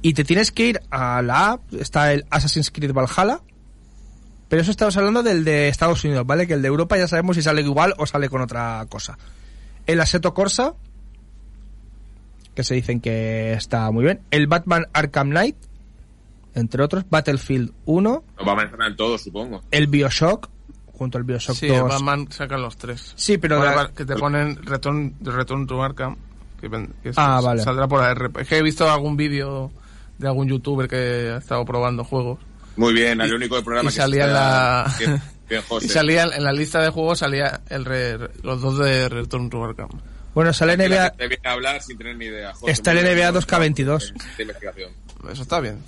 Y 0.02 0.14
te 0.14 0.24
tienes 0.24 0.52
que 0.52 0.68
ir 0.68 0.80
a 0.90 1.22
la 1.22 1.52
app, 1.52 1.74
está 1.74 2.12
el 2.14 2.26
Assassin's 2.30 2.72
Creed 2.72 2.94
Valhalla. 2.94 3.42
Pero 4.50 4.62
eso 4.64 4.72
estamos 4.72 4.98
hablando 4.98 5.24
del 5.24 5.46
de 5.46 5.70
Estados 5.70 6.04
Unidos, 6.04 6.26
¿vale? 6.26 6.46
Que 6.48 6.54
el 6.56 6.62
de 6.62 6.68
Europa 6.68 6.98
ya 6.98 7.08
sabemos 7.08 7.36
si 7.38 7.42
sale 7.42 7.62
igual 7.62 7.94
o 7.98 8.06
sale 8.06 8.28
con 8.30 8.42
otra 8.42 8.86
cosa. 8.90 9.18
El 9.86 10.02
Assetto 10.02 10.34
Corsa, 10.34 10.74
que 12.54 12.64
se 12.64 12.76
dicen 12.76 13.00
que 13.00 13.54
está 13.54 13.90
muy 13.92 14.04
bien. 14.04 14.22
El 14.32 14.48
Batman 14.48 14.88
Arkham 14.94 15.30
Knight, 15.30 15.56
entre 16.54 16.84
otros. 16.84 17.06
Battlefield 17.10 17.72
1, 17.86 18.24
Nos 18.38 18.48
va 18.48 18.52
a 18.52 18.56
mencionar 18.56 18.96
todo, 18.96 19.18
supongo. 19.18 19.62
el 19.72 19.88
Bioshock, 19.88 20.50
junto 20.94 21.18
al 21.18 21.24
Bioshock 21.24 21.56
Sí, 21.56 21.68
2. 21.68 21.78
el 21.78 21.84
Batman 21.84 22.28
sacan 22.32 22.62
los 22.62 22.76
tres. 22.76 23.14
Sí, 23.16 23.38
pero 23.38 23.64
la- 23.64 23.92
que 23.96 24.04
te 24.06 24.16
ponen 24.16 24.58
Return, 24.66 25.16
Return 25.22 25.66
to 25.68 25.82
Arkham. 25.82 26.18
Que, 26.60 26.68
ven- 26.68 26.94
que 27.02 27.12
Ah, 27.16 27.40
vale. 27.42 27.64
Saldrá 27.64 27.88
por 27.88 28.02
AR. 28.04 28.30
Es 28.40 28.48
que 28.48 28.58
he 28.58 28.62
visto 28.62 28.88
algún 28.92 29.16
vídeo 29.18 29.72
de 30.22 30.28
algún 30.28 30.48
youtuber 30.48 30.88
que 30.88 31.32
ha 31.34 31.38
estado 31.38 31.66
probando 31.66 32.04
juegos. 32.04 32.40
Muy 32.78 32.94
bien, 32.94 33.20
el 33.20 33.30
Y- 33.30 33.34
único 33.34 33.56
del 33.56 33.64
programa 33.66 33.90
y 33.90 33.94
que 33.94 34.00
salía 34.00 34.26
se 34.28 34.32
la- 34.32 34.96
Bien, 35.00 35.22
bien, 35.50 35.62
José. 35.68 35.86
Y 35.88 35.90
salía 35.90 36.24
en 36.24 36.44
la 36.44 36.54
lista 36.54 36.82
de 36.82 36.90
juegos 36.90 37.20
salía 37.20 37.62
el 37.70 37.84
re- 37.86 38.18
los 38.44 38.62
dos 38.62 38.78
de 38.80 39.10
Return 39.10 39.50
to 39.50 39.64
Arkham. 39.64 39.90
Bueno, 40.34 40.54
sale 40.54 40.78
la 40.78 40.84
NBA, 40.88 41.04
gente 41.10 41.28
viene 41.28 41.50
a 41.50 41.52
hablar 41.52 41.82
sin 41.82 41.98
tener 41.98 42.16
ni 42.16 42.26
idea. 42.26 42.54
José, 42.54 42.72
Está 42.72 42.92
el 42.94 43.00
NBA 43.00 43.32
muy 43.34 43.42
2K22. 43.42 44.14
bien, 44.14 44.14
de 44.38 44.44
investigación. 44.44 44.92
Eso 45.30 45.42
está 45.42 45.60
bien. 45.60 45.80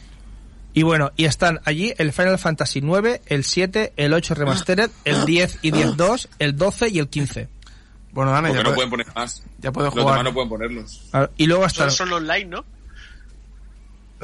y 0.73 0.83
bueno, 0.83 1.11
y 1.15 1.25
están 1.25 1.61
allí 1.65 1.93
el 1.97 2.11
Final 2.11 2.37
Fantasy 2.39 2.81
9, 2.81 3.21
el 3.27 3.43
7, 3.45 3.93
el 3.95 4.11
8 4.13 4.33
Remastered, 4.35 4.89
el 5.05 5.23
10 5.25 5.59
y 5.61 5.71
10.2, 5.71 6.27
el 6.39 6.57
12 6.57 6.89
y 6.89 6.99
el 6.99 7.07
15. 7.07 7.47
Bueno, 8.11 8.31
Dani, 8.31 8.49
ya, 8.49 8.55
no 8.55 8.63
puede- 8.63 8.75
pueden 8.75 8.89
poner 8.89 9.07
más. 9.15 9.43
ya 9.59 9.71
puedes 9.71 9.93
Los 9.95 10.03
jugar. 10.03 10.17
demás 10.17 10.23
no 10.25 10.33
pueden 10.33 10.49
ponerlos. 10.49 11.01
Ah, 11.13 11.29
Y 11.37 11.45
luego 11.47 11.65
están... 11.65 11.89
Son, 11.89 12.09
son 12.09 12.13
online, 12.23 12.45
¿no? 12.45 12.65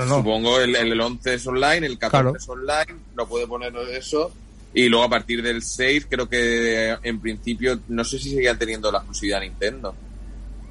No. 0.05 0.17
Supongo 0.17 0.59
el, 0.59 0.75
el 0.75 0.99
11 0.99 1.33
es 1.33 1.47
online, 1.47 1.85
el 1.87 1.97
14 1.97 2.09
Claro. 2.23 2.35
es 2.37 2.49
online, 2.49 2.99
no 3.15 3.27
puede 3.27 3.47
poner 3.47 3.73
eso. 3.91 4.31
Y 4.73 4.87
luego 4.87 5.05
a 5.05 5.09
partir 5.09 5.41
del 5.41 5.63
6 5.63 6.07
creo 6.09 6.29
que 6.29 6.95
en 7.03 7.19
principio 7.19 7.79
no 7.87 8.03
sé 8.03 8.19
si 8.19 8.29
seguían 8.31 8.57
teniendo 8.59 8.91
la 8.91 8.99
exclusividad 8.99 9.41
Nintendo. 9.41 9.95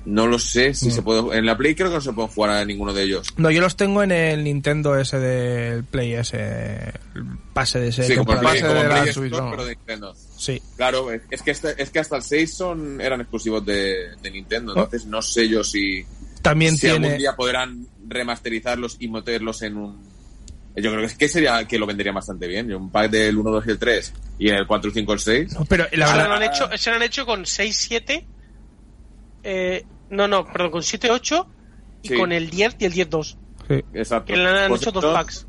No 0.05 0.27
lo 0.27 0.39
sé 0.39 0.73
si 0.73 0.89
Mm. 0.89 0.91
se 0.93 1.03
puede... 1.03 1.37
En 1.37 1.45
la 1.45 1.57
Play 1.59 1.75
creo 1.75 1.89
que 1.89 1.97
no 1.97 2.01
se 2.01 2.13
puede 2.13 2.29
jugar 2.29 2.51
a 2.51 2.65
ninguno 2.65 2.95
de 2.95 3.03
ellos. 3.03 3.27
No, 3.37 3.51
yo 3.51 3.61
los 3.61 3.77
tengo 3.77 4.03
en 4.03 4.13
el 4.13 4.43
Nintendo 4.45 4.97
ese 4.97 5.19
del 5.19 5.85
Play 5.85 6.15
ese, 6.15 6.93
el 7.15 7.25
pase 7.53 7.79
de 7.81 7.89
ese 7.89 8.05
Sí, 8.05 8.15
como 8.17 8.33
el. 8.33 8.39
Play, 8.39 8.61
como 8.63 8.73
de 8.75 8.85
Play 8.89 9.13
Switch, 9.13 9.27
Store, 9.27 9.31
vamos. 9.33 9.51
pero 9.51 9.65
de 9.65 9.75
Nintendo. 9.77 10.15
Sí. 10.39 10.63
Claro, 10.77 11.11
es 11.13 11.43
que, 11.43 11.51
hasta, 11.51 11.73
es 11.73 11.91
que 11.91 11.99
hasta 11.99 12.17
el 12.17 12.23
6 12.23 12.55
son, 12.55 13.01
eran 13.03 13.21
exclusivos 13.21 13.67
de, 13.67 14.17
de 14.23 14.31
Nintendo, 14.31 14.73
Oh. 14.73 14.85
entonces 14.85 15.05
no 15.07 15.21
sé 15.21 15.47
yo 15.49 15.63
si, 15.63 16.07
También 16.41 16.79
si 16.79 16.87
algún 16.87 17.03
tiene... 17.03 17.19
día 17.19 17.37
podrán 17.37 17.87
remasterizarlos 18.09 18.97
y 19.01 19.09
meterlos 19.09 19.63
en 19.63 19.77
un... 19.77 20.19
Yo 20.77 20.91
creo 20.91 21.01
que, 21.01 21.07
es 21.07 21.15
que 21.17 21.29
sería 21.29 21.67
que 21.67 21.79
lo 21.79 21.87
venderían 21.87 22.15
bastante 22.15 22.47
bien. 22.47 22.73
Un 22.73 22.91
pack 22.91 23.11
del 23.11 23.37
1, 23.37 23.51
2 23.51 23.67
y 23.67 23.71
el 23.71 23.79
3 23.79 24.13
y 24.39 24.49
el 24.51 24.67
4, 24.67 24.89
el 24.89 24.95
5 24.95 25.13
y 25.13 25.15
el 25.15 25.21
6. 25.21 25.53
No, 25.55 25.65
pero 25.65 25.85
la 25.93 26.07
Se 26.07 26.13
lo 26.17 26.19
verdad... 26.23 26.37
han 26.37 26.43
hecho, 26.45 26.69
se 26.77 26.91
lo 26.91 26.97
han 26.97 27.03
hecho 27.03 27.27
con 27.27 27.47
6, 27.47 27.77
7. 27.77 28.27
Eh, 29.45 29.85
no, 30.11 30.29
no, 30.29 30.45
perdón, 30.47 30.71
con 30.71 30.83
7, 30.83 31.11
8 31.11 31.47
y 32.03 32.09
Sí. 32.09 32.17
con 32.17 32.31
el 32.33 32.49
10 32.51 32.77
y 32.79 32.85
el 32.85 32.93
10, 32.93 33.11
2. 33.11 33.39
sí. 33.69 33.75
Exacto. 33.95 34.33
Que 34.33 34.37
le 34.39 34.49
han 34.49 34.69
Pues 34.69 34.83
hecho 34.83 34.93
dos 34.93 35.05
packs. 35.05 35.47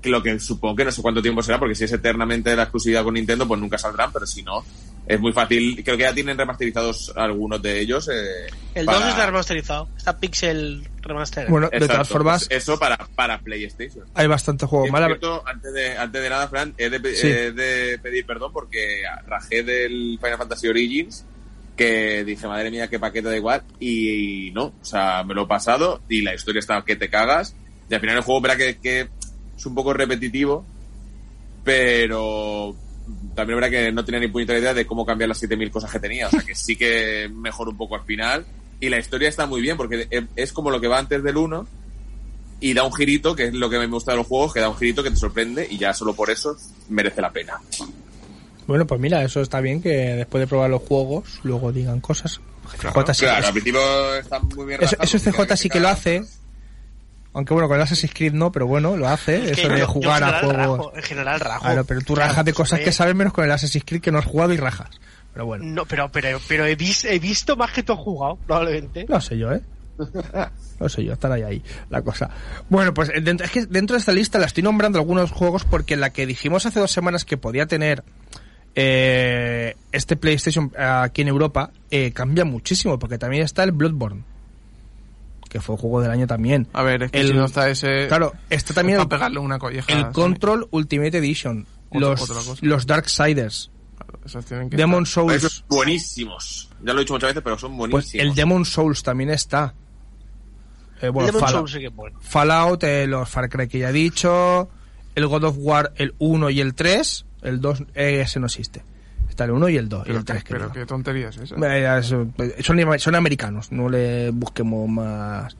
que 0.00 0.08
Lo 0.08 0.22
que 0.22 0.38
supongo 0.40 0.74
que 0.76 0.84
no 0.86 0.90
sé 0.90 1.02
cuánto 1.02 1.20
tiempo 1.22 1.42
será, 1.42 1.58
porque 1.58 1.74
si 1.74 1.84
es 1.84 1.92
eternamente 1.92 2.54
la 2.56 2.62
exclusividad 2.62 3.04
con 3.04 3.14
Nintendo, 3.14 3.46
pues 3.46 3.60
nunca 3.60 3.76
saldrán, 3.78 4.10
pero 4.12 4.26
si 4.26 4.42
no, 4.42 4.64
es 5.06 5.20
muy 5.20 5.32
fácil. 5.32 5.82
Creo 5.84 5.96
que 5.96 6.02
ya 6.02 6.12
tienen 6.14 6.36
remasterizados 6.36 7.12
algunos 7.16 7.62
de 7.62 7.80
ellos. 7.80 8.08
eh, 8.08 8.46
El 8.74 8.86
para- 8.86 8.98
2 8.98 9.08
está 9.08 9.26
remasterizado. 9.26 9.88
Está 9.96 10.18
Pixel 10.18 10.88
Remaster. 11.02 11.48
Bueno, 11.48 11.68
de 11.70 11.86
todas 11.86 12.08
formas, 12.08 12.46
pues 12.48 12.62
eso 12.62 12.78
para, 12.78 12.96
para 13.14 13.38
PlayStation. 13.40 14.04
hay 14.14 14.26
bastante 14.26 14.66
juego 14.66 14.84
Por 14.86 14.92
mal. 14.92 15.06
cierto, 15.06 15.42
antes 15.46 15.72
de, 15.72 15.96
antes 15.96 16.20
de 16.22 16.28
nada, 16.30 16.48
Fran, 16.48 16.74
he 16.76 16.90
de, 16.90 16.98
pe- 17.00 17.14
Sí. 17.14 17.26
he 17.28 17.52
de 17.52 17.98
pedir 17.98 18.26
perdón 18.26 18.52
porque 18.52 19.02
rajé 19.26 19.62
del 19.62 20.18
Final 20.20 20.38
Fantasy 20.38 20.68
Origins 20.68 21.24
que 21.76 22.24
dije, 22.24 22.46
madre 22.48 22.70
mía, 22.70 22.88
qué 22.88 22.98
paquete 22.98 23.28
da 23.28 23.36
igual. 23.36 23.62
Y, 23.78 24.50
no, 24.54 24.64
o 24.80 24.84
sea, 24.84 25.22
me 25.24 25.34
lo 25.34 25.42
he 25.42 25.46
pasado 25.46 26.00
y 26.08 26.22
la 26.22 26.34
historia 26.34 26.58
está 26.60 26.82
que 26.82 26.96
te 26.96 27.10
cagas. 27.10 27.54
Y 27.88 27.94
al 27.94 28.00
final 28.00 28.16
el 28.16 28.22
juego, 28.22 28.40
verá 28.40 28.56
que, 28.56 28.78
que 28.78 29.08
es 29.56 29.66
un 29.66 29.74
poco 29.74 29.92
repetitivo, 29.92 30.64
pero 31.64 32.74
también 33.36 33.60
verá 33.60 33.70
que 33.70 33.92
no 33.92 34.04
tenía 34.04 34.20
ni 34.20 34.26
puñetera 34.28 34.58
idea 34.58 34.74
de 34.74 34.84
cómo 34.86 35.06
cambiar 35.06 35.28
las 35.28 35.38
7000 35.38 35.70
cosas 35.70 35.92
que 35.92 36.00
tenía. 36.00 36.26
O 36.26 36.30
sea, 36.30 36.40
que 36.42 36.54
sí 36.56 36.74
que 36.74 37.30
mejoró 37.32 37.70
un 37.70 37.76
poco 37.76 37.94
al 37.94 38.02
final. 38.02 38.44
Y 38.80 38.88
la 38.88 38.98
historia 38.98 39.28
está 39.28 39.46
muy 39.46 39.60
bien 39.60 39.76
porque 39.76 40.08
es- 40.34 40.52
como 40.52 40.70
lo 40.70 40.80
que 40.80 40.88
va 40.88 40.98
antes 40.98 41.22
del 41.22 41.36
1 41.36 41.66
y 42.58 42.74
da 42.74 42.82
un 42.84 42.92
girito, 42.92 43.36
que 43.36 43.44
es 43.44 43.54
lo 43.54 43.70
que 43.70 43.78
me 43.78 43.86
gusta 43.86 44.12
de 44.12 44.18
los 44.18 44.26
juegos, 44.26 44.52
que 44.52 44.60
da 44.60 44.68
un 44.68 44.76
girito 44.76 45.02
que 45.02 45.10
te 45.10 45.16
sorprende 45.16 45.66
y 45.70 45.78
ya 45.78 45.94
solo 45.94 46.14
por 46.14 46.30
eso 46.30 46.56
merece 46.88 47.20
la 47.20 47.30
pena. 47.32 47.60
Bueno, 48.66 48.86
pues 48.86 49.00
mira, 49.00 49.22
eso 49.22 49.40
está 49.40 49.60
bien 49.60 49.80
que 49.80 49.88
después 49.90 50.40
de 50.40 50.46
probar 50.48 50.70
los 50.70 50.82
juegos 50.82 51.38
luego 51.44 51.70
digan 51.70 52.00
cosas. 52.00 52.40
CJ 52.80 53.14
sí, 53.14 53.20
claro, 53.24 53.46
al 53.46 53.52
principio 53.52 54.14
está 54.16 54.40
muy 54.40 54.66
bien 54.66 54.82
eso, 54.82 54.96
relajado, 54.96 55.04
eso 55.04 55.18
CJ 55.30 55.56
sí 55.56 55.68
que 55.68 55.78
lo 55.80 55.88
hace. 55.88 56.24
Aunque 57.36 57.52
bueno, 57.52 57.68
con 57.68 57.76
el 57.76 57.82
Assassin's 57.82 58.14
Creed 58.14 58.32
no, 58.32 58.50
pero 58.50 58.66
bueno, 58.66 58.96
lo 58.96 59.06
hace. 59.08 59.50
Es 59.50 59.52
que 59.52 59.60
eso 59.62 59.68
de 59.72 59.78
yo- 59.80 59.86
jugar 59.86 60.24
a 60.24 60.40
juegos. 60.40 60.92
en 60.96 61.02
general 61.02 61.38
rajo. 61.38 61.64
Claro, 61.64 61.84
pero 61.84 62.00
tú 62.00 62.14
rajas 62.14 62.44
de 62.44 62.52
cosas 62.54 62.80
que 62.80 62.90
sabes 62.92 63.14
menos 63.14 63.32
con 63.32 63.44
el 63.44 63.52
Assassin's 63.52 63.84
Creed 63.86 64.00
que 64.00 64.10
no 64.10 64.18
has 64.18 64.24
jugado 64.24 64.52
y 64.54 64.56
rajas. 64.56 64.88
Pero 65.34 65.44
bueno, 65.46 65.64
No, 65.66 65.84
pero, 65.84 66.10
pero, 66.10 66.40
pero 66.48 66.64
he, 66.64 66.74
vis- 66.76 67.04
he 67.04 67.18
visto 67.18 67.54
más 67.56 67.70
que 67.72 67.82
tú 67.82 67.92
has 67.92 67.98
jugado, 67.98 68.36
probablemente. 68.46 69.04
no 69.08 69.20
sé 69.20 69.36
yo, 69.36 69.52
¿eh? 69.52 69.60
No 70.80 70.88
sé 70.88 71.04
yo, 71.04 71.12
estar 71.14 71.30
ahí, 71.32 71.42
ahí 71.42 71.62
la 71.90 72.02
cosa. 72.02 72.30
Bueno, 72.70 72.92
pues 72.94 73.10
eh, 73.10 73.20
dentro, 73.22 73.44
es 73.46 73.50
que 73.52 73.66
dentro 73.66 73.94
de 73.94 74.00
esta 74.00 74.12
lista 74.12 74.38
la 74.38 74.46
estoy 74.46 74.62
nombrando 74.62 74.98
algunos 74.98 75.30
juegos 75.30 75.64
porque 75.64 75.96
la 75.96 76.10
que 76.10 76.26
dijimos 76.26 76.64
hace 76.66 76.80
dos 76.80 76.90
semanas 76.90 77.24
que 77.24 77.36
podía 77.36 77.66
tener 77.66 78.02
eh, 78.74 79.74
este 79.92 80.16
PlayStation 80.16 80.72
eh, 80.78 80.82
aquí 80.82 81.22
en 81.22 81.28
Europa 81.28 81.70
eh, 81.90 82.12
cambia 82.12 82.44
muchísimo 82.44 82.98
porque 82.98 83.18
también 83.18 83.42
está 83.42 83.62
el 83.64 83.72
Bloodborne, 83.72 84.22
que 85.48 85.60
fue 85.60 85.76
juego 85.76 86.00
del 86.00 86.10
año 86.10 86.26
también. 86.26 86.66
A 86.72 86.82
ver, 86.82 87.04
es 87.04 87.10
que 87.12 87.20
El- 87.20 87.28
si 87.28 87.34
no 87.34 87.44
está 87.46 87.68
ese... 87.70 88.06
Claro, 88.08 88.32
está 88.50 88.74
también 88.74 88.98
a 88.98 89.02
el, 89.02 89.08
pegarle 89.08 89.38
una 89.38 89.58
colleja. 89.58 89.92
el. 89.92 90.08
Control 90.12 90.68
Ultimate 90.70 91.18
Edition, 91.18 91.66
Otra- 91.90 92.00
los, 92.10 92.62
los 92.62 92.86
Darksiders, 92.86 93.70
esos 94.24 94.44
tienen 94.44 94.70
que 94.70 94.76
Demon 94.76 95.04
estar. 95.04 95.12
Souls. 95.24 95.34
Esos 95.34 95.64
buenísimos. 95.68 96.70
Ya 96.82 96.92
lo 96.92 96.98
he 97.00 97.02
dicho 97.04 97.14
muchas 97.14 97.30
veces, 97.30 97.42
pero 97.42 97.58
son 97.58 97.76
Pues 97.76 97.90
buenísimos. 97.90 98.26
el 98.26 98.34
Demon 98.34 98.64
Souls 98.64 99.02
también 99.02 99.30
está. 99.30 99.74
Eh, 101.00 101.08
bueno, 101.10 101.26
Demon 101.26 101.40
Fallout, 101.42 101.58
Souls 101.58 101.72
sí 101.72 101.78
que 101.80 101.86
es 101.86 101.94
bueno. 101.94 102.18
Fallout, 102.22 102.82
eh, 102.84 103.06
los 103.06 103.28
Far 103.28 103.48
Cry 103.48 103.68
que 103.68 103.78
ya 103.80 103.90
he 103.90 103.92
dicho, 103.92 104.68
el 105.14 105.26
God 105.26 105.44
of 105.44 105.56
War, 105.58 105.92
el 105.96 106.14
1 106.18 106.50
y 106.50 106.60
el 106.60 106.74
3, 106.74 107.26
el 107.42 107.60
2, 107.60 107.82
eh, 107.94 108.20
ese 108.22 108.40
no 108.40 108.46
existe. 108.46 108.82
Está 109.36 109.44
el 109.44 109.50
1 109.50 109.68
y 109.68 109.76
el 109.76 109.86
2 109.90 110.00
y 110.00 110.06
Pero, 110.06 110.18
el 110.18 110.24
3 110.24 110.38
qué, 110.38 110.48
que 110.48 110.54
pero 110.54 110.72
qué 110.72 110.86
tontería 110.86 111.28
es 111.28 111.36
esa. 111.36 112.02
Son, 112.02 112.32
son 112.98 113.14
americanos, 113.14 113.70
no 113.70 113.90
le 113.90 114.30
busquemos 114.30 114.88
más, 114.88 115.54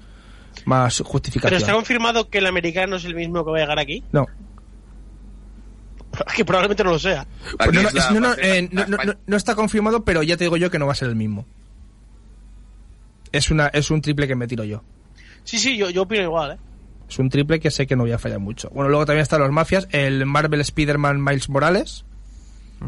más 0.64 0.96
Pero 0.96 1.10
justificación. 1.10 1.60
está 1.60 1.74
confirmado 1.74 2.30
que 2.30 2.38
el 2.38 2.46
americano 2.46 2.96
es 2.96 3.04
el 3.04 3.14
mismo 3.14 3.44
que 3.44 3.50
va 3.50 3.58
a 3.58 3.60
llegar 3.60 3.78
aquí. 3.78 4.02
No, 4.12 4.26
Que 6.34 6.42
probablemente 6.42 6.84
no 6.84 6.92
lo 6.92 6.98
sea. 6.98 7.26
Pues 7.58 7.94
es 7.94 8.38
eh, 8.38 8.70
no 9.26 9.36
está 9.36 9.54
confirmado, 9.54 10.06
pero 10.06 10.22
ya 10.22 10.38
te 10.38 10.44
digo 10.44 10.56
yo 10.56 10.70
que 10.70 10.78
no 10.78 10.86
va 10.86 10.92
a 10.92 10.96
ser 10.96 11.08
el 11.08 11.16
mismo. 11.16 11.44
Es, 13.30 13.50
una, 13.50 13.66
es 13.66 13.90
un 13.90 14.00
triple 14.00 14.26
que 14.26 14.36
me 14.36 14.46
tiro 14.46 14.64
yo. 14.64 14.82
Sí, 15.44 15.58
sí, 15.58 15.76
yo, 15.76 15.90
yo 15.90 16.04
opino 16.04 16.22
igual, 16.22 16.52
¿eh? 16.52 16.58
Es 17.10 17.18
un 17.18 17.28
triple 17.28 17.60
que 17.60 17.70
sé 17.70 17.86
que 17.86 17.94
no 17.94 18.04
voy 18.04 18.12
a 18.12 18.18
fallar 18.18 18.38
mucho. 18.38 18.70
Bueno, 18.70 18.88
luego 18.88 19.04
también 19.04 19.22
están 19.22 19.40
los 19.40 19.52
mafias, 19.52 19.86
el 19.90 20.24
Marvel 20.24 20.62
Spider-Man 20.62 21.22
Miles 21.22 21.50
Morales, 21.50 22.06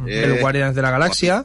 el 0.07 0.09
Eh, 0.33 0.39
Guardianes 0.41 0.75
de 0.75 0.83
la 0.83 0.91
Galaxia, 0.91 1.45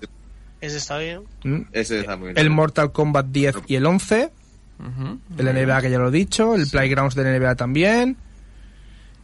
Ese 0.61 0.77
está 0.77 0.97
bien. 0.97 1.21
¿m? 1.43 1.65
Ese 1.71 1.99
está 2.01 2.15
muy 2.17 2.27
bien. 2.27 2.37
el 2.37 2.49
Mortal 2.49 2.91
Kombat 2.91 3.25
10 3.27 3.55
y 3.67 3.75
el 3.75 3.85
11, 3.85 4.31
Ujú. 4.79 5.19
el 5.37 5.45
NBA 5.47 5.81
que 5.81 5.89
ya 5.91 5.97
lo 5.99 6.07
he 6.09 6.11
dicho, 6.11 6.55
el 6.55 6.67
Playgrounds 6.67 7.15
de 7.15 7.23
NBA 7.39 7.55
también, 7.55 8.17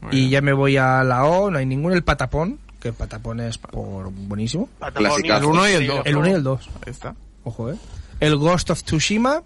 Muy 0.01 0.11
y 0.15 0.19
bien. 0.19 0.29
ya 0.31 0.41
me 0.41 0.53
voy 0.53 0.77
a 0.77 1.03
la 1.03 1.25
O, 1.25 1.49
no 1.51 1.57
hay 1.57 1.65
ninguno, 1.65 1.95
el 1.95 2.03
Patapón, 2.03 2.59
que 2.79 2.89
el 2.89 2.93
Patapón 2.93 3.39
es 3.41 3.57
por 3.57 4.09
buenísimo, 4.11 4.69
Clasicazo. 4.93 5.39
El 5.39 5.45
uno 5.45 5.67
y 5.69 5.71
el 5.73 5.87
dos. 5.87 6.01
el 6.05 6.15
1 6.17 6.27
y 6.27 6.31
el 6.31 6.43
2, 6.43 6.69
Ahí 6.85 6.91
está. 6.91 7.15
ojo, 7.43 7.71
eh. 7.71 7.75
El 8.21 8.35
Ghost 8.37 8.69
of 8.69 8.83
Tsushima, 8.83 9.41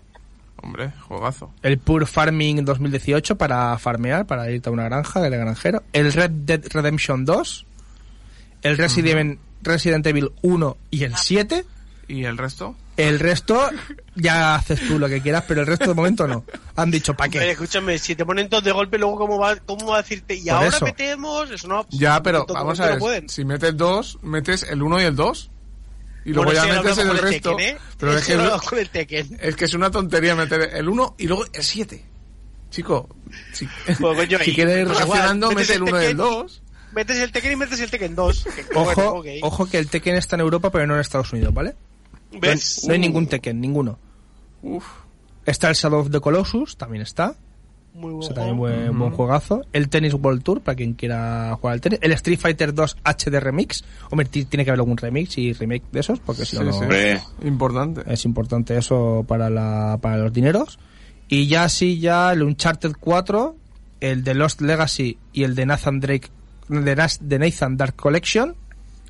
Hombre, 0.61 0.91
juegazo. 1.07 1.51
el 1.61 1.77
Pure 1.77 2.05
Farming 2.05 2.63
2018 2.65 3.35
para 3.37 3.77
farmear, 3.79 4.25
para 4.25 4.49
irte 4.49 4.69
a 4.69 4.71
una 4.71 4.85
granja 4.85 5.19
de 5.21 5.29
granjero, 5.29 5.83
el 5.93 6.11
Red 6.13 6.31
Dead 6.31 6.61
Redemption 6.71 7.25
2, 7.25 7.65
el 8.63 8.77
Resident, 8.77 9.39
Resident 9.63 10.05
Evil 10.05 10.31
1 10.41 10.77
y 10.91 11.03
el 11.03 11.15
7. 11.15 11.65
¿Y 12.07 12.25
el 12.25 12.37
resto? 12.37 12.75
El 12.95 13.19
resto 13.19 13.69
ya 14.15 14.55
haces 14.55 14.79
tú 14.87 14.99
lo 14.99 15.07
que 15.09 15.21
quieras, 15.21 15.45
pero 15.47 15.61
el 15.61 15.67
resto 15.67 15.87
de 15.87 15.93
momento 15.95 16.27
no. 16.27 16.43
Han 16.75 16.91
dicho, 16.91 17.15
¿para 17.15 17.29
qué? 17.29 17.39
Pero 17.39 17.51
escúchame, 17.51 17.97
si 17.97 18.15
te 18.15 18.23
ponen 18.25 18.49
todos 18.49 18.63
de 18.63 18.71
golpe, 18.71 18.99
luego 18.99 19.17
cómo 19.17 19.39
va, 19.39 19.55
cómo 19.55 19.87
va 19.87 19.97
a 19.97 20.01
decirte, 20.03 20.35
y 20.35 20.43
Por 20.43 20.53
ahora 20.53 20.67
eso. 20.67 20.85
metemos, 20.85 21.49
eso 21.49 21.67
no. 21.67 21.87
Ya, 21.89 22.21
pero 22.21 22.45
vamos 22.47 22.79
a 22.79 22.95
ver, 22.95 23.29
si 23.29 23.45
metes 23.45 23.75
dos, 23.75 24.19
metes 24.21 24.63
el 24.63 24.83
1 24.83 25.01
y 25.01 25.03
el 25.05 25.15
2. 25.15 25.49
Y 26.25 26.29
luego 26.33 26.51
bueno, 26.51 26.65
ya 26.65 26.81
metes 26.81 26.97
el, 26.99 27.09
el 27.09 27.17
resto. 27.17 27.55
Tekken, 27.55 27.75
¿eh? 27.75 27.79
Pero 27.97 28.17
es 28.17 28.25
que, 29.07 29.19
es, 29.19 29.27
es 29.39 29.55
que, 29.55 29.65
es 29.65 29.73
una 29.73 29.89
tontería 29.89 30.35
meter 30.35 30.69
el 30.75 30.87
1 30.87 31.15
y 31.17 31.27
luego 31.27 31.45
el 31.51 31.63
7. 31.63 32.05
Chico, 32.69 33.09
si, 33.53 33.67
pues, 33.85 33.97
coño, 33.99 34.39
si 34.39 34.53
quieres 34.53 34.79
ir 34.79 34.85
pues 34.87 34.99
relacionando, 34.99 35.51
mete 35.51 35.75
el 35.75 35.83
1 35.83 36.01
y 36.01 36.05
el 36.05 36.17
2. 36.17 36.62
Metes 36.93 37.17
el 37.17 37.31
Tekken 37.31 37.51
y 37.53 37.55
metes 37.55 37.79
el 37.79 37.89
Tekken 37.89 38.15
2. 38.15 38.43
que- 38.55 38.75
Ojo, 38.77 39.21
bueno, 39.21 39.31
ojo 39.47 39.65
que 39.65 39.77
el 39.77 39.89
Tekken 39.89 40.15
está 40.15 40.35
en 40.35 40.41
Europa, 40.41 40.69
pero 40.71 40.85
no 40.87 40.93
en 40.95 40.99
Estados 41.01 41.31
Unidos, 41.33 41.53
¿vale? 41.53 41.75
No 42.31 42.35
hay, 42.35 42.39
¿Ves? 42.39 42.83
no 42.87 42.93
hay 42.93 42.99
ningún 42.99 43.27
Tekken, 43.27 43.59
ninguno. 43.59 43.97
Uf. 44.61 44.85
Está 45.45 45.69
el 45.69 45.75
Shadow 45.75 45.99
of 45.99 46.09
the 46.11 46.19
Colossus, 46.19 46.77
también 46.77 47.01
está. 47.03 47.35
Muy 47.95 48.09
O 48.09 48.13
bueno. 48.15 48.21
sea, 48.23 48.33
también 48.35 48.57
buen, 48.57 48.97
buen 48.97 49.11
juegazo. 49.11 49.61
El 49.71 49.87
Tennis 49.89 50.15
World 50.15 50.41
Tour, 50.41 50.61
para 50.61 50.75
quien 50.75 50.93
quiera 50.93 51.55
jugar 51.59 51.73
al 51.73 51.81
tenis. 51.81 51.99
El 52.01 52.11
Street 52.13 52.39
Fighter 52.39 52.73
2 52.73 52.97
HD 53.03 53.39
Remix. 53.39 53.83
Hombre, 54.09 54.25
ti- 54.27 54.45
tiene 54.45 54.63
que 54.65 54.71
haber 54.71 54.79
algún 54.79 54.97
remix 54.97 55.37
y 55.37 55.53
remake 55.53 55.83
de 55.91 55.99
esos, 55.99 56.19
porque 56.19 56.43
si 56.45 56.57
no, 56.57 56.73
Sí, 56.73 56.79
no- 57.41 57.47
Importante. 57.47 58.01
es 58.11 58.25
importante 58.25 58.75
eso 58.77 59.23
para, 59.27 59.49
la, 59.51 59.99
para 60.01 60.17
los 60.17 60.33
dineros. 60.33 60.79
Y 61.27 61.45
ya 61.47 61.69
sí, 61.69 61.99
ya 61.99 62.31
el 62.33 62.41
Uncharted 62.41 62.93
4, 62.99 63.55
el 63.99 64.23
de 64.23 64.33
Lost 64.33 64.61
Legacy 64.61 65.17
y 65.31 65.43
el 65.43 65.53
de 65.53 65.65
Nathan 65.67 65.99
Drake, 65.99 66.29
de, 66.67 67.39
Nathan 67.39 67.77
Dark 67.77 67.95
Collection. 67.95 68.55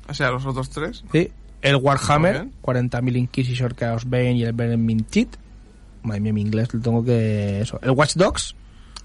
O 0.08 0.14
sea, 0.14 0.30
los 0.30 0.44
otros 0.46 0.70
tres. 0.70 1.04
¿sí? 1.12 1.30
El 1.62 1.76
Warhammer, 1.76 2.44
Muy 2.44 2.50
bien. 2.82 2.90
40.000 2.90 3.16
Inquisitor 3.16 3.74
Chaos 3.74 4.04
Bane 4.08 4.32
y 4.34 4.44
el 4.44 4.52
Vermin 4.52 5.06
Cheat. 5.06 5.28
Madre 6.02 6.20
mía, 6.20 6.32
mi 6.34 6.42
inglés 6.42 6.72
lo 6.74 6.80
tengo 6.80 7.02
que... 7.04 7.62
Eso. 7.62 7.80
El 7.82 7.92
Watch 7.92 8.14
Dogs, 8.16 8.54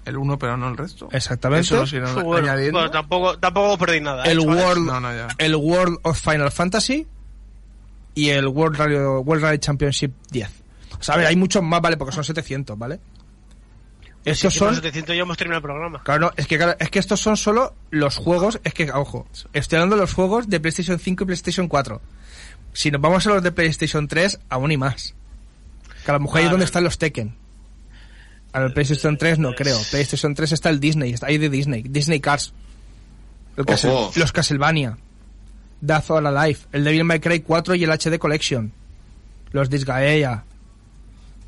El 0.04 0.18
uno, 0.18 0.38
pero 0.38 0.58
no 0.58 0.68
el 0.68 0.76
resto. 0.76 1.08
exactamente. 1.12 1.62
Eso 1.62 1.76
lo 1.76 1.86
siguen 1.86 2.12
Bueno, 2.22 2.48
añadiendo. 2.48 2.78
bueno, 2.78 2.90
tampoco, 2.90 3.38
tampoco 3.38 3.78
perdí 3.78 4.00
nada. 4.00 4.26
¿eh, 4.26 4.32
el 4.32 4.40
chavales? 4.40 4.64
World, 4.64 4.86
No, 4.86 5.00
no, 5.00 5.08
el 5.38 5.56
World 5.56 5.98
of 6.02 6.20
Final 6.20 6.50
Fantasy 6.50 7.06
y 8.14 8.28
el 8.28 8.46
World 8.48 8.76
Rally, 8.76 8.96
World 8.96 9.42
Rally 9.42 9.58
Championship 9.58 10.12
10. 10.30 10.50
O 10.98 11.02
sea, 11.02 11.14
a 11.14 11.18
ver, 11.18 11.26
hay 11.28 11.36
muchos 11.36 11.62
más, 11.62 11.80
¿vale? 11.80 11.96
Porque 11.96 12.12
son 12.14 12.24
700, 12.24 12.76
¿vale? 12.76 13.00
Estos 14.24 14.54
son... 14.54 14.74
700 14.74 15.16
ya 15.16 15.22
hemos 15.22 15.36
terminado 15.38 15.58
el 15.58 15.62
programa. 15.62 16.02
Claro, 16.02 16.20
no, 16.20 16.32
es 16.36 16.46
que, 16.46 16.56
claro, 16.58 16.76
es 16.78 16.90
que 16.90 16.98
estos 16.98 17.20
son 17.20 17.36
solo 17.36 17.74
los 17.90 18.16
juegos, 18.16 18.60
es 18.64 18.74
que, 18.74 18.90
ojo, 18.92 19.26
estoy 19.52 19.76
hablando 19.76 19.96
de 19.96 20.02
los 20.02 20.12
juegos 20.12 20.48
de 20.48 20.60
PlayStation 20.60 20.98
5 20.98 21.24
y 21.24 21.26
PlayStation 21.26 21.68
4. 21.68 22.00
Si 22.72 22.90
nos 22.90 23.00
vamos 23.00 23.26
a 23.26 23.30
los 23.30 23.42
de 23.42 23.50
PlayStation 23.52 24.06
3, 24.08 24.40
aún 24.50 24.72
y 24.72 24.76
más. 24.76 25.14
Que 26.04 26.10
a 26.10 26.14
lo 26.14 26.20
mejor 26.20 26.36
ahí 26.38 26.42
es 26.42 26.46
Vale. 26.48 26.52
donde 26.52 26.64
están 26.66 26.84
los 26.84 26.98
Tekken. 26.98 27.34
A 28.52 28.60
el 28.62 28.72
PlayStation 28.72 29.16
3 29.16 29.38
no 29.38 29.54
creo. 29.54 29.78
PlayStation 29.90 30.34
3 30.34 30.52
está 30.52 30.68
el 30.70 30.80
Disney, 30.80 31.12
está 31.12 31.26
ahí 31.28 31.38
de 31.38 31.48
Disney. 31.48 31.82
Disney 31.82 32.20
Cars. 32.20 32.52
El 33.56 33.64
Castle- 33.64 34.10
los 34.16 34.32
Castlevania. 34.32 34.98
Death 35.80 36.10
or 36.10 36.26
Alive. 36.26 36.58
El 36.72 36.84
Devil 36.84 37.04
May 37.04 37.20
Cry 37.20 37.40
4 37.40 37.74
y 37.74 37.84
el 37.84 37.90
HD 37.90 38.18
Collection. 38.18 38.72
Los 39.52 39.70
Disgaea. 39.70 40.44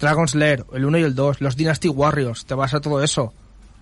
Dragon's 0.02 0.34
Lair, 0.34 0.66
el 0.74 0.84
1 0.84 0.98
y 0.98 1.02
el 1.02 1.14
2. 1.14 1.40
Los 1.40 1.56
Dynasty 1.56 1.88
Warriors. 1.88 2.44
Te 2.44 2.52
vas 2.54 2.74
a 2.74 2.80
todo 2.80 3.02
eso. 3.02 3.32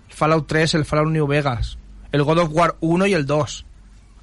Fallout 0.07 0.47
3, 0.47 0.75
el 0.75 0.85
Fallout 0.85 1.09
New 1.11 1.27
Vegas. 1.27 1.77
El 2.13 2.23
God 2.23 2.37
of 2.39 2.49
War 2.53 2.75
1 2.79 3.07
y 3.07 3.13
el 3.13 3.25
2. 3.25 3.65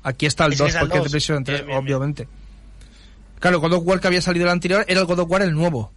Aquí 0.05 0.25
está 0.27 0.47
el 0.47 0.53
Ese 0.55 0.63
2 0.63 0.69
es 0.71 0.75
el 0.77 0.81
porque 0.81 0.97
es 0.97 1.03
de 1.03 1.05
2. 1.05 1.11
PlayStation 1.11 1.45
3, 1.45 1.57
Bien, 1.59 1.67
bien, 1.67 1.85
bien. 1.85 1.97
obviamente. 1.97 2.29
Claro, 3.41 3.57
el 3.57 3.61
God 3.63 3.73
of 3.75 3.83
War 3.87 4.01
que 4.01 4.07
había 4.07 4.23
salido 4.23 4.47
el 4.47 4.51
anterior 4.53 4.85
era 4.89 5.01
el 5.01 5.07
God 5.07 5.19
of 5.21 5.31
War 5.31 5.43
el 5.43 5.53
nuevo. 5.53 5.93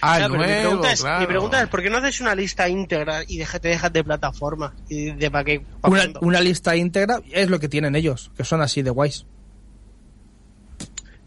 Ah, 0.00 0.16
Claro, 0.18 0.34
el 0.34 0.40
pero 0.40 0.42
mi, 0.42 0.46
nuevo, 0.48 0.60
pregunta 0.62 0.92
es, 0.92 1.00
claro. 1.00 1.20
mi 1.20 1.26
pregunta 1.26 1.62
es, 1.62 1.68
¿por 1.68 1.82
qué 1.82 1.90
no 1.90 1.98
haces 1.98 2.20
una 2.20 2.34
lista 2.34 2.68
íntegra 2.68 3.22
y 3.26 3.38
deja- 3.38 3.60
te 3.60 3.68
dejas 3.68 3.92
de 3.92 4.02
plataforma? 4.04 4.74
¿Y 4.88 5.12
de 5.12 5.30
para 5.30 5.44
qué? 5.44 5.60
pa' 5.80 5.88
Una, 5.88 6.02
una 6.22 6.40
lista 6.40 6.74
íntegra 6.76 7.20
es 7.30 7.48
lo 7.50 7.60
que 7.60 7.68
tienen 7.68 7.94
ellos, 7.94 8.30
que 8.36 8.44
son 8.44 8.60
así 8.62 8.82
de 8.82 8.90
guays. 8.90 9.26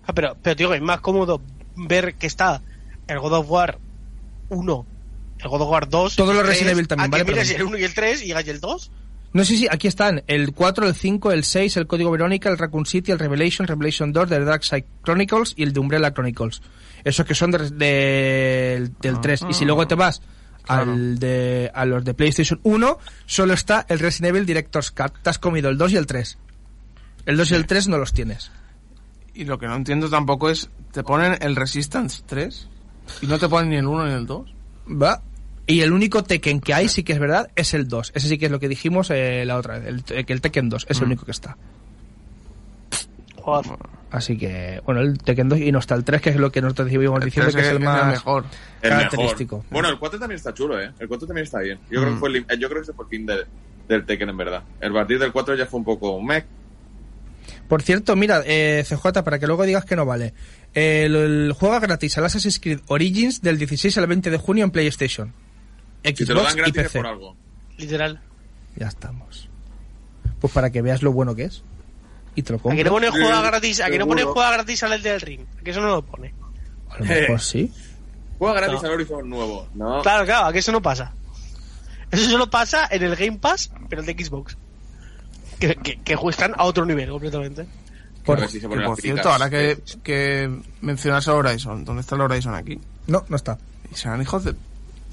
Ah, 0.05 0.14
pero, 0.14 0.36
pero 0.41 0.55
digo, 0.55 0.74
es 0.74 0.82
más 0.82 1.01
cómodo 1.01 1.41
ver 1.76 2.16
que 2.16 2.28
está 2.28 2.62
el 3.07 3.20
God 3.20 3.34
of 3.34 3.49
War 3.49 3.80
1, 4.50 4.86
el 5.39 5.47
God 5.50 5.62
of 5.62 5.70
War 5.70 5.88
2. 5.89 6.16
Todos 6.16 6.36
los 6.36 6.45
Resident 6.45 6.68
3, 6.68 6.74
Evil 6.74 6.88
también, 6.88 7.08
a 7.08 7.12
¿vale? 7.12 7.26
Perdón. 7.26 7.45
el 7.56 7.64
1 7.64 7.78
y 7.78 7.84
el 7.84 7.93
3 7.93 8.22
y 8.22 8.26
digas 8.26 8.47
el 8.47 8.60
2. 8.60 8.91
No, 9.32 9.45
sí, 9.45 9.58
sí, 9.58 9.68
aquí 9.70 9.88
están. 9.88 10.24
El 10.26 10.54
4, 10.54 10.88
el 10.88 10.95
5, 10.95 11.32
el 11.32 11.43
6, 11.43 11.78
el 11.78 11.86
Código 11.88 12.10
Verónica, 12.10 12.50
el 12.50 12.58
Raccoon 12.58 12.86
City, 12.88 13.12
el 13.12 13.20
Revelation, 13.20 13.68
Revelation 13.68 14.12
2, 14.12 14.28
The 14.28 14.39
Dark 14.43 14.64
Side 14.64 14.86
Chronicles 15.04 15.54
y 15.56 15.64
el 15.64 15.72
de 15.74 15.80
Umbrella 15.80 16.12
Chronicles. 16.14 16.62
Esos 17.04 17.26
que 17.28 17.36
son 17.36 17.52
de- 17.52 17.70
de- 17.70 18.89
del 19.02 19.22
3. 19.22 19.45
Y 19.50 19.54
si 19.54 19.66
luego 19.66 19.88
te 19.88 19.93
vas 19.95 20.22
Claro. 20.64 20.91
al 20.93 21.20
de, 21.20 21.72
a 21.74 21.86
los 21.86 22.04
de 22.04 22.14
PlayStation 22.16 22.60
1, 22.64 22.97
solo 23.28 23.54
está 23.54 23.86
el 23.88 24.00
Resident 24.00 24.36
Evil 24.36 24.45
Director's 24.47 24.89
Cut. 24.91 25.14
Te 25.22 25.30
has 25.30 25.38
comido 25.39 25.70
el 25.70 25.78
2 25.78 25.91
y 25.93 25.97
el 25.97 26.08
3. 26.08 26.38
El 27.28 27.38
2 27.38 27.52
y 27.52 27.56
el 27.56 27.68
3 27.68 27.88
no 27.88 27.97
los 28.00 28.14
tienes. 28.14 28.52
Y 29.36 29.45
lo 29.45 29.60
que 29.60 29.68
no 29.68 29.76
entiendo 29.76 30.10
tampoco 30.10 30.50
es, 30.50 30.70
te 30.91 31.04
ponen 31.04 31.38
el 31.41 31.56
Resistance 31.56 32.24
3 32.26 32.68
y 33.22 33.28
no 33.28 33.38
te 33.39 33.47
ponen 33.49 33.70
ni 33.70 33.76
el 33.78 33.88
1 33.88 34.07
ni 34.07 34.14
el 34.14 34.26
2. 34.26 34.53
Va. 35.01 35.22
Y 35.68 35.82
el 35.82 35.91
único 35.93 36.24
Tekken 36.24 36.62
que 36.62 36.74
hay, 36.74 36.88
sí 36.89 37.03
que 37.03 37.14
es 37.14 37.20
verdad, 37.20 37.51
es 37.55 37.74
el 37.76 37.88
2. 37.88 38.12
Ese 38.16 38.28
sí 38.28 38.38
que 38.39 38.45
es 38.47 38.51
lo 38.51 38.60
que 38.60 38.68
dijimos 38.68 39.10
eh, 39.12 39.43
la 39.45 39.57
otra 39.57 39.78
vez. 39.80 40.03
El, 40.10 40.26
que 40.26 40.34
el 40.34 40.41
Tekken 40.41 40.68
2 40.70 40.88
es 40.89 40.97
el 40.97 41.03
Mm. 41.03 41.07
único 41.10 41.26
que 41.26 41.32
está. 41.32 41.57
Joder. 43.36 43.78
Así 44.12 44.38
que, 44.38 44.82
bueno, 44.86 45.01
el 45.01 45.20
Tekken 45.20 45.49
2 45.49 45.60
y 45.60 45.72
no 45.72 45.80
está 45.80 45.93
el 45.95 46.03
3, 46.03 46.22
que 46.22 46.30
es 46.32 46.36
lo 46.38 46.51
que 46.51 46.62
nosotros 46.62 46.91
íbamos 46.91 47.24
diciendo 47.24 47.51
que 47.53 47.62
es 47.62 47.68
el 47.68 47.80
más 47.80 48.07
mejor. 48.07 48.45
El 48.82 48.89
característico. 48.89 49.57
mejor. 49.57 49.72
Bueno, 49.72 49.89
el 49.89 49.99
4 49.99 50.20
también 50.20 50.38
está 50.38 50.53
chulo, 50.53 50.82
¿eh? 50.82 50.91
El 50.99 51.07
4 51.07 51.28
también 51.28 51.43
está 51.45 51.60
bien. 51.60 51.78
Yo, 51.91 52.01
creo, 52.01 52.12
Mm. 52.12 52.14
que 52.16 52.20
fue 52.20 52.30
el, 52.30 52.60
yo 52.60 52.68
creo 52.70 52.82
que 52.82 52.84
ese 52.84 52.93
fue 52.93 53.05
el 53.05 53.10
fin 53.10 53.26
del, 53.28 53.45
del 53.88 54.05
Tekken, 54.05 54.30
en 54.30 54.38
verdad. 54.38 54.64
El 54.82 54.91
partir 54.93 55.20
del 55.20 55.32
4 55.32 55.55
ya 55.55 55.68
fue 55.68 55.80
un 55.80 55.86
poco 55.86 56.20
meh. 56.22 56.43
Por 57.68 57.84
cierto, 57.84 58.16
mira, 58.16 58.41
eh, 58.45 58.84
CJ, 58.88 59.24
para 59.24 59.38
que 59.38 59.45
luego 59.45 59.64
digas 59.64 59.86
que 59.86 59.95
no 59.95 60.05
vale. 60.05 60.34
El, 60.74 61.15
el 61.15 61.53
juego 61.53 61.80
gratis 61.80 62.17
al 62.17 62.26
Assassin's 62.26 62.59
Creed 62.59 62.80
Origins 62.88 63.41
del 63.41 63.57
16 63.57 63.97
al 63.97 64.07
20 64.07 64.30
de 64.30 64.38
junio 64.38 64.63
en 64.63 64.72
PlayStation. 64.72 65.34
Si 66.03 66.13
te 66.13 66.26
lo 66.34 66.41
Xbox 66.41 66.43
dan 66.43 66.53
y 66.53 66.61
gratis 66.61 66.84
PC. 66.84 66.99
por 66.99 67.07
algo. 67.07 67.36
Literal. 67.78 68.22
Ya 68.76 68.88
estamos. 68.88 69.49
Pues 70.39 70.53
para 70.53 70.70
que 70.70 70.82
veas 70.82 71.01
lo 71.01 71.11
bueno 71.11 71.36
que 71.36 71.43
es. 71.45 71.63
Y 72.36 72.43
te 72.43 72.53
lo 72.53 72.59
¿A 72.59 72.61
que 72.76 72.84
no 72.84 72.91
compro. 72.91 72.91
pone 72.93 73.07
Sí, 73.07 73.13
juega 73.24 73.41
gratis? 73.41 73.82
¿A 73.82 73.89
que 73.89 73.97
no 73.97 74.07
pone 74.07 74.22
seguro. 74.22 74.34
juega 74.36 74.51
gratis 74.51 74.84
al 74.84 75.01
del 75.01 75.22
ring? 75.22 75.41
¿A 75.59 75.63
que 75.63 75.72
eso 75.72 75.82
no 75.82 75.88
lo 75.88 76.01
pone? 76.05 76.34
A 76.89 76.99
lo 76.99 77.05
mejor 77.05 77.41
sí. 77.41 77.72
Juega 78.38 78.53
gratis 78.61 78.82
No. 78.82 78.88
al 78.88 78.93
Horizon 78.93 79.30
nuevo. 79.30 79.67
No. 79.74 80.01
Claro, 80.01 80.26
claro, 80.26 80.45
¿a 80.47 80.53
que 80.53 80.59
eso 80.59 80.72
no 80.72 80.82
pasa? 80.82 81.13
Eso 82.11 82.30
solo 82.30 82.49
pasa 82.49 82.88
en 82.89 83.03
el 83.03 83.15
Game 83.15 83.38
Pass, 83.39 83.72
pero 83.89 84.01
el 84.01 84.05
de 84.07 84.13
Xbox. 84.24 84.55
Que, 85.59 85.76
que, 85.76 85.97
que 86.01 86.17
están 86.30 86.53
a 86.55 86.63
otro 86.63 86.86
nivel 86.86 87.09
completamente. 87.09 87.67
Si 88.49 88.59
Que, 88.59 88.67
por 88.67 89.01
cierto, 89.01 89.30
ahora 89.32 89.49
que, 89.49 89.80
que 90.03 90.49
mencionas 90.82 91.28
a 91.28 91.34
Horizon, 91.34 91.84
¿dónde 91.86 92.01
está 92.01 92.15
el 92.15 92.22
Horizon 92.22 92.53
aquí? 92.53 92.80
No, 93.07 93.26
no 93.28 93.36
está. 93.36 93.57
Y 93.91 93.95
serán 93.95 94.22
hijos 94.22 94.43
de... 94.43 94.53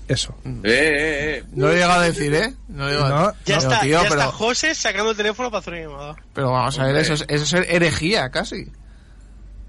Eso. 0.08 0.36
Eh, 0.44 0.50
eh, 0.64 1.36
eh. 1.38 1.44
No 1.52 1.66
lo 1.66 1.72
he 1.72 1.76
llegado 1.76 2.00
a 2.00 2.04
decir, 2.04 2.32
¿eh? 2.32 2.54
No 2.68 2.84
lo 2.84 2.88
he 2.90 2.92
llegado 2.92 3.14
a 3.14 3.20
No, 3.22 3.26
decir. 3.32 3.42
Ya, 3.46 3.56
Pero, 3.58 3.70
está, 3.70 3.80
tío, 3.80 3.90
ya 3.90 4.08
pero, 4.08 4.20
está 4.20 4.32
José 4.32 4.74
sacando 4.74 5.10
el 5.10 5.16
teléfono 5.16 5.50
para 5.50 5.58
hacer 5.60 5.72
una 5.74 5.82
llamada. 5.82 6.16
pero 6.32 6.50
vamos 6.52 6.78
a 6.78 6.84
ver, 6.84 6.96
eso 6.96 7.14
es, 7.14 7.24
eso 7.26 7.58
es 7.58 7.66
herejía 7.68 8.30
casi. 8.30 8.70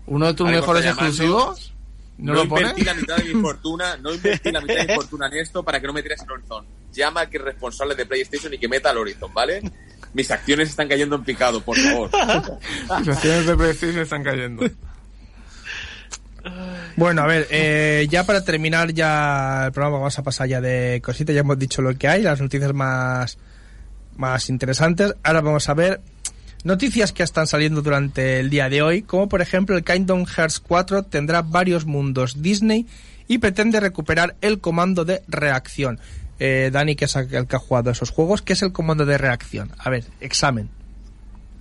Uno 0.05 0.27
de 0.27 0.33
tus 0.35 0.47
mejores 0.47 0.85
exclusivos, 0.85 1.73
¿no, 2.17 2.33
No, 2.33 2.43
lo 2.43 2.49
pones? 2.49 2.85
la 2.85 2.93
mitad 2.93 3.17
de 3.17 3.33
mi 3.33 3.41
fortuna, 3.41 3.97
no 3.97 4.13
invertí 4.13 4.51
la 4.51 4.61
mitad 4.61 4.75
de 4.75 4.87
mi 4.87 4.93
fortuna 4.95 5.27
en 5.27 5.37
esto 5.37 5.63
para 5.63 5.79
que 5.81 5.87
no 5.87 5.93
me 5.93 6.03
tires 6.03 6.21
el 6.21 6.31
Horizon. 6.31 6.65
Llama 6.93 7.25
que 7.29 7.37
es 7.37 7.43
responsable 7.43 7.95
de 7.95 8.05
PlayStation 8.05 8.53
y 8.53 8.57
que 8.59 8.67
meta 8.67 8.91
al 8.91 8.97
Horizon, 8.99 9.33
¿vale? 9.33 9.61
Mis 10.13 10.31
acciones 10.31 10.69
están 10.69 10.87
cayendo 10.87 11.15
en 11.15 11.23
picado, 11.23 11.61
por 11.61 11.77
favor. 11.77 12.09
Las 12.89 13.07
acciones 13.07 13.45
de 13.45 13.55
PlayStation 13.55 14.01
están 14.01 14.23
cayendo. 14.23 14.65
Bueno, 16.95 17.21
a 17.21 17.27
ver, 17.27 17.47
eh, 17.51 18.07
ya 18.09 18.25
para 18.25 18.43
terminar 18.43 18.91
ya 18.93 19.65
el 19.67 19.71
programa 19.71 19.97
vamos 19.97 20.17
a 20.17 20.23
pasar 20.23 20.47
ya 20.47 20.61
de 20.61 21.01
cositas, 21.03 21.35
ya 21.35 21.41
hemos 21.41 21.59
dicho 21.59 21.81
lo 21.81 21.95
que 21.95 22.07
hay, 22.07 22.23
las 22.23 22.41
noticias 22.41 22.73
más, 22.73 23.37
más 24.15 24.49
interesantes. 24.49 25.13
Ahora 25.23 25.41
vamos 25.41 25.69
a 25.69 25.73
ver 25.73 26.01
noticias 26.63 27.11
que 27.11 27.23
están 27.23 27.47
saliendo 27.47 27.81
durante 27.81 28.39
el 28.39 28.49
día 28.49 28.69
de 28.69 28.81
hoy, 28.81 29.03
como 29.03 29.29
por 29.29 29.41
ejemplo 29.41 29.77
el 29.77 29.83
Kingdom 29.83 30.25
Hearts 30.25 30.59
4 30.59 31.03
tendrá 31.03 31.41
varios 31.41 31.85
mundos 31.85 32.41
Disney 32.41 32.87
y 33.27 33.37
pretende 33.37 33.79
recuperar 33.79 34.35
el 34.41 34.59
comando 34.59 35.05
de 35.05 35.21
reacción. 35.27 35.99
Eh, 36.39 36.69
Dani, 36.71 36.95
que 36.95 37.05
es 37.05 37.15
el 37.15 37.47
que 37.47 37.55
ha 37.55 37.59
jugado 37.59 37.91
esos 37.91 38.11
juegos, 38.11 38.41
¿qué 38.41 38.53
es 38.53 38.61
el 38.61 38.71
comando 38.71 39.05
de 39.05 39.17
reacción? 39.17 39.71
A 39.77 39.89
ver, 39.89 40.05
examen. 40.21 40.69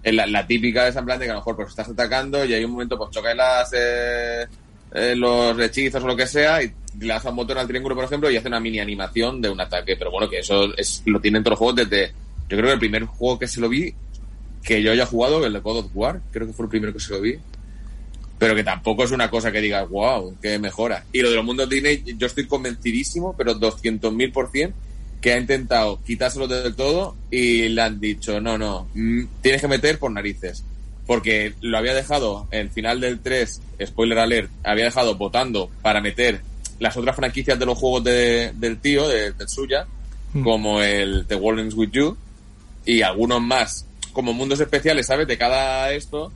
La, 0.05 0.27
la 0.27 0.47
típica 0.47 0.87
es 0.87 0.95
en 0.95 1.05
plan 1.05 1.19
de 1.19 1.25
que 1.25 1.31
a 1.31 1.35
lo 1.35 1.41
mejor 1.41 1.57
pues 1.57 1.69
estás 1.69 1.89
atacando 1.89 2.45
y 2.45 2.55
hay 2.55 2.65
un 2.65 2.71
momento 2.71 2.97
pues 2.97 3.11
chocas 3.11 3.35
las 3.35 3.73
eh, 3.73 4.47
eh, 4.95 5.17
los 5.17 5.59
hechizos 5.59 6.05
o 6.05 6.07
lo 6.07 6.17
que 6.17 6.29
sea 6.29 6.63
y 6.63 6.73
le 7.01 7.09
das 7.09 7.25
un 7.25 7.35
botón 7.35 7.59
al 7.59 7.67
triángulo 7.67 7.97
por 7.97 8.05
ejemplo 8.05 8.31
y 8.31 8.37
hace 8.37 8.47
una 8.47 8.61
mini 8.61 8.79
animación 8.79 9.43
de 9.43 9.51
un 9.51 9.61
ataque 9.61 9.97
pero 9.97 10.13
bueno 10.13 10.31
que 10.31 10.39
eso 10.39 10.73
es 10.77 11.03
lo 11.07 11.21
tienen 11.21 11.43
todos 11.43 11.53
los 11.53 11.59
juegos 11.59 11.77
desde 11.77 12.13
yo 12.49 12.57
creo 12.57 12.67
que 12.67 12.73
el 12.75 12.79
primer 12.79 13.05
juego 13.05 13.37
que 13.37 13.49
se 13.49 13.61
lo 13.61 13.69
vi 13.69 13.93
que 14.63 14.81
yo 14.81 14.93
haya 14.93 15.07
jugado 15.07 15.45
el 15.45 15.53
de 15.53 15.59
God 15.59 15.79
of 15.79 15.91
War 15.93 16.21
creo 16.31 16.47
que 16.47 16.53
fue 16.53 16.67
el 16.67 16.71
primero 16.71 16.93
que 16.93 17.01
se 17.01 17.13
lo 17.13 17.21
vi 17.21 17.37
pero 18.39 18.55
que 18.55 18.65
tampoco 18.65 19.05
es 19.05 19.11
una 19.13 19.31
cosa 19.31 19.51
que 19.51 19.61
digas 19.61 19.89
wow 19.89 20.37
que 20.43 20.59
mejora 20.59 21.05
y 21.13 21.21
lo 21.23 21.31
de 21.31 21.37
los 21.37 21.45
mundos 21.45 21.69
Disney 21.69 22.03
yo 22.19 22.27
estoy 22.27 22.47
convencidísimo 22.47 23.35
pero 23.37 23.55
200.000 23.59 24.33
por 24.33 24.51
cien 24.51 24.75
que 25.21 25.33
ha 25.33 25.39
intentado 25.39 25.99
quitárselo 26.05 26.47
del 26.47 26.75
todo 26.77 27.17
y 27.31 27.69
le 27.71 27.83
han 27.83 27.99
dicho, 27.99 28.41
no, 28.41 28.59
no, 28.59 28.87
mm, 28.95 29.23
tienes 29.43 29.61
que 29.63 29.67
meter 29.67 29.99
por 29.99 30.11
narices. 30.13 30.63
Porque 31.07 31.55
lo 31.63 31.79
había 31.79 31.95
dejado, 31.95 32.47
el 32.51 32.69
final 32.71 33.01
del 33.01 33.19
3, 33.21 33.61
spoiler 33.87 34.19
alert, 34.19 34.51
había 34.63 34.85
dejado 34.85 35.17
votando 35.17 35.71
para 35.83 36.01
meter 36.01 36.43
las 36.79 36.97
otras 36.97 37.17
franquicias 37.17 37.59
de 37.59 37.65
los 37.67 37.79
juegos 37.79 38.05
de- 38.05 38.53
del 38.55 38.79
tío, 38.79 39.09
de, 39.09 39.33
del 39.33 39.49
suya, 39.49 39.87
Mm. 40.35 40.43
como 40.45 40.83
el 40.83 41.25
The 41.27 41.35
World 41.37 41.73
With 41.75 41.91
You, 41.93 42.17
y 42.85 43.03
algunos 43.03 43.41
más, 43.41 43.87
como 44.13 44.33
mundos 44.33 44.61
especiales, 44.61 45.07
¿sabes? 45.07 45.27
De 45.27 45.39
cada 45.39 45.93
esto, 45.93 46.31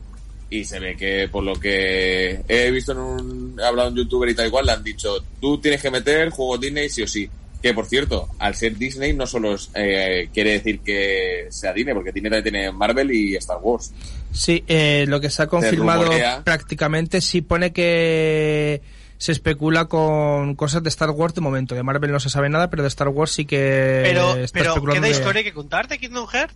y 0.51 0.65
se 0.65 0.81
ve 0.81 0.97
que 0.97 1.29
por 1.31 1.45
lo 1.45 1.55
que 1.55 2.43
he 2.49 2.71
visto 2.71 2.93
en 2.93 2.99
un, 2.99 3.57
he 3.61 3.65
hablado 3.65 3.89
en 3.91 3.97
youtuber 3.97 4.29
y 4.29 4.35
tal 4.35 4.47
igual, 4.49 4.67
le 4.67 4.73
han 4.73 4.83
dicho, 4.83 5.17
tú 5.41 5.59
tienes 5.61 5.81
que 5.81 5.91
meter 5.91 6.31
juegos 6.31 6.61
Disney 6.61 6.89
sí 6.89 7.03
o 7.03 7.07
sí. 7.07 7.31
Que 7.63 7.75
por 7.75 7.85
cierto, 7.87 8.27
al 8.39 8.55
ser 8.55 8.77
Disney 8.79 9.13
no 9.13 9.27
solo 9.27 9.55
es, 9.55 9.71
eh, 9.75 10.31
quiere 10.33 10.53
decir 10.53 10.81
que 10.81 11.47
sea 11.51 11.75
Disney, 11.75 11.95
porque 11.95 12.11
Disney 12.11 12.31
también 12.33 12.53
tiene 12.53 12.73
Marvel 12.73 13.11
y 13.13 13.37
Star 13.37 13.59
Wars. 13.61 13.93
Sí, 14.33 14.65
eh, 14.67 15.05
lo 15.07 15.21
que 15.21 15.29
se 15.29 15.43
ha 15.43 15.47
confirmado 15.47 16.11
prácticamente 16.43 17.21
sí 17.21 17.43
pone 17.43 17.73
que 17.73 18.81
se 19.19 19.33
especula 19.33 19.85
con 19.85 20.55
cosas 20.55 20.83
de 20.83 20.89
Star 20.89 21.11
Wars 21.11 21.35
de 21.35 21.43
momento. 21.43 21.75
De 21.75 21.83
Marvel 21.83 22.11
no 22.11 22.19
se 22.21 22.31
sabe 22.31 22.49
nada, 22.49 22.71
pero 22.71 22.83
de 22.83 22.89
Star 22.89 23.09
Wars 23.09 23.33
sí 23.33 23.45
que 23.45 24.01
Pero, 24.05 24.37
está 24.37 24.59
pero 24.59 24.71
especulando 24.71 25.03
¿queda 25.03 25.13
de- 25.13 25.19
historia 25.21 25.43
que 25.45 25.53
contarte, 25.53 25.99
Kingdom 25.99 26.27
Hearts? 26.29 26.55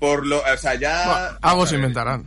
Por 0.00 0.26
lo, 0.26 0.38
o 0.40 0.56
sea, 0.58 0.74
ya... 0.74 1.06
Bueno, 1.06 1.38
algo 1.42 1.66
se 1.66 1.76
inventarán. 1.76 2.26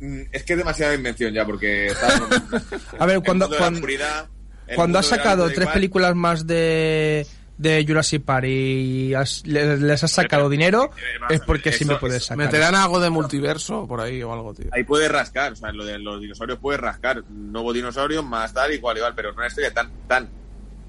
Mm, 0.00 0.20
Es 0.32 0.42
que 0.44 0.52
es 0.54 0.58
demasiada 0.58 0.94
invención 0.94 1.32
ya, 1.32 1.44
porque... 1.44 1.92
A 2.98 3.06
ver, 3.06 3.16
el 3.16 3.22
cuando- 3.22 3.46
mundo 3.48 3.48
de 3.48 3.50
la 3.54 3.58
cuando- 3.58 4.28
Cuando 4.74 4.98
has 4.98 5.06
sacado 5.06 5.46
tres 5.46 5.60
igual, 5.60 5.72
películas 5.74 6.14
más 6.14 6.46
de, 6.46 7.26
de 7.56 7.84
Jurassic 7.88 8.22
Park 8.22 8.44
y 8.46 9.14
has- 9.14 9.46
les 9.46 10.04
has 10.04 10.10
sacado 10.10 10.48
dinero, 10.50 10.90
es 11.30 11.40
porque 11.40 11.72
sí 11.72 11.84
eso- 11.84 11.92
me 11.94 11.98
puedes 11.98 12.24
sacar. 12.24 12.36
Meterán 12.46 12.74
algo 12.74 13.00
de 13.00 13.08
multiverso 13.10 13.86
por 13.88 14.00
ahí 14.02 14.22
o 14.22 14.30
algo, 14.32 14.52
tío. 14.52 14.66
Ahí 14.72 14.84
puedes 14.84 15.10
rascar, 15.10 15.52
o 15.52 15.56
sea, 15.56 15.72
lo 15.72 15.84
de 15.86 15.98
los 15.98 16.20
dinosaurios 16.20 16.58
puedes 16.58 16.80
rascar. 16.80 17.24
Nuevo 17.30 17.72
dinosaurio, 17.72 18.22
más 18.22 18.52
tal 18.52 18.72
y 18.74 18.78
cual 18.78 18.98
igual, 18.98 19.14
pero 19.16 19.30
no 19.32 19.38
una 19.38 19.46
historia 19.46 19.72
tan, 19.72 19.90
tan 20.06 20.28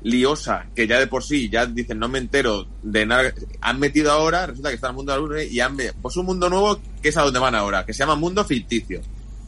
liosa 0.02 0.66
que 0.76 0.88
ya 0.88 1.00
de 1.00 1.08
por 1.08 1.24
sí 1.24 1.50
ya 1.50 1.66
dicen 1.66 2.00
no 2.00 2.08
me 2.08 2.20
entero 2.20 2.66
de 2.84 3.06
nada. 3.06 3.34
Han 3.62 3.80
metido 3.80 4.12
ahora, 4.12 4.46
resulta 4.48 4.70
que 4.70 4.76
está 4.76 4.88
el 4.88 4.94
mundo 4.94 5.12
de 5.12 5.20
la 5.20 5.26
luz 5.26 5.52
y 5.52 5.60
han 5.60 5.78
pues 6.02 6.16
un 6.18 6.26
mundo 6.26 6.50
nuevo 6.50 6.80
que 7.02 7.10
es 7.10 7.18
a 7.18 7.22
donde 7.24 7.40
van 7.40 7.56
ahora, 7.56 7.86
que 7.86 7.94
se 7.94 8.00
llama 8.00 8.16
mundo 8.16 8.44
ficticio. 8.46 9.02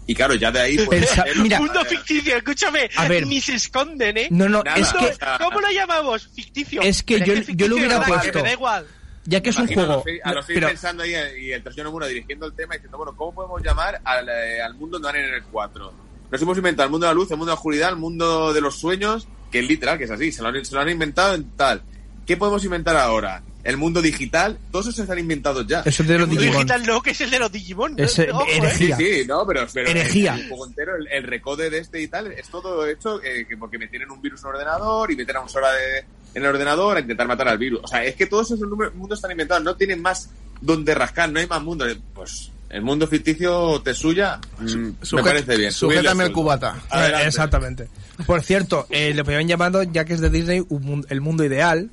Y 0.07 0.15
claro, 0.15 0.33
ya 0.33 0.51
de 0.51 0.59
ahí 0.59 0.77
pues, 0.77 0.89
Pensa- 1.05 1.21
es 1.23 1.35
lo- 1.37 1.43
mira, 1.43 1.59
Mundo 1.59 1.85
ficticio, 1.85 2.35
escúchame. 2.35 2.89
A 2.97 3.07
ver. 3.07 3.25
Ni 3.27 3.39
se 3.39 3.53
esconden, 3.55 4.17
¿eh? 4.17 4.27
No, 4.31 4.49
no, 4.49 4.61
Nada. 4.63 4.77
es 4.77 4.91
que. 4.91 5.13
¿Cómo 5.41 5.61
lo 5.61 5.69
llamamos? 5.71 6.27
Ficticio. 6.33 6.81
Es 6.81 7.03
que 7.03 7.19
yo- 7.19 7.33
ficticio 7.35 7.55
yo 7.55 7.67
lo 7.67 7.75
hubiera 7.75 7.97
es 8.01 8.07
puesto. 8.07 8.31
que 8.31 8.37
Me 8.39 8.43
da 8.49 8.53
igual. 8.53 8.87
ya 9.25 9.41
que 9.41 9.51
es 9.51 9.55
un 9.57 9.63
Imagino 9.71 9.85
juego, 10.01 10.03
A 10.23 10.29
los 10.29 10.33
a 10.33 10.33
los 10.39 10.45
pero 10.47 10.67
pensando 10.67 11.03
ahí 11.03 11.13
y 11.39 11.51
el 11.51 11.63
tercer 11.63 11.85
número 11.85 12.07
dirigiendo 12.07 12.45
el 12.47 12.53
tema 12.53 12.73
y 12.75 12.79
diciendo, 12.79 12.97
bueno, 12.97 13.13
¿cómo 13.15 13.33
podemos 13.35 13.61
llamar 13.63 14.01
al, 14.03 14.27
eh, 14.27 14.61
al 14.61 14.73
mundo 14.73 14.99
van 14.99 15.15
en 15.15 15.33
el 15.35 15.43
4? 15.43 15.93
Nos 16.31 16.41
hemos 16.41 16.57
inventado 16.57 16.85
el 16.87 16.91
mundo 16.91 17.05
de 17.05 17.11
la 17.11 17.15
luz, 17.15 17.29
el 17.31 17.37
mundo 17.37 17.51
de 17.51 17.55
la 17.55 17.59
oscuridad, 17.59 17.89
el 17.91 17.97
mundo 17.97 18.51
de 18.53 18.61
los 18.61 18.79
sueños, 18.79 19.27
que 19.51 19.59
es 19.59 19.67
literal, 19.67 19.97
que 19.97 20.05
es 20.05 20.11
así, 20.11 20.31
se 20.31 20.41
lo 20.41 20.47
han, 20.49 20.63
se 20.65 20.73
lo 20.73 20.81
han 20.81 20.89
inventado 20.89 21.35
en 21.35 21.43
tal. 21.51 21.81
¿Qué 22.25 22.37
podemos 22.37 22.63
inventar 22.63 22.95
ahora? 22.95 23.43
El 23.63 23.77
mundo 23.77 24.01
digital, 24.01 24.57
todos 24.71 24.87
esos 24.87 24.99
están 25.01 25.19
inventados 25.19 25.67
ya. 25.67 25.81
eso 25.81 26.01
es 26.01 26.09
de 26.09 26.15
los 26.17 26.23
El 26.23 26.27
mundo 26.29 26.41
Digimon. 26.41 26.65
digital 26.65 26.85
no, 26.87 27.01
que 27.01 27.11
es 27.11 27.21
el 27.21 27.29
de 27.29 27.39
los 27.39 27.51
Digimon. 27.51 27.95
¿no? 27.95 28.03
Ese- 28.03 28.31
Ojo, 28.31 28.43
¿eh? 28.47 28.57
herejía. 28.57 28.97
Sí, 28.97 29.05
sí, 29.21 29.25
no, 29.27 29.45
pero, 29.45 29.67
pero 29.71 29.89
Herejía. 29.89 30.33
El, 30.35 30.51
entero, 30.67 30.95
el, 30.95 31.07
el 31.11 31.23
recode 31.23 31.69
de 31.69 31.77
este 31.77 32.01
y 32.01 32.07
tal, 32.07 32.31
es 32.31 32.47
todo 32.49 32.87
hecho 32.87 33.21
eh, 33.23 33.45
que 33.47 33.57
porque 33.57 33.77
me 33.77 33.87
tienen 33.87 34.09
un 34.09 34.19
virus 34.21 34.41
en 34.41 34.49
el 34.49 34.55
ordenador 34.55 35.11
y 35.11 35.15
meten 35.15 35.35
a 35.35 35.41
un 35.41 35.49
Sora 35.49 35.71
de, 35.73 35.99
en 36.33 36.43
el 36.43 36.45
ordenador 36.45 36.97
a 36.97 37.01
intentar 37.01 37.27
matar 37.27 37.49
al 37.49 37.57
virus. 37.59 37.81
O 37.83 37.87
sea, 37.87 38.03
es 38.03 38.15
que 38.15 38.25
todos 38.25 38.49
esos 38.49 38.67
mundos 38.95 39.19
están 39.19 39.31
inventados, 39.31 39.63
no 39.63 39.75
tienen 39.75 40.01
más 40.01 40.29
donde 40.59 40.95
rascar, 40.95 41.29
no 41.31 41.39
hay 41.39 41.45
más 41.47 41.61
mundos. 41.61 41.95
Pues 42.15 42.51
El 42.71 42.81
mundo 42.83 43.05
ficticio 43.07 43.81
te 43.81 43.93
suya, 43.93 44.39
mm, 44.59 45.15
me 45.15 45.23
parece 45.23 45.57
bien. 45.57 45.71
Sujétame 45.73 46.23
el 46.23 46.31
cubata. 46.31 46.75
Adelante. 46.89 47.27
Exactamente. 47.27 47.87
Por 48.25 48.41
cierto, 48.41 48.87
eh, 48.89 49.13
le 49.13 49.21
habían 49.21 49.47
llamado, 49.47 49.83
ya 49.83 50.05
que 50.05 50.13
es 50.13 50.21
de 50.21 50.29
Disney, 50.29 50.63
un 50.69 51.05
el 51.09 51.19
mundo 51.21 51.43
ideal. 51.43 51.89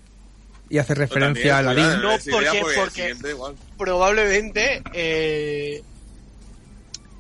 Y 0.71 0.79
hace 0.79 0.95
Pues 0.95 1.09
referencia 1.09 1.59
a 1.59 1.65
también, 1.65 1.87
Aladdin. 1.87 2.01
cuidado, 2.01 2.17
No, 2.19 2.31
porque- 2.31 2.61
pues, 2.61 2.77
porque-. 2.79 3.15
Probablemente. 3.79 4.83
Eh, 4.93 5.83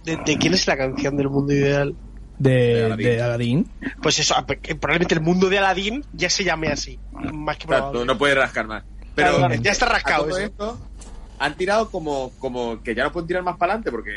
¿de, 0.05 0.17
de 0.25 0.39
quién 0.39 0.55
es 0.55 0.67
la 0.67 0.77
canción 0.77 1.17
del 1.17 1.29
mundo 1.29 1.53
ideal? 1.53 1.95
De, 2.39 2.95
de 2.97 3.21
Aladdin. 3.23 3.69
Pues 4.03 4.19
eso, 4.21 4.35
probablemente 4.81 5.15
el 5.15 5.21
mundo 5.23 5.49
de 5.49 5.59
Aladdin 5.59 6.05
ya 6.13 6.31
se 6.31 6.45
llame 6.45 6.69
así. 6.69 6.99
Más 7.33 7.57
que 7.57 7.65
Exacto, 7.65 8.05
no 8.05 8.17
puedes 8.17 8.37
rascar 8.37 8.67
más. 8.67 8.85
Pero 9.15 9.37
Claro, 9.39 9.55
ya 9.57 9.73
está 9.73 9.87
rascado 9.87 10.25
a 10.25 10.29
todo 10.29 10.39
eso. 10.39 10.47
esto, 10.47 10.79
han 11.39 11.57
tirado 11.57 11.91
como, 11.91 12.33
como 12.39 12.83
que 12.83 12.95
ya 12.95 13.05
no 13.05 13.13
pueden 13.13 13.29
tirar 13.29 13.43
más 13.43 13.57
para 13.57 13.73
adelante 13.75 13.91
porque 13.91 14.13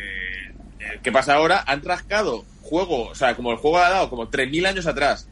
eh, 0.81 0.99
¿qué 1.03 1.11
pasa 1.11 1.35
ahora? 1.35 1.63
Han 1.67 1.83
rascado 1.83 2.45
juego, 2.61 3.09
o 3.09 3.15
sea, 3.15 3.35
como 3.35 3.51
el 3.51 3.57
juego 3.57 3.77
ha 3.77 3.89
dado 3.89 4.09
como 4.09 4.29
3.000 4.29 4.67
años 4.67 4.87
atrás. 4.87 5.27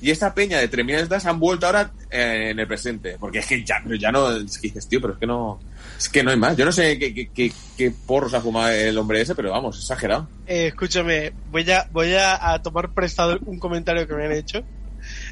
Y 0.00 0.10
esa 0.10 0.34
peña 0.34 0.58
de 0.58 0.70
3.000 0.70 0.90
años 0.90 1.02
atrás 1.04 1.24
han 1.24 1.40
vuelto 1.40 1.66
ahora 1.66 1.90
eh, 2.10 2.48
en 2.50 2.58
el 2.58 2.66
presente. 2.66 3.16
Porque 3.18 3.38
es 3.38 3.46
que 3.46 3.64
ya, 3.64 3.82
ya 3.98 4.12
no, 4.12 4.30
es 4.30 4.60
dices, 4.60 4.86
tío, 4.86 5.00
pero 5.00 5.14
es 5.14 5.18
que 5.18 5.26
no, 5.26 5.60
es 5.96 6.08
que 6.08 6.22
no 6.22 6.30
hay 6.30 6.36
más. 6.36 6.56
Yo 6.56 6.64
no 6.66 6.72
sé 6.72 6.98
qué, 6.98 7.30
qué, 7.32 7.94
porros 8.06 8.34
ha 8.34 8.40
fumado 8.40 8.70
el 8.70 8.98
hombre 8.98 9.22
ese, 9.22 9.34
pero 9.34 9.52
vamos, 9.52 9.78
exagerado. 9.78 10.28
Eh, 10.46 10.66
escúchame, 10.66 11.32
voy 11.50 11.70
a, 11.70 11.88
voy 11.90 12.14
a, 12.14 12.60
tomar 12.62 12.92
prestado 12.92 13.38
un 13.46 13.58
comentario 13.58 14.06
que 14.06 14.14
me 14.14 14.26
han 14.26 14.32
hecho. 14.32 14.62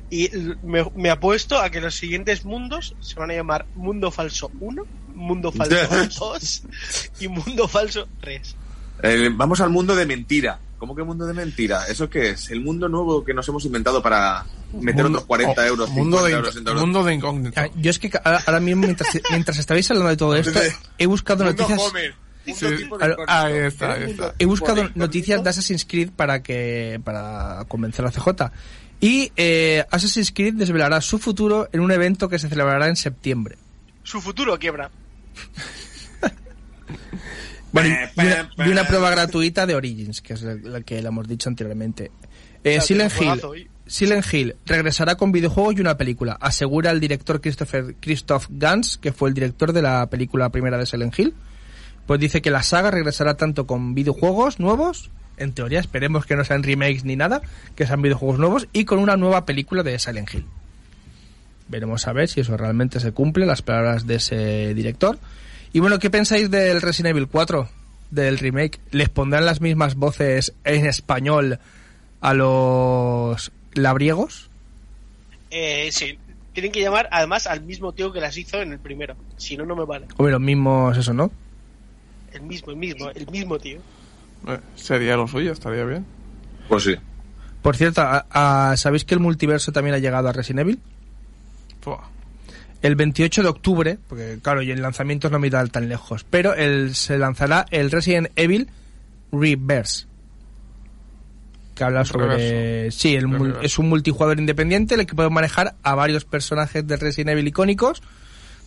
Y 0.09 0.30
me, 0.62 0.84
me 0.95 1.11
apuesto 1.11 1.59
a 1.59 1.70
que 1.70 1.80
los 1.80 1.95
siguientes 1.95 2.45
mundos 2.45 2.95
se 3.01 3.14
van 3.16 3.30
a 3.30 3.34
llamar 3.34 3.66
Mundo 3.74 4.11
Falso 4.11 4.51
1, 4.61 4.86
Mundo 5.22 5.50
Falso 5.56 6.32
2 6.32 6.62
y 7.20 7.28
Mundo 7.28 7.68
Falso 7.68 8.06
3. 8.20 8.56
Eh, 9.04 9.30
vamos 9.32 9.60
al 9.60 9.70
mundo 9.70 9.94
de 9.96 10.06
mentira. 10.06 10.58
¿Cómo 10.78 10.96
que 10.96 11.02
mundo 11.04 11.26
de 11.26 11.34
mentira? 11.34 11.86
¿Eso 11.86 12.10
qué 12.10 12.30
es? 12.30 12.50
El 12.50 12.60
mundo 12.60 12.88
nuevo 12.88 13.24
que 13.24 13.32
nos 13.32 13.48
hemos 13.48 13.64
inventado 13.64 14.02
para 14.02 14.44
meter 14.72 15.04
Mundo- 15.04 15.18
otros 15.18 15.26
40 15.26 15.60
oh, 15.60 15.64
euros, 15.64 15.88
50 15.90 16.02
mundo, 16.02 16.24
de, 16.24 16.32
euros 16.32 16.56
en 16.56 16.64
dólares. 16.64 16.82
mundo 16.82 17.04
de 17.04 17.14
incógnito. 17.14 17.60
Yo 17.76 17.90
es 17.90 17.98
que 18.00 18.10
ahora, 18.24 18.58
mismo, 18.60 18.82
mientras, 18.82 19.08
mientras 19.30 19.58
estabais 19.58 19.88
hablando 19.90 20.10
de 20.10 20.16
todo 20.16 20.34
esto, 20.36 20.58
he 20.98 21.06
buscado 21.06 21.44
Mundo 21.44 21.62
noticias. 21.62 21.80
Homer, 21.88 22.14
Sí. 22.44 22.66
Ah, 23.28 23.44
ahí 23.44 23.54
está, 23.58 23.94
¿Eres 23.94 24.06
ahí 24.06 24.10
está. 24.10 24.34
He 24.40 24.46
buscado 24.46 24.90
noticias 24.96 25.44
de? 25.44 25.50
Assassin's 25.50 25.84
Creed 25.84 26.10
para 26.10 26.42
que 26.42 27.00
para 27.04 27.64
convencer 27.68 28.04
a 28.04 28.10
CJ. 28.10 28.50
Y 29.00 29.30
eh, 29.36 29.84
Assassin's 29.90 30.32
Creed 30.32 30.54
desvelará 30.54 31.00
su 31.00 31.20
futuro 31.20 31.68
en 31.72 31.78
un 31.80 31.92
evento 31.92 32.28
que 32.28 32.40
se 32.40 32.48
celebrará 32.48 32.88
en 32.88 32.96
septiembre. 32.96 33.56
Su 34.02 34.20
futuro 34.20 34.58
quiebra. 34.58 34.90
Bueno, 37.72 37.89
y, 37.89 37.93
Eh, 37.93 38.11
una, 38.70 38.83
y 38.83 38.85
prueba 38.85 39.11
gratuita 39.11 39.66
de 39.66 39.74
Origins, 39.74 40.20
que 40.20 40.35
es 40.35 40.43
la, 40.43 40.55
la 40.57 40.80
que 40.83 41.01
le 41.01 41.09
hemos 41.09 41.26
dicho 41.26 41.49
anteriormente. 41.49 42.11
Eh, 42.64 42.74
Claro, 42.74 42.83
Silent, 42.83 43.12
Hill, 43.12 43.18
juegazo, 43.18 43.53
Silent 43.87 44.26
Hill 44.33 44.57
regresará 44.66 45.16
con 45.16 45.33
videojuego 45.33 45.72
y 45.72 45.80
una 45.80 45.97
película, 45.97 46.37
asegura 46.41 46.91
el 46.91 47.01
director 47.01 47.41
Christopher 47.41 47.95
Christoph 47.99 48.47
Gans, 48.51 48.99
que 48.99 49.12
fue 49.12 49.30
el 49.30 49.35
director 49.35 49.72
de 49.72 49.83
la 49.83 50.07
película 50.11 50.51
primera 50.51 50.76
de 50.78 50.87
Silent 50.87 51.18
Hill. 51.18 51.35
Pues 52.07 52.20
dice 52.20 52.43
que 52.43 52.51
la 52.51 52.62
saga 52.62 52.91
regresará 52.91 53.37
tanto 53.37 53.66
con 53.66 53.95
videojuegos 53.95 54.61
nuevos, 54.61 55.11
en 55.39 55.53
teoría 55.53 55.80
esperemos 55.80 56.26
que 56.26 56.37
no 56.37 56.45
sean 56.45 56.62
remakes 56.62 57.05
ni 57.05 57.16
nada, 57.16 57.41
que 57.74 57.87
sean 57.87 58.03
videojuegos 58.03 58.39
nuevos, 58.39 58.68
y 58.72 58.85
con 58.85 58.99
una 58.99 59.16
nueva 59.16 59.47
película 59.47 59.83
de 59.83 59.99
Silent 59.99 60.33
Hill. 60.35 60.47
Veremos 61.72 62.06
a 62.06 62.12
ver 62.12 62.28
si 62.28 62.40
eso 62.40 62.54
realmente 62.58 63.00
se 63.00 63.12
cumple, 63.12 63.46
las 63.46 63.62
palabras 63.62 64.06
de 64.06 64.16
ese 64.16 64.74
director. 64.74 65.18
Y 65.72 65.80
bueno, 65.80 65.98
¿qué 65.98 66.10
pensáis 66.10 66.50
del 66.50 66.82
Resident 66.82 67.16
Evil 67.16 67.28
4? 67.28 67.66
Del 68.10 68.38
remake. 68.38 68.78
¿Les 68.90 69.08
pondrán 69.08 69.46
las 69.46 69.62
mismas 69.62 69.94
voces 69.94 70.52
en 70.64 70.84
español 70.84 71.60
a 72.20 72.34
los 72.34 73.52
labriegos? 73.72 74.50
Eh, 75.50 75.88
sí, 75.92 76.18
tienen 76.52 76.72
que 76.72 76.82
llamar 76.82 77.08
además 77.10 77.46
al 77.46 77.62
mismo 77.62 77.92
tío 77.92 78.12
que 78.12 78.20
las 78.20 78.36
hizo 78.36 78.60
en 78.60 78.72
el 78.72 78.78
primero. 78.78 79.16
Si 79.38 79.56
no, 79.56 79.64
no 79.64 79.74
me 79.74 79.86
vale. 79.86 80.08
Hombre, 80.18 80.32
los 80.32 80.42
mismos, 80.42 80.98
eso, 80.98 81.14
¿no? 81.14 81.30
El 82.34 82.42
mismo, 82.42 82.70
el 82.70 82.76
mismo, 82.76 83.08
el 83.08 83.30
mismo 83.30 83.58
tío. 83.58 83.78
Eh, 84.46 84.58
sería 84.74 85.16
lo 85.16 85.26
suyo, 85.26 85.52
estaría 85.52 85.84
bien. 85.84 86.04
Pues 86.68 86.82
sí. 86.82 86.96
Por 87.62 87.76
cierto, 87.78 88.02
¿sabéis 88.76 89.06
que 89.06 89.14
el 89.14 89.20
multiverso 89.20 89.72
también 89.72 89.94
ha 89.94 90.00
llegado 90.00 90.28
a 90.28 90.32
Resident 90.32 90.60
Evil? 90.60 90.80
El 92.83 92.97
28 92.97 93.43
de 93.43 93.49
octubre, 93.49 93.99
porque 94.09 94.39
claro, 94.43 94.62
y 94.62 94.70
el 94.70 94.83
lanzamiento 94.83 95.30
no 95.30 95.39
me 95.39 95.51
da 95.51 95.64
tan 95.66 95.89
lejos, 95.89 96.26
pero 96.28 96.55
el, 96.55 96.95
se 96.95 97.16
lanzará 97.16 97.64
el 97.70 97.91
Resident 97.91 98.28
Evil 98.35 98.68
Reverse. 99.30 100.07
Que 101.76 101.85
habla 101.85 102.05
sobre... 102.05 102.91
Sí, 102.91 103.14
el 103.14 103.57
es 103.62 103.78
un 103.78 103.89
multijugador 103.89 104.39
independiente 104.39 104.95
en 104.95 105.01
el 105.01 105.07
que 105.07 105.14
puedes 105.14 105.30
manejar 105.30 105.76
a 105.83 105.95
varios 105.95 106.24
personajes 106.24 106.87
de 106.87 106.97
Resident 106.97 107.30
Evil 107.30 107.49
icónicos 107.49 108.03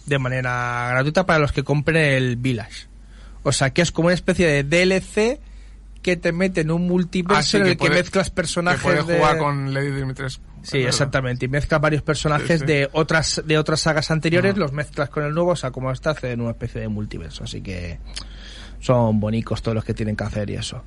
de 0.05 0.19
manera 0.19 0.87
gratuita 0.91 1.25
para 1.25 1.39
los 1.39 1.51
que 1.51 1.63
compren 1.63 1.97
el 1.97 2.37
Village. 2.37 2.87
O 3.43 3.51
sea, 3.51 3.71
que 3.71 3.81
es 3.81 3.91
como 3.91 4.07
una 4.07 4.15
especie 4.15 4.47
de 4.47 4.63
DLC 4.63 5.39
que 6.05 6.17
te 6.17 6.31
mete 6.31 6.61
en 6.61 6.69
un 6.69 6.85
multiverso 6.85 7.39
Ah, 7.39 7.41
sí, 7.41 7.57
en 7.57 7.65
el 7.65 7.77
que 7.77 7.89
mezclas 7.89 8.29
personajes 8.29 8.79
que 8.79 8.85
puedes 8.89 9.07
de... 9.07 9.17
jugar 9.17 9.39
con 9.39 9.73
Lady 9.73 9.89
Dimitrescu. 9.89 10.43
Sí, 10.61 10.77
exactamente. 10.77 11.45
Y 11.45 11.47
mezclas 11.47 11.81
varios 11.81 12.03
personajes 12.03 12.47
Sí, 12.47 12.57
sí. 12.59 12.65
de 12.65 12.89
otras 12.91 13.41
de 13.43 13.57
otras 13.57 13.79
sagas 13.79 14.11
anteriores, 14.11 14.55
los 14.55 14.71
mezclas 14.71 15.09
con 15.09 15.23
el 15.23 15.33
nuevo, 15.33 15.53
o 15.53 15.55
sea, 15.55 15.71
como 15.71 15.91
está 15.91 16.11
hacen 16.11 16.41
una 16.41 16.51
especie 16.51 16.81
de 16.81 16.89
multiverso. 16.89 17.43
Así 17.43 17.61
que 17.61 17.97
son 18.79 19.19
bonicos 19.19 19.63
todos 19.63 19.73
los 19.73 19.83
que 19.83 19.95
tienen 19.95 20.15
que 20.15 20.23
hacer 20.25 20.47
y 20.51 20.53
eso. 20.57 20.83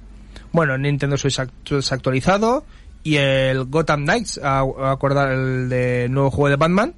Bueno, 0.52 0.78
Nintendo 0.78 1.16
Switch 1.18 1.40
actu- 1.40 1.82
se 1.82 1.92
ha 1.92 1.96
actualizado 1.96 2.64
y 3.02 3.16
el 3.16 3.64
Gotham 3.64 4.04
Knights, 4.04 4.38
a, 4.40 4.60
a 4.60 4.92
acordar 4.92 5.32
el 5.32 5.68
de 5.68 6.06
nuevo 6.08 6.30
juego 6.30 6.48
de 6.50 6.56
Batman, 6.56 6.94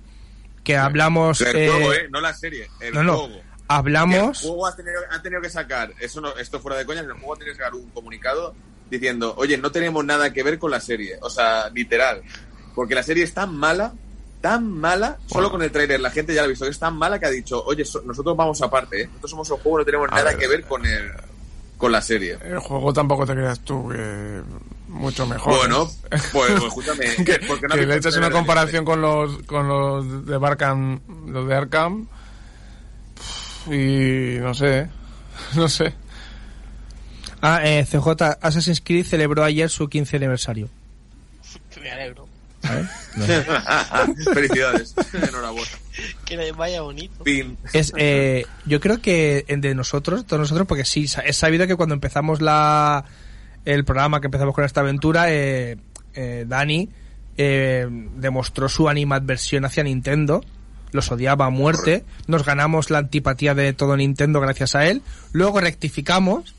que 0.63 0.77
hablamos... 0.77 1.41
El 1.41 1.57
eh, 1.57 1.69
juego, 1.71 1.93
¿eh? 1.95 2.09
No 2.11 2.21
la 2.21 2.35
serie. 2.35 2.67
El 2.83 2.93
no, 2.93 3.03
no, 3.03 3.17
juego. 3.17 3.41
Hablamos... 3.71 4.43
El 4.43 4.49
juego 4.49 4.67
ha 4.67 4.75
tenido, 4.75 5.01
ha 5.11 5.23
tenido 5.23 5.41
que 5.41 5.49
sacar, 5.49 5.93
eso 6.01 6.21
no, 6.21 6.37
esto 6.37 6.59
fuera 6.61 6.77
de 6.77 6.85
coña, 6.85 7.01
el 7.01 7.13
juego 7.13 7.35
ha 7.35 7.39
tenido 7.39 7.55
que 7.55 7.63
sacar 7.63 7.75
un 7.75 7.89
comunicado 7.91 8.53
diciendo, 8.91 9.33
oye, 9.37 9.57
no 9.57 9.71
tenemos 9.71 10.05
nada 10.05 10.33
que 10.33 10.43
ver 10.43 10.59
con 10.59 10.73
la 10.73 10.81
serie. 10.81 11.17
O 11.23 11.31
sea, 11.31 11.71
literal. 11.71 12.21
Porque 12.75 12.97
la 12.97 13.05
serie 13.05 13.23
es 13.23 13.33
tan 13.33 13.55
mala, 13.55 13.93
tan 14.41 14.69
mala, 14.69 15.19
solo 15.27 15.51
con 15.53 15.63
el 15.63 15.71
trailer 15.71 16.01
la 16.01 16.11
gente 16.11 16.35
ya 16.35 16.43
la 16.43 16.47
ha 16.47 16.49
visto, 16.49 16.65
que 16.65 16.73
es 16.73 16.79
tan 16.79 16.97
mala 16.97 17.21
que 17.21 17.27
ha 17.27 17.31
dicho, 17.31 17.63
oye, 17.65 17.85
so- 17.85 18.03
nosotros 18.03 18.37
vamos 18.37 18.61
aparte, 18.61 19.03
¿eh? 19.03 19.07
nosotros 19.07 19.31
somos 19.31 19.51
un 19.51 19.59
juego, 19.59 19.79
no 19.79 19.85
tenemos 19.85 20.09
A 20.11 20.17
nada 20.17 20.31
ver, 20.31 20.39
que 20.39 20.49
ver 20.49 20.65
con 20.65 20.85
el 20.85 21.13
con 21.79 21.93
la 21.93 22.03
serie. 22.03 22.37
El 22.43 22.59
juego 22.59 22.93
tampoco 22.93 23.25
te 23.25 23.33
creas 23.33 23.61
tú 23.61 23.89
que 23.89 24.43
mucho 24.89 25.27
mejor. 25.27 25.57
Bueno, 25.57 25.89
pues, 26.11 26.29
pues, 26.33 26.53
escúchame, 26.65 27.07
que, 27.25 27.39
porque 27.47 27.69
no 27.69 27.75
que 27.75 27.87
le 27.87 27.97
echas 27.97 28.17
una 28.17 28.31
comparación 28.31 28.85
con 28.85 29.01
los 29.01 29.43
con 29.45 29.69
los 29.69 30.27
de 30.27 30.39
los 30.39 31.49
de 31.49 31.55
Arkham 31.55 32.07
y 33.71 34.39
no 34.41 34.55
sé, 34.55 34.89
no 35.55 35.69
sé. 35.69 35.95
Ah, 37.43 37.61
eh, 37.65 37.87
CJ 37.87 38.39
Assassin's 38.41 38.83
Creed 38.85 39.07
celebró 39.07 39.45
ayer 39.45 39.71
su 39.71 39.89
15 39.89 40.17
aniversario. 40.17 40.69
Me 41.81 41.91
alegro. 41.91 42.29
Felicidades, 44.35 44.95
enhorabuena. 45.15 45.71
Que 46.27 46.37
le 46.37 46.53
vaya 46.53 46.83
bonito. 46.83 47.25
Es, 47.73 47.93
eh, 47.97 48.45
yo 48.67 48.81
creo 48.81 49.01
que 49.01 49.47
de 49.49 49.75
nosotros, 49.75 50.27
todos 50.27 50.41
nosotros, 50.41 50.69
porque 50.69 50.85
sí, 50.85 51.07
es 51.25 51.37
sabido 51.37 51.67
que 51.67 51.77
cuando 51.77 51.95
empezamos 51.95 52.43
la 52.43 53.07
el 53.65 53.85
programa, 53.85 54.21
que 54.21 54.27
empezamos 54.27 54.55
con 54.55 54.65
esta 54.65 54.81
aventura, 54.81 55.33
eh, 55.33 55.77
eh, 56.15 56.45
Dani 56.47 56.89
eh, 57.37 57.87
demostró 58.17 58.69
su 58.69 58.89
animadversión 58.89 59.65
hacia 59.65 59.83
Nintendo, 59.83 60.45
los 60.93 61.11
odiaba 61.11 61.47
a 61.47 61.51
muerte, 61.51 62.05
nos 62.27 62.45
ganamos 62.45 62.91
la 62.91 62.99
antipatía 62.99 63.55
de 63.55 63.73
todo 63.73 63.97
Nintendo 63.97 64.41
gracias 64.41 64.75
a 64.75 64.87
él, 64.87 65.03
luego 65.33 65.61
rectificamos, 65.61 66.55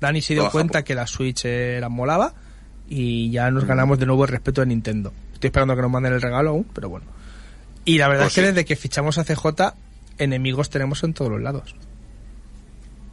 Dani 0.00 0.20
se 0.22 0.34
dio 0.34 0.50
cuenta 0.50 0.78
Japón. 0.78 0.84
que 0.84 0.94
la 0.94 1.06
Switch 1.06 1.44
era 1.44 1.88
molaba 1.88 2.34
y 2.88 3.30
ya 3.30 3.50
nos 3.50 3.64
ganamos 3.64 3.98
de 3.98 4.06
nuevo 4.06 4.24
el 4.24 4.30
respeto 4.30 4.60
de 4.60 4.68
Nintendo. 4.68 5.12
Estoy 5.34 5.48
esperando 5.48 5.74
que 5.76 5.82
nos 5.82 5.90
manden 5.90 6.12
el 6.12 6.22
regalo 6.22 6.50
aún, 6.50 6.66
pero 6.72 6.88
bueno. 6.88 7.06
Y 7.84 7.98
la 7.98 8.08
verdad 8.08 8.24
Pues 8.24 8.32
es 8.32 8.34
que 8.34 8.40
sí. 8.42 8.46
desde 8.48 8.64
que 8.64 8.76
fichamos 8.76 9.18
a 9.18 9.24
CJ, 9.24 9.74
enemigos 10.18 10.70
tenemos 10.70 11.02
en 11.04 11.14
todos 11.14 11.30
los 11.30 11.40
lados. 11.40 11.74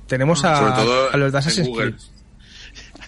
Tenemos 0.07 0.43
a, 0.45 1.15
los 1.15 1.31
de 1.31 1.37
Assassin's 1.37 1.67
Google. 1.67 1.91
Creed. 1.91 2.01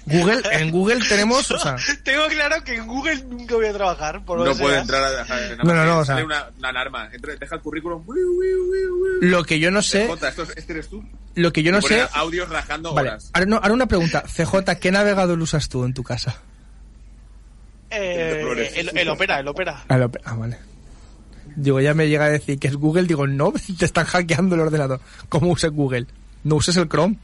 Google, 0.06 0.42
en 0.52 0.70
Google 0.72 1.00
tenemos, 1.10 1.50
o 1.50 1.58
sea, 1.58 1.76
Tengo 2.04 2.28
claro 2.28 2.64
que 2.64 2.76
en 2.76 2.86
Google 2.86 3.24
nunca 3.24 3.56
voy 3.56 3.66
a 3.66 3.74
trabajar. 3.74 4.24
Por 4.24 4.40
No 4.40 4.54
sea. 4.54 4.82
entrar 4.82 5.04
a 5.04 5.12
dejar 5.12 5.44
en 5.52 5.58
No, 5.58 5.74
no, 5.74 5.84
no, 5.86 6.00
o 6.00 6.06
sale 6.06 6.20
sea- 6.20 6.26
una, 6.26 6.50
una 6.58 6.70
alarma. 6.70 7.10
Entra- 7.12 7.36
deja 7.40 7.56
el 7.56 7.62
currículum. 7.62 8.04
Lo 9.22 9.44
que 9.44 9.60
yo 9.60 9.72
no 9.72 9.82
sé, 9.82 10.08
Jota, 10.08 10.30
esto, 10.30 10.44
este 10.56 10.74
eres 10.74 10.90
tú. 10.90 11.04
lo 11.36 11.52
que 11.52 11.64
yo 11.64 11.72
no 11.72 11.82
sé, 11.82 12.06
audios 12.14 12.50
rajando 12.50 12.94
vale, 12.94 13.10
horas. 13.10 13.30
ahora, 13.34 13.46
no, 13.48 13.56
ahora 13.58 13.74
una 13.74 13.88
pregunta, 13.88 14.24
CJ, 14.28 14.76
¿qué 14.80 14.92
navegador 14.92 15.40
usas 15.40 15.70
tú 15.70 15.84
en 15.86 15.94
tu 15.94 16.04
casa? 16.04 16.36
Eh, 17.90 18.44
el, 18.76 18.98
el 18.98 19.10
Opera, 19.10 19.40
el 19.40 19.48
Opera. 19.48 19.84
Ah, 19.90 20.08
ah, 20.26 20.36
vale. 20.36 20.58
Digo, 21.56 21.80
ya 21.80 21.94
me 21.94 22.10
llega 22.10 22.26
a 22.26 22.30
decir 22.30 22.60
que 22.60 22.68
es 22.68 22.76
Google, 22.76 23.04
digo, 23.08 23.26
no, 23.28 23.54
te 23.80 23.86
están 23.86 24.06
hackeando 24.06 24.56
el 24.56 24.62
ordenador. 24.62 25.00
¿Cómo 25.30 25.52
usas 25.52 25.72
Google? 25.72 26.08
No 26.44 26.56
uses 26.56 26.76
el 26.78 26.90
Chrome. 26.90 27.18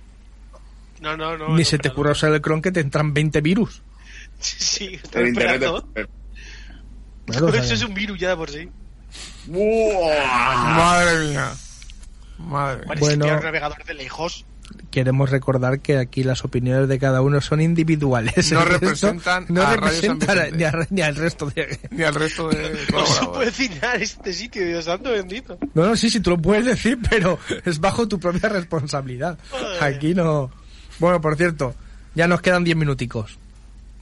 No, 1.02 1.18
no, 1.18 1.38
no. 1.38 1.49
Ni 1.49 1.60
no, 1.64 1.66
se 1.66 1.78
te 1.78 1.89
ocurra 1.89 2.12
usar 2.12 2.32
el 2.34 2.41
cron 2.41 2.62
que 2.62 2.72
te 2.72 2.80
entran 2.80 3.14
20 3.14 3.41
virus. 3.41 3.82
Sí, 4.39 4.56
sí, 4.60 4.93
estoy 5.04 5.24
El 5.24 5.28
internet 5.30 5.64
Eso 7.28 7.74
es 7.74 7.84
un 7.84 7.93
virus 7.93 8.20
ya 8.20 8.30
de 8.30 8.36
por 8.38 8.49
sí. 8.49 8.70
Madre 9.47 11.28
mía. 11.30 11.52
Madre 12.38 12.78
mía. 12.78 12.86
Parece 12.88 13.06
Bueno. 13.06 13.26
un 13.38 13.43
navegador 13.43 13.84
de 13.84 13.93
lejos. 13.93 14.45
Queremos 14.89 15.30
recordar 15.30 15.82
que 15.82 15.97
aquí 15.97 16.24
las 16.24 16.45
opiniones 16.45 16.88
de 16.88 16.97
cada 16.97 17.22
uno 17.22 17.41
son 17.41 17.60
individuales. 17.62 18.52
No 18.54 18.62
El 18.64 18.70
representan 18.70 19.45
no 19.49 19.62
a 19.62 19.66
Radio 19.76 19.82
representan 19.82 20.28
San 20.30 20.39
a- 20.39 20.49
ni, 20.49 20.64
a- 20.64 20.88
ni 20.89 21.02
al 21.02 21.16
resto 21.16 21.47
de... 21.49 21.80
Ni 21.91 22.04
al 22.04 22.16
resto 22.16 22.47
de 22.49 22.72
No 22.91 23.06
se 23.06 23.26
puede 23.26 23.45
decir 23.47 23.72
nada 23.82 23.95
en 23.95 24.02
este 24.04 24.32
sitio, 24.34 24.66
Dios 24.66 24.86
santo 24.86 25.12
bendito. 25.12 25.58
No, 25.74 25.88
no, 25.88 25.95
sí, 25.97 26.10
sí, 26.10 26.22
tú 26.22 26.30
lo 26.32 26.38
puedes 26.38 26.66
decir, 26.66 26.97
pero 27.10 27.38
es 27.66 27.80
bajo 27.80 28.08
tu 28.08 28.18
propia 28.20 28.47
responsabilidad. 28.49 29.38
Aquí 29.82 30.14
no... 30.14 30.52
Bueno, 31.02 31.20
por 31.20 31.36
cierto, 31.36 31.74
ya 32.14 32.28
nos 32.28 32.41
quedan 32.41 32.64
10 32.64 32.78
minuticos. 32.78 33.39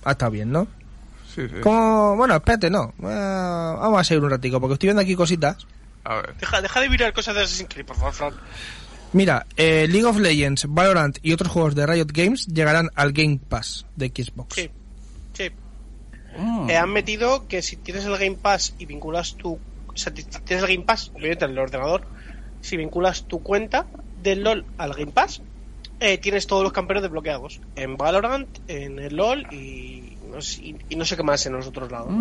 Ah, 0.04 0.12
está 0.12 0.28
bien, 0.28 0.52
¿no? 0.52 0.68
Sí, 1.34 1.48
sí. 1.48 1.62
Como... 1.62 2.18
Bueno, 2.18 2.36
espérate, 2.36 2.70
no. 2.70 2.94
Eh, 3.00 3.76
vamos 3.80 4.02
a 4.02 4.04
seguir 4.04 4.22
un 4.22 4.30
ratico, 4.30 4.60
porque 4.60 4.74
estoy 4.74 4.88
viendo 4.88 5.02
aquí 5.02 5.16
cositas. 5.16 5.66
A 6.04 6.16
ver. 6.16 6.36
Deja, 6.36 6.62
deja 6.62 6.82
de 6.82 6.90
mirar 6.90 7.14
cosas 7.14 7.36
de 7.36 7.44
Assassin's 7.44 7.70
Creed, 7.74 7.86
por 7.86 7.96
favor, 7.96 8.14
Fran. 8.14 8.34
Mira, 9.14 9.48
eh, 9.56 9.88
League 9.90 10.06
of 10.06 10.18
Legends, 10.18 10.66
Valorant 10.68 11.20
y 11.22 11.32
otros 11.32 11.50
juegos 11.50 11.74
de 11.74 11.88
Riot 11.88 12.12
Games 12.12 12.48
llegarán 12.48 12.90
al 12.96 13.14
Game 13.14 13.40
Pass 13.48 13.86
de 13.96 14.08
Xbox. 14.10 14.56
Sí, 14.56 14.70
sí. 15.32 15.50
Eh, 16.68 16.76
han 16.76 16.92
metido 16.92 17.48
que 17.48 17.62
si 17.62 17.78
tienes 17.78 18.04
el 18.04 18.18
Game 18.18 18.36
Pass 18.36 18.76
y 18.78 18.86
vinculas 18.86 19.36
tu... 19.36 19.58
O 19.88 19.96
sea, 19.96 20.14
tienes 20.14 20.64
el 20.64 20.68
Game 20.68 20.86
Pass, 20.86 21.12
obviamente 21.16 21.46
en 21.46 21.52
el 21.52 21.60
ordenador, 21.60 22.02
si 22.60 22.76
vinculas 22.76 23.24
tu 23.24 23.42
cuenta 23.42 23.86
del 24.22 24.44
LOL 24.44 24.66
al 24.78 24.94
Game 24.94 25.14
Pass, 25.14 25.42
eh, 26.00 26.18
tienes 26.18 26.48
todos 26.48 26.64
los 26.64 26.72
campeones 26.74 27.04
desbloqueados. 27.04 27.62
En 27.76 27.98
Valorant, 27.98 28.48
en 28.68 29.00
el 29.00 29.16
LOL 29.16 29.46
y 29.54 30.18
no 30.32 30.42
sé, 30.42 30.62
y, 30.64 30.76
y 30.90 30.96
no 30.96 31.06
sé 31.06 31.16
qué 31.18 31.24
más 31.24 31.46
en 31.46 31.54
los 31.54 31.68
otros 31.68 31.92
lados. 31.92 32.12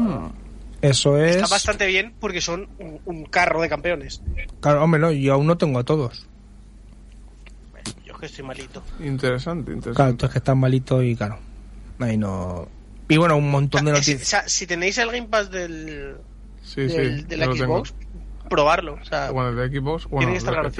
Eso 0.80 1.16
es... 1.18 1.36
Está 1.36 1.48
bastante 1.48 1.86
bien 1.86 2.14
porque 2.20 2.40
son 2.40 2.68
un, 2.78 3.00
un 3.04 3.24
carro 3.24 3.60
de 3.60 3.68
campeones. 3.68 4.22
Claro, 4.60 4.84
hombre, 4.84 5.00
no, 5.00 5.10
yo 5.12 5.34
aún 5.34 5.46
no 5.46 5.58
tengo 5.58 5.78
a 5.80 5.84
todos. 5.84 6.26
Yo 8.04 8.12
es 8.14 8.18
que 8.20 8.26
estoy 8.26 8.44
malito. 8.44 8.82
Interesante, 9.00 9.64
Claro, 9.66 9.76
interesante. 9.76 10.10
entonces 10.10 10.30
que 10.32 10.38
están 10.38 10.58
malitos 10.58 11.02
y 11.04 11.16
claro. 11.16 11.38
Ahí 11.98 12.16
no... 12.16 12.68
Y 13.08 13.16
bueno, 13.16 13.36
un 13.36 13.50
montón 13.50 13.86
de 13.86 13.92
O 13.92 13.94
sea, 13.96 14.02
si, 14.04 14.10
o 14.10 14.14
noticias. 14.14 14.28
sea, 14.28 14.48
si 14.48 14.66
tenéis 14.66 14.98
el 14.98 15.10
Game 15.10 15.28
Pass 15.28 15.50
del, 15.50 16.16
Sí, 16.62 16.82
del, 16.82 17.20
sí. 17.20 17.24
del. 17.24 17.42
Xbox, 17.56 17.94
probarlo. 18.50 18.98
O 19.00 19.04
sea, 19.04 19.30
Bueno, 19.30 19.48
el 19.48 19.70
de 19.70 19.78
Xbox, 19.80 20.04
bueno, 20.06 20.18
tiene 20.18 20.32
que 20.32 20.38
estar. 20.38 20.70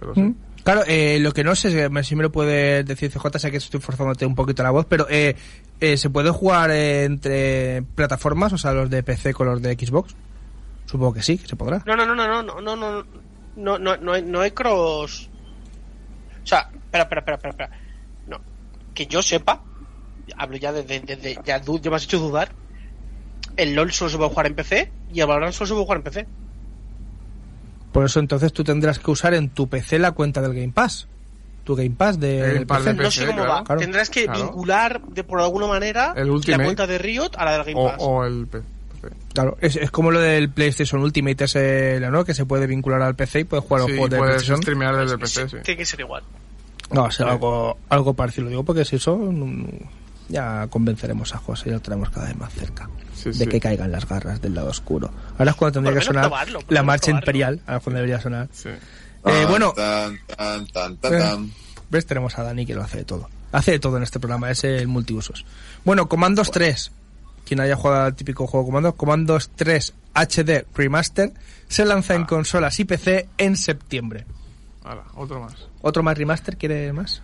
Pero 0.00 0.14
sí. 0.14 0.20
¿Mm? 0.20 0.34
Claro, 0.64 0.82
eh, 0.86 1.18
lo 1.20 1.32
que 1.32 1.44
no 1.44 1.54
sé, 1.54 1.70
si 2.02 2.16
me- 2.16 2.22
lo 2.22 2.32
puede 2.32 2.84
decir 2.84 3.10
CJ, 3.12 3.38
sé 3.38 3.50
que 3.50 3.58
estoy 3.58 3.80
forzándote 3.80 4.24
un 4.24 4.34
poquito 4.34 4.62
la 4.62 4.70
voz, 4.70 4.86
pero 4.86 5.06
eh, 5.10 5.36
eh, 5.78 5.96
¿se 5.98 6.08
puede 6.08 6.30
jugar 6.30 6.70
eh, 6.70 7.04
entre 7.04 7.82
plataformas, 7.94 8.52
o 8.54 8.58
sea, 8.58 8.72
los 8.72 8.88
de 8.88 9.02
PC 9.02 9.34
con 9.34 9.46
los 9.46 9.60
de 9.60 9.74
Xbox? 9.74 10.14
Supongo 10.86 11.12
que 11.14 11.22
sí, 11.22 11.36
que 11.36 11.46
se 11.46 11.56
podrá. 11.56 11.82
No, 11.86 11.94
no, 11.96 12.06
no, 12.06 12.14
no, 12.14 12.26
no, 12.26 12.42
no, 12.42 12.60
no, 12.76 13.04
no, 13.56 13.78
no, 13.78 13.96
no, 13.98 14.12
hay, 14.12 14.22
no 14.22 14.40
hay 14.40 14.50
cross. 14.52 15.28
O 16.42 16.46
sea, 16.46 16.66
espera, 16.72 17.04
espera, 17.04 17.20
espera, 17.20 17.36
espera, 17.36 17.50
espera. 17.50 17.70
No, 18.26 18.40
que 18.94 19.06
yo 19.06 19.22
sepa, 19.22 19.62
hablo 20.38 20.56
ya 20.56 20.72
desde, 20.72 21.00
desde 21.00 21.38
ya, 21.44 21.58
du- 21.58 21.78
ya 21.80 21.90
me 21.90 21.96
has 21.96 22.04
hecho 22.04 22.18
dudar. 22.18 22.54
El 23.56 23.74
LOL 23.74 23.92
solo 23.92 24.10
se 24.10 24.16
puede 24.16 24.30
jugar 24.30 24.46
en 24.46 24.54
PC 24.54 24.92
y 25.12 25.20
el 25.20 25.26
Valorant 25.26 25.52
solo 25.54 25.68
se 25.68 25.74
puede 25.74 25.84
jugar 25.84 25.98
en 25.98 26.04
PC. 26.04 26.26
Por 27.94 28.04
eso 28.04 28.20
entonces 28.20 28.52
tú 28.52 28.62
tendrás 28.64 28.98
que 28.98 29.10
usar 29.10 29.32
en 29.32 29.48
tu 29.48 29.68
PC 29.68 29.98
la 29.98 30.12
cuenta 30.12 30.42
del 30.42 30.52
Game 30.52 30.72
Pass. 30.74 31.08
Tu 31.64 31.74
Game 31.74 31.94
Pass 31.96 32.20
de, 32.20 32.56
El 32.58 32.66
PC. 32.66 32.92
No 32.92 33.10
sé 33.10 33.24
cómo 33.24 33.36
claro. 33.38 33.50
va. 33.52 33.64
Claro. 33.64 33.80
Tendrás 33.80 34.10
que 34.10 34.24
Claro. 34.26 34.42
vincular 34.42 35.00
de 35.02 35.24
por 35.24 35.40
alguna 35.40 35.66
manera 35.68 36.12
El 36.16 36.28
la 36.46 36.56
cuenta 36.58 36.86
de 36.86 36.98
Riot 36.98 37.30
a 37.38 37.44
la 37.46 37.52
del 37.52 37.64
Game 37.64 37.80
O, 37.80 37.86
Pass. 37.86 37.96
o 38.00 38.24
el 38.26 38.46
PC. 38.46 38.66
Claro, 39.32 39.56
es, 39.60 39.76
es 39.76 39.90
como 39.90 40.10
lo 40.10 40.18
del 40.20 40.50
PlayStation 40.50 41.00
Ultimate 41.02 41.44
ese, 41.44 42.00
¿no? 42.10 42.24
Que 42.24 42.34
se 42.34 42.46
puede 42.46 42.66
vincular 42.66 43.00
al 43.02 43.14
PC 43.14 43.40
y 43.40 43.44
puedes 43.44 43.64
jugar 43.64 43.80
a 43.80 43.84
los 43.84 43.90
Sí, 43.92 43.96
juegos 43.96 44.10
de 44.10 44.16
puedes 44.18 44.34
PlayStation. 44.36 44.62
streamear 44.62 44.96
desde 44.96 45.14
Sí, 45.14 45.20
PC, 45.20 45.48
sí. 45.48 45.56
Tiene 45.62 45.78
que 45.78 45.86
ser 45.86 46.00
igual. 46.00 46.22
No, 46.90 47.10
será 47.10 47.32
algo, 47.32 47.78
algo 47.88 48.14
parecido, 48.14 48.44
lo 48.44 48.50
digo, 48.50 48.64
porque 48.64 48.84
si 48.84 48.96
eso 48.96 49.16
ya 50.28 50.66
convenceremos 50.68 51.34
a 51.34 51.38
José 51.38 51.68
y 51.68 51.72
lo 51.72 51.80
tenemos 51.80 52.10
cada 52.10 52.26
vez 52.28 52.36
más 52.36 52.52
cerca 52.52 52.88
Sí, 53.14 53.28
de 53.30 53.34
sí. 53.34 53.46
que 53.46 53.60
caigan 53.60 53.92
las 53.92 54.08
garras 54.08 54.40
del 54.42 54.54
lado 54.54 54.68
oscuro. 54.68 55.10
Ahora 55.38 55.50
es 55.52 55.56
cuando 55.56 55.74
tendría 55.80 55.98
que 55.98 56.04
sonar 56.04 56.24
probarlo, 56.24 56.60
la 56.68 56.82
marcha 56.82 57.06
probarlo. 57.06 57.22
imperial, 57.22 57.60
ahora 57.66 57.76
es 57.78 57.82
cuando 57.84 57.96
debería 57.98 58.20
sonar. 58.20 58.48
Sí. 58.52 58.68
Eh, 58.68 58.78
Tan, 59.22 59.48
bueno, 59.48 59.72
Tan, 59.72 60.18
tan, 60.36 60.66
tan, 60.66 60.96
tan, 60.98 61.14
Eh, 61.14 61.18
tan. 61.20 61.50
ves, 61.90 62.06
tenemos 62.06 62.38
a 62.38 62.42
Dani 62.42 62.66
que 62.66 62.74
lo 62.74 62.82
hace 62.82 62.98
de 62.98 63.04
todo. 63.04 63.28
Hace 63.52 63.70
de 63.72 63.78
todo 63.78 63.96
en 63.96 64.02
este 64.02 64.18
programa, 64.20 64.50
es 64.50 64.64
el 64.64 64.88
multiusos. 64.88 65.44
Bueno, 65.84 66.08
Comandos 66.08 66.50
3. 66.50 66.90
Quien 67.46 67.60
haya 67.60 67.76
jugado 67.76 68.04
al 68.06 68.14
típico 68.14 68.46
juego 68.46 68.66
Comandos, 68.66 68.94
Comandos 68.94 69.50
3 69.54 69.92
HD 70.14 70.66
Remaster 70.74 71.32
se 71.68 71.84
lanza 71.84 72.14
en 72.14 72.24
consolas 72.24 72.78
y 72.80 72.84
PC 72.84 73.28
en 73.38 73.56
septiembre. 73.56 74.26
Hala, 74.82 75.04
otro 75.14 75.40
más. 75.40 75.54
¿Otro 75.82 76.02
más 76.02 76.16
remaster? 76.18 76.56
¿Quiere 76.56 76.92
más? 76.92 77.22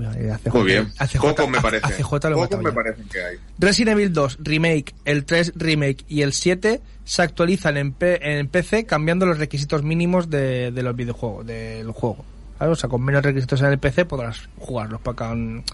Eh, 0.00 0.30
ACJ, 0.32 0.54
Muy 0.54 0.64
bien. 0.66 0.92
ACJ, 0.98 1.20
Pocos 1.20 1.48
me 1.48 1.60
parece. 1.60 1.86
ACJ 1.86 2.12
lo 2.30 2.36
Pocos 2.36 2.58
me 2.58 2.64
ya. 2.70 2.74
parecen 2.74 3.08
que 3.08 3.22
hay. 3.22 3.36
Resident 3.58 3.98
Evil 3.98 4.12
2 4.12 4.38
Remake, 4.40 4.94
el 5.04 5.24
3 5.24 5.52
Remake 5.56 6.04
y 6.08 6.22
el 6.22 6.32
7 6.32 6.80
se 7.04 7.22
actualizan 7.22 7.76
en, 7.76 7.92
P- 7.92 8.38
en 8.38 8.46
PC 8.48 8.84
cambiando 8.86 9.26
los 9.26 9.38
requisitos 9.38 9.82
mínimos 9.82 10.30
de, 10.30 10.70
de 10.70 10.82
los 10.82 10.94
videojuegos, 10.94 11.46
del 11.46 11.90
juego. 11.90 12.24
¿Vale? 12.60 12.72
O 12.72 12.74
sea, 12.76 12.88
con 12.88 13.02
menos 13.02 13.22
requisitos 13.24 13.60
en 13.60 13.66
el 13.68 13.78
PC 13.78 14.04
podrás 14.04 14.48
jugarlos, 14.58 15.00
porque 15.00 15.24
han, 15.24 15.64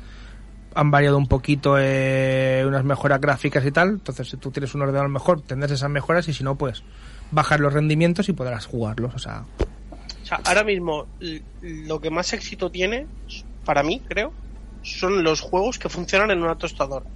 han 0.75 0.91
variado 0.91 1.19
un 1.19 1.27
poquito 1.29 1.77
eh, 1.79 2.65
unas 2.67 2.85
mejoras 2.85 3.21
gráficas 3.21 3.65
y 3.67 3.73
tal. 3.73 3.89
Entonces, 3.91 4.29
si 4.29 4.37
tú 4.39 4.51
tienes 4.51 4.75
un 4.75 4.83
ordenador 4.83 5.09
mejor, 5.09 5.43
tendrás 5.43 5.71
esas 5.71 5.91
mejoras 5.91 6.29
y 6.29 6.33
si 6.35 6.45
no, 6.45 6.57
pues 6.57 6.83
bajar 7.31 7.61
los 7.61 7.73
rendimientos 7.73 8.29
y 8.29 8.33
podrás 8.33 8.67
jugarlos. 8.67 9.15
O 9.15 9.19
sea, 9.19 9.45
O 10.23 10.27
sea, 10.27 10.41
ahora 10.45 10.63
mismo 10.65 11.07
lo 11.63 12.01
que 12.01 12.11
más 12.11 12.33
éxito 12.33 12.71
tiene, 12.71 13.07
para 13.65 13.83
mí, 13.83 14.01
creo, 14.09 14.33
son 14.83 15.23
los 15.25 15.41
juegos 15.41 15.79
que 15.79 15.89
funcionan 15.89 16.31
en 16.31 16.43
una 16.43 16.57
tostadora. 16.57 17.07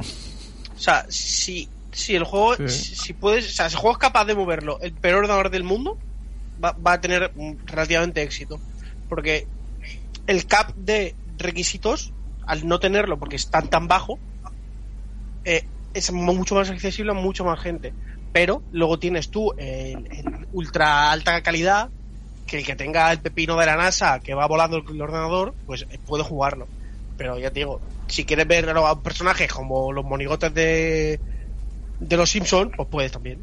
O 0.00 0.78
sea, 0.78 1.04
si, 1.08 1.68
si 1.92 2.16
el 2.16 2.24
juego, 2.24 2.56
Sí. 2.56 2.68
si, 2.68 2.94
si 2.96 3.12
puedes, 3.12 3.46
o 3.46 3.50
sea, 3.50 3.68
si 3.68 3.74
el 3.74 3.80
juego 3.80 3.96
es 3.96 4.00
capaz 4.00 4.24
de 4.24 4.34
moverlo, 4.34 4.78
el 4.80 4.92
peor 4.92 5.18
ordenador 5.18 5.50
del 5.50 5.64
mundo 5.64 5.98
va, 6.62 6.72
va 6.72 6.94
a 6.94 7.00
tener 7.00 7.32
relativamente 7.66 8.22
éxito. 8.22 8.58
Porque 9.08 9.46
el 10.26 10.46
cap 10.46 10.74
de 10.76 11.14
requisitos, 11.36 12.12
al 12.46 12.66
no 12.66 12.80
tenerlo 12.80 13.18
porque 13.18 13.36
es 13.36 13.50
tan 13.50 13.68
tan 13.68 13.88
bajo, 13.88 14.18
eh, 15.44 15.64
es 15.94 16.12
mucho 16.12 16.54
más 16.54 16.70
accesible 16.70 17.10
a 17.12 17.14
mucho 17.14 17.44
más 17.44 17.60
gente. 17.60 17.92
Pero 18.32 18.62
luego 18.72 18.98
tienes 18.98 19.30
tú 19.30 19.52
en, 19.58 20.06
en 20.12 20.46
ultra 20.52 21.10
alta 21.10 21.42
calidad 21.42 21.90
que 22.50 22.58
el 22.58 22.66
que 22.66 22.74
tenga 22.74 23.12
el 23.12 23.20
pepino 23.20 23.56
de 23.56 23.64
la 23.64 23.76
NASA 23.76 24.18
que 24.18 24.34
va 24.34 24.46
volando 24.46 24.76
el, 24.76 24.84
el 24.90 25.00
ordenador, 25.00 25.54
pues 25.66 25.86
eh, 25.88 26.00
puede 26.04 26.24
jugarlo. 26.24 26.66
Pero 27.16 27.38
ya 27.38 27.50
te 27.50 27.60
digo, 27.60 27.80
si 28.08 28.24
quieres 28.24 28.48
ver 28.48 28.68
a 28.68 28.92
un 28.92 29.02
personaje 29.02 29.46
como 29.46 29.92
los 29.92 30.04
monigotes 30.04 30.52
de, 30.52 31.20
de 32.00 32.16
los 32.16 32.28
Simpsons, 32.28 32.72
pues 32.76 32.88
puedes 32.90 33.12
también. 33.12 33.38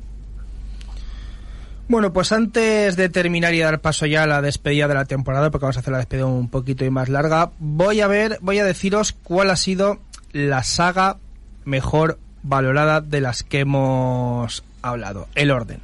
Bueno, 1.87 2.11
pues 2.11 2.33
antes 2.33 2.97
de 2.97 3.07
terminar 3.07 3.53
y 3.53 3.59
dar 3.59 3.79
paso 3.79 4.05
ya 4.05 4.23
a 4.23 4.27
la 4.27 4.41
despedida 4.41 4.89
de 4.89 4.93
la 4.93 5.05
temporada, 5.05 5.51
porque 5.51 5.63
vamos 5.63 5.77
a 5.77 5.79
hacer 5.79 5.93
la 5.93 5.99
despedida 5.99 6.25
un 6.25 6.49
poquito 6.49 6.83
y 6.83 6.89
más 6.89 7.07
larga, 7.07 7.51
voy 7.59 8.01
a 8.01 8.07
ver, 8.07 8.39
voy 8.41 8.59
a 8.59 8.65
deciros 8.65 9.13
cuál 9.13 9.51
ha 9.51 9.55
sido 9.55 9.99
la 10.33 10.63
saga 10.63 11.15
mejor 11.63 12.19
valorada 12.43 12.99
de 12.99 13.21
las 13.21 13.43
que 13.43 13.61
hemos 13.61 14.65
hablado. 14.81 15.29
El 15.33 15.49
orden. 15.51 15.79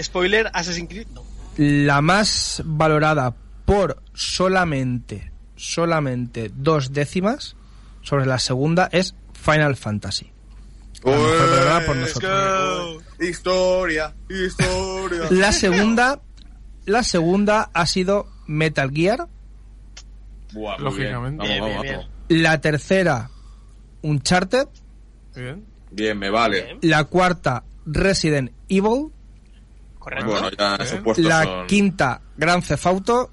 Spoiler, 0.00 0.48
Assassin's 0.52 0.88
Creed, 0.88 1.08
no. 1.12 1.25
La 1.56 2.02
más 2.02 2.62
valorada 2.64 3.34
por 3.64 4.02
solamente, 4.12 5.32
solamente 5.56 6.50
dos 6.54 6.92
décimas 6.92 7.56
sobre 8.02 8.26
la 8.26 8.38
segunda 8.38 8.88
es 8.92 9.14
Final 9.32 9.76
Fantasy. 9.76 10.32
La 11.02 11.12
mejor 11.12 11.50
valorada 11.50 11.86
por. 11.86 11.96
Historia, 13.18 14.14
historia. 14.28 15.22
La 15.30 15.52
segunda, 15.52 16.20
la 16.84 17.02
segunda 17.02 17.70
ha 17.72 17.86
sido 17.86 18.28
Metal 18.46 18.90
Gear. 18.90 19.28
Buah, 20.52 20.78
Lógicamente. 20.78 21.46
Bien. 21.46 21.60
Vamos, 21.60 21.60
Bien, 21.60 21.60
vamos, 21.60 21.82
bien, 21.82 21.96
vamos. 21.96 22.10
La 22.28 22.60
tercera, 22.60 23.30
Uncharted. 24.02 24.68
Bien. 25.34 25.64
Bien, 25.90 26.18
me 26.18 26.30
vale. 26.30 26.64
Bien. 26.64 26.78
La 26.82 27.04
cuarta, 27.04 27.64
Resident 27.86 28.52
Evil. 28.68 29.12
Correcto. 30.06 30.26
Bueno, 30.30 30.50
ya 30.52 30.78
La 31.16 31.42
son... 31.42 31.66
quinta, 31.66 32.20
Grand 32.36 32.64
Theft 32.64 32.86
Auto. 32.86 33.32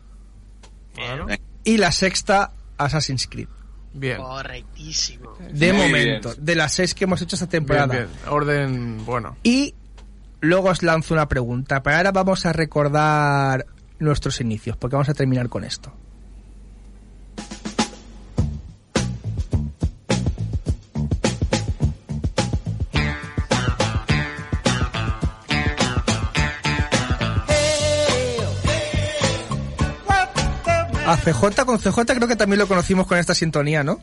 Claro. 0.95 1.27
Y 1.63 1.77
la 1.77 1.91
sexta, 1.91 2.51
Assassin's 2.79 3.27
Creed. 3.27 3.47
Bien. 3.93 4.17
Correctísimo. 4.17 5.37
De 5.51 5.71
Muy 5.71 5.83
momento, 5.83 6.31
bien. 6.33 6.45
de 6.45 6.55
las 6.55 6.73
seis 6.73 6.95
que 6.95 7.03
hemos 7.03 7.21
hecho 7.21 7.35
esta 7.35 7.45
Bien, 7.45 7.51
temporada. 7.63 7.93
bien. 7.93 8.07
Orden, 8.27 9.05
bueno. 9.05 9.37
Y 9.43 9.75
luego 10.41 10.69
os 10.69 10.81
lanzo 10.81 11.13
una 11.13 11.27
pregunta. 11.27 11.83
Pero 11.83 11.97
ahora 11.97 12.11
vamos 12.11 12.43
a 12.47 12.53
recordar 12.53 13.67
nuestros 13.99 14.41
inicios, 14.41 14.75
porque 14.75 14.95
vamos 14.95 15.09
a 15.09 15.13
terminar 15.13 15.49
con 15.49 15.63
esto. 15.63 15.93
A 31.13 31.17
CJ, 31.17 31.65
con 31.65 31.77
CJ 31.79 32.05
creo 32.15 32.27
que 32.27 32.35
también 32.35 32.59
lo 32.59 32.67
conocimos 32.67 33.05
con 33.07 33.17
esta 33.17 33.33
sintonía, 33.35 33.83
¿no? 33.83 33.99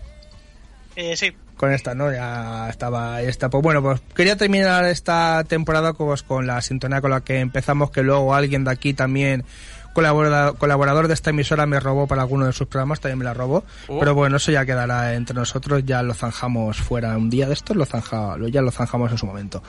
Eh, 0.96 1.16
sí, 1.16 1.32
Con 1.56 1.72
esta, 1.72 1.94
¿no? 1.94 2.12
Ya 2.12 2.68
estaba, 2.68 3.16
ahí 3.16 3.26
está. 3.26 3.48
Pues 3.48 3.62
bueno, 3.62 3.80
pues 3.82 4.00
quería 4.14 4.36
terminar 4.36 4.84
esta 4.86 5.44
temporada 5.44 5.92
pues, 5.92 6.22
con 6.22 6.46
la 6.46 6.60
sintonía 6.62 7.00
con 7.00 7.10
la 7.10 7.20
que 7.22 7.40
empezamos, 7.40 7.90
que 7.90 8.02
luego 8.02 8.34
alguien 8.34 8.64
de 8.64 8.70
aquí 8.72 8.92
también, 8.92 9.44
colaborador, 9.92 10.56
colaborador 10.58 11.08
de 11.08 11.14
esta 11.14 11.30
emisora, 11.30 11.66
me 11.66 11.80
robó 11.80 12.06
para 12.06 12.22
alguno 12.22 12.46
de 12.46 12.52
sus 12.52 12.66
programas, 12.66 13.00
también 13.00 13.18
me 13.18 13.24
la 13.24 13.34
robó. 13.34 13.64
Oh. 13.88 13.98
Pero 13.98 14.14
bueno, 14.14 14.36
eso 14.36 14.50
ya 14.52 14.64
quedará 14.66 15.14
entre 15.14 15.34
nosotros, 15.34 15.82
ya 15.86 16.02
lo 16.02 16.12
zanjamos 16.14 16.76
fuera 16.78 17.16
un 17.16 17.30
día 17.30 17.46
de 17.46 17.54
estos, 17.54 17.76
lo 17.76 17.86
zanja, 17.86 18.36
lo- 18.36 18.48
ya 18.48 18.62
lo 18.62 18.70
zanjamos 18.70 19.10
en 19.12 19.18
su 19.18 19.26
momento. 19.26 19.62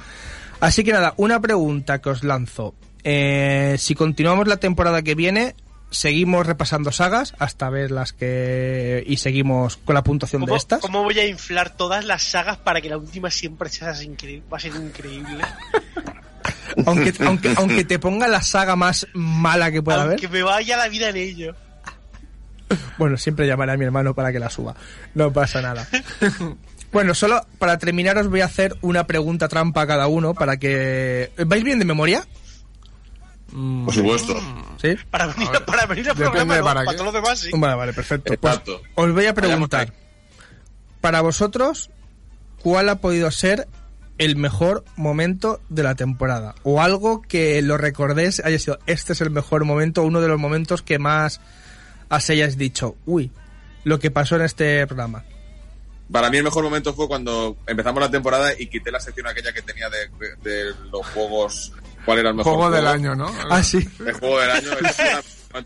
Así 0.59 0.83
que 0.83 0.91
nada, 0.91 1.13
una 1.17 1.39
pregunta 1.39 1.99
que 2.01 2.09
os 2.09 2.23
lanzo. 2.23 2.73
Eh, 3.03 3.75
si 3.79 3.95
continuamos 3.95 4.47
la 4.47 4.57
temporada 4.57 5.01
que 5.01 5.15
viene, 5.15 5.55
seguimos 5.91 6.47
repasando 6.47 6.91
sagas 6.91 7.35
hasta 7.37 7.69
ver 7.69 7.91
las 7.91 8.13
que... 8.13 9.03
y 9.05 9.17
seguimos 9.17 9.77
con 9.77 9.93
la 9.93 10.03
puntuación 10.03 10.41
de 10.41 10.47
¿Cómo, 10.47 10.57
estas. 10.57 10.81
cómo 10.81 11.03
voy 11.03 11.19
a 11.19 11.27
inflar 11.27 11.75
todas 11.75 12.05
las 12.05 12.23
sagas 12.23 12.57
para 12.57 12.81
que 12.81 12.89
la 12.89 12.97
última 12.97 13.29
siempre 13.29 13.69
sea 13.69 14.01
increíble? 14.01 14.43
Va 14.51 14.57
a 14.57 14.59
ser 14.59 14.75
increíble. 14.75 15.43
aunque, 16.85 17.13
aunque, 17.25 17.53
aunque 17.57 17.83
te 17.83 17.99
ponga 17.99 18.27
la 18.27 18.41
saga 18.41 18.75
más 18.75 19.05
mala 19.13 19.71
que 19.71 19.83
pueda 19.83 20.03
Aunque 20.03 20.25
haber. 20.25 20.39
me 20.39 20.43
vaya 20.43 20.77
la 20.77 20.87
vida 20.87 21.09
en 21.09 21.17
ello. 21.17 21.55
Bueno, 22.97 23.17
siempre 23.17 23.45
llamaré 23.45 23.73
a 23.73 23.77
mi 23.77 23.83
hermano 23.85 24.15
para 24.15 24.31
que 24.31 24.39
la 24.39 24.49
suba. 24.49 24.75
No 25.13 25.31
pasa 25.31 25.61
nada. 25.61 25.87
Bueno, 26.91 27.13
solo 27.13 27.45
para 27.57 27.77
terminar 27.77 28.17
os 28.17 28.27
voy 28.27 28.41
a 28.41 28.45
hacer 28.45 28.75
una 28.81 29.07
pregunta 29.07 29.47
trampa 29.47 29.83
a 29.83 29.87
cada 29.87 30.07
uno 30.07 30.33
para 30.33 30.57
que... 30.57 31.31
¿Vais 31.45 31.63
bien 31.63 31.79
de 31.79 31.85
memoria? 31.85 32.25
Por 33.51 33.93
supuesto. 33.93 34.35
¿Sí? 34.81 34.95
Para 35.09 35.27
venir, 35.27 35.47
A 35.47 35.51
ver, 35.51 35.65
para 35.65 35.85
venir 35.85 36.09
al 36.09 36.15
programa, 36.15 36.53
de 36.53 36.59
no, 36.59 36.65
para 36.65 36.85
todos 36.85 37.05
los 37.05 37.13
demás 37.13 37.39
sí. 37.39 37.49
Vale, 37.53 37.75
vale, 37.75 37.93
perfecto. 37.93 38.33
Pues 38.39 38.61
os 38.95 39.13
voy 39.13 39.25
a 39.25 39.33
preguntar, 39.33 39.93
para 41.01 41.21
vosotros, 41.21 41.89
¿cuál 42.61 42.89
ha 42.89 43.01
podido 43.01 43.29
ser 43.31 43.67
el 44.17 44.35
mejor 44.35 44.85
momento 44.95 45.59
de 45.69 45.83
la 45.83 45.95
temporada? 45.95 46.55
O 46.63 46.81
algo 46.81 47.21
que 47.21 47.61
lo 47.61 47.77
recordéis, 47.77 48.39
haya 48.39 48.57
sido, 48.59 48.79
este 48.85 49.13
es 49.13 49.21
el 49.21 49.31
mejor 49.31 49.65
momento, 49.65 50.03
uno 50.03 50.21
de 50.21 50.27
los 50.27 50.39
momentos 50.39 50.81
que 50.81 50.99
más 50.99 51.41
os 52.09 52.29
hayáis 52.29 52.57
dicho, 52.57 52.95
uy, 53.05 53.31
lo 53.83 53.99
que 53.99 54.11
pasó 54.11 54.35
en 54.35 54.43
este 54.43 54.85
programa. 54.87 55.23
Para 56.11 56.29
mí 56.29 56.37
el 56.37 56.43
mejor 56.43 56.63
momento 56.63 56.93
fue 56.93 57.07
cuando 57.07 57.55
empezamos 57.65 58.01
la 58.01 58.11
temporada 58.11 58.51
y 58.57 58.67
quité 58.67 58.91
la 58.91 58.99
sección 58.99 59.27
aquella 59.27 59.53
que 59.53 59.61
tenía 59.61 59.89
de, 59.89 60.09
de 60.43 60.73
los 60.91 61.07
juegos. 61.07 61.71
¿Cuál 62.05 62.19
era 62.19 62.29
el 62.29 62.35
mejor 62.35 62.53
Juego 62.55 62.71
del 62.71 62.87
año, 62.87 63.15
¿no? 63.15 63.31
Ah, 63.49 63.61
sí. 63.63 63.87
El 64.05 64.13
juego 64.13 64.39
del 64.39 64.51
año 64.51 64.69
es 64.83 64.97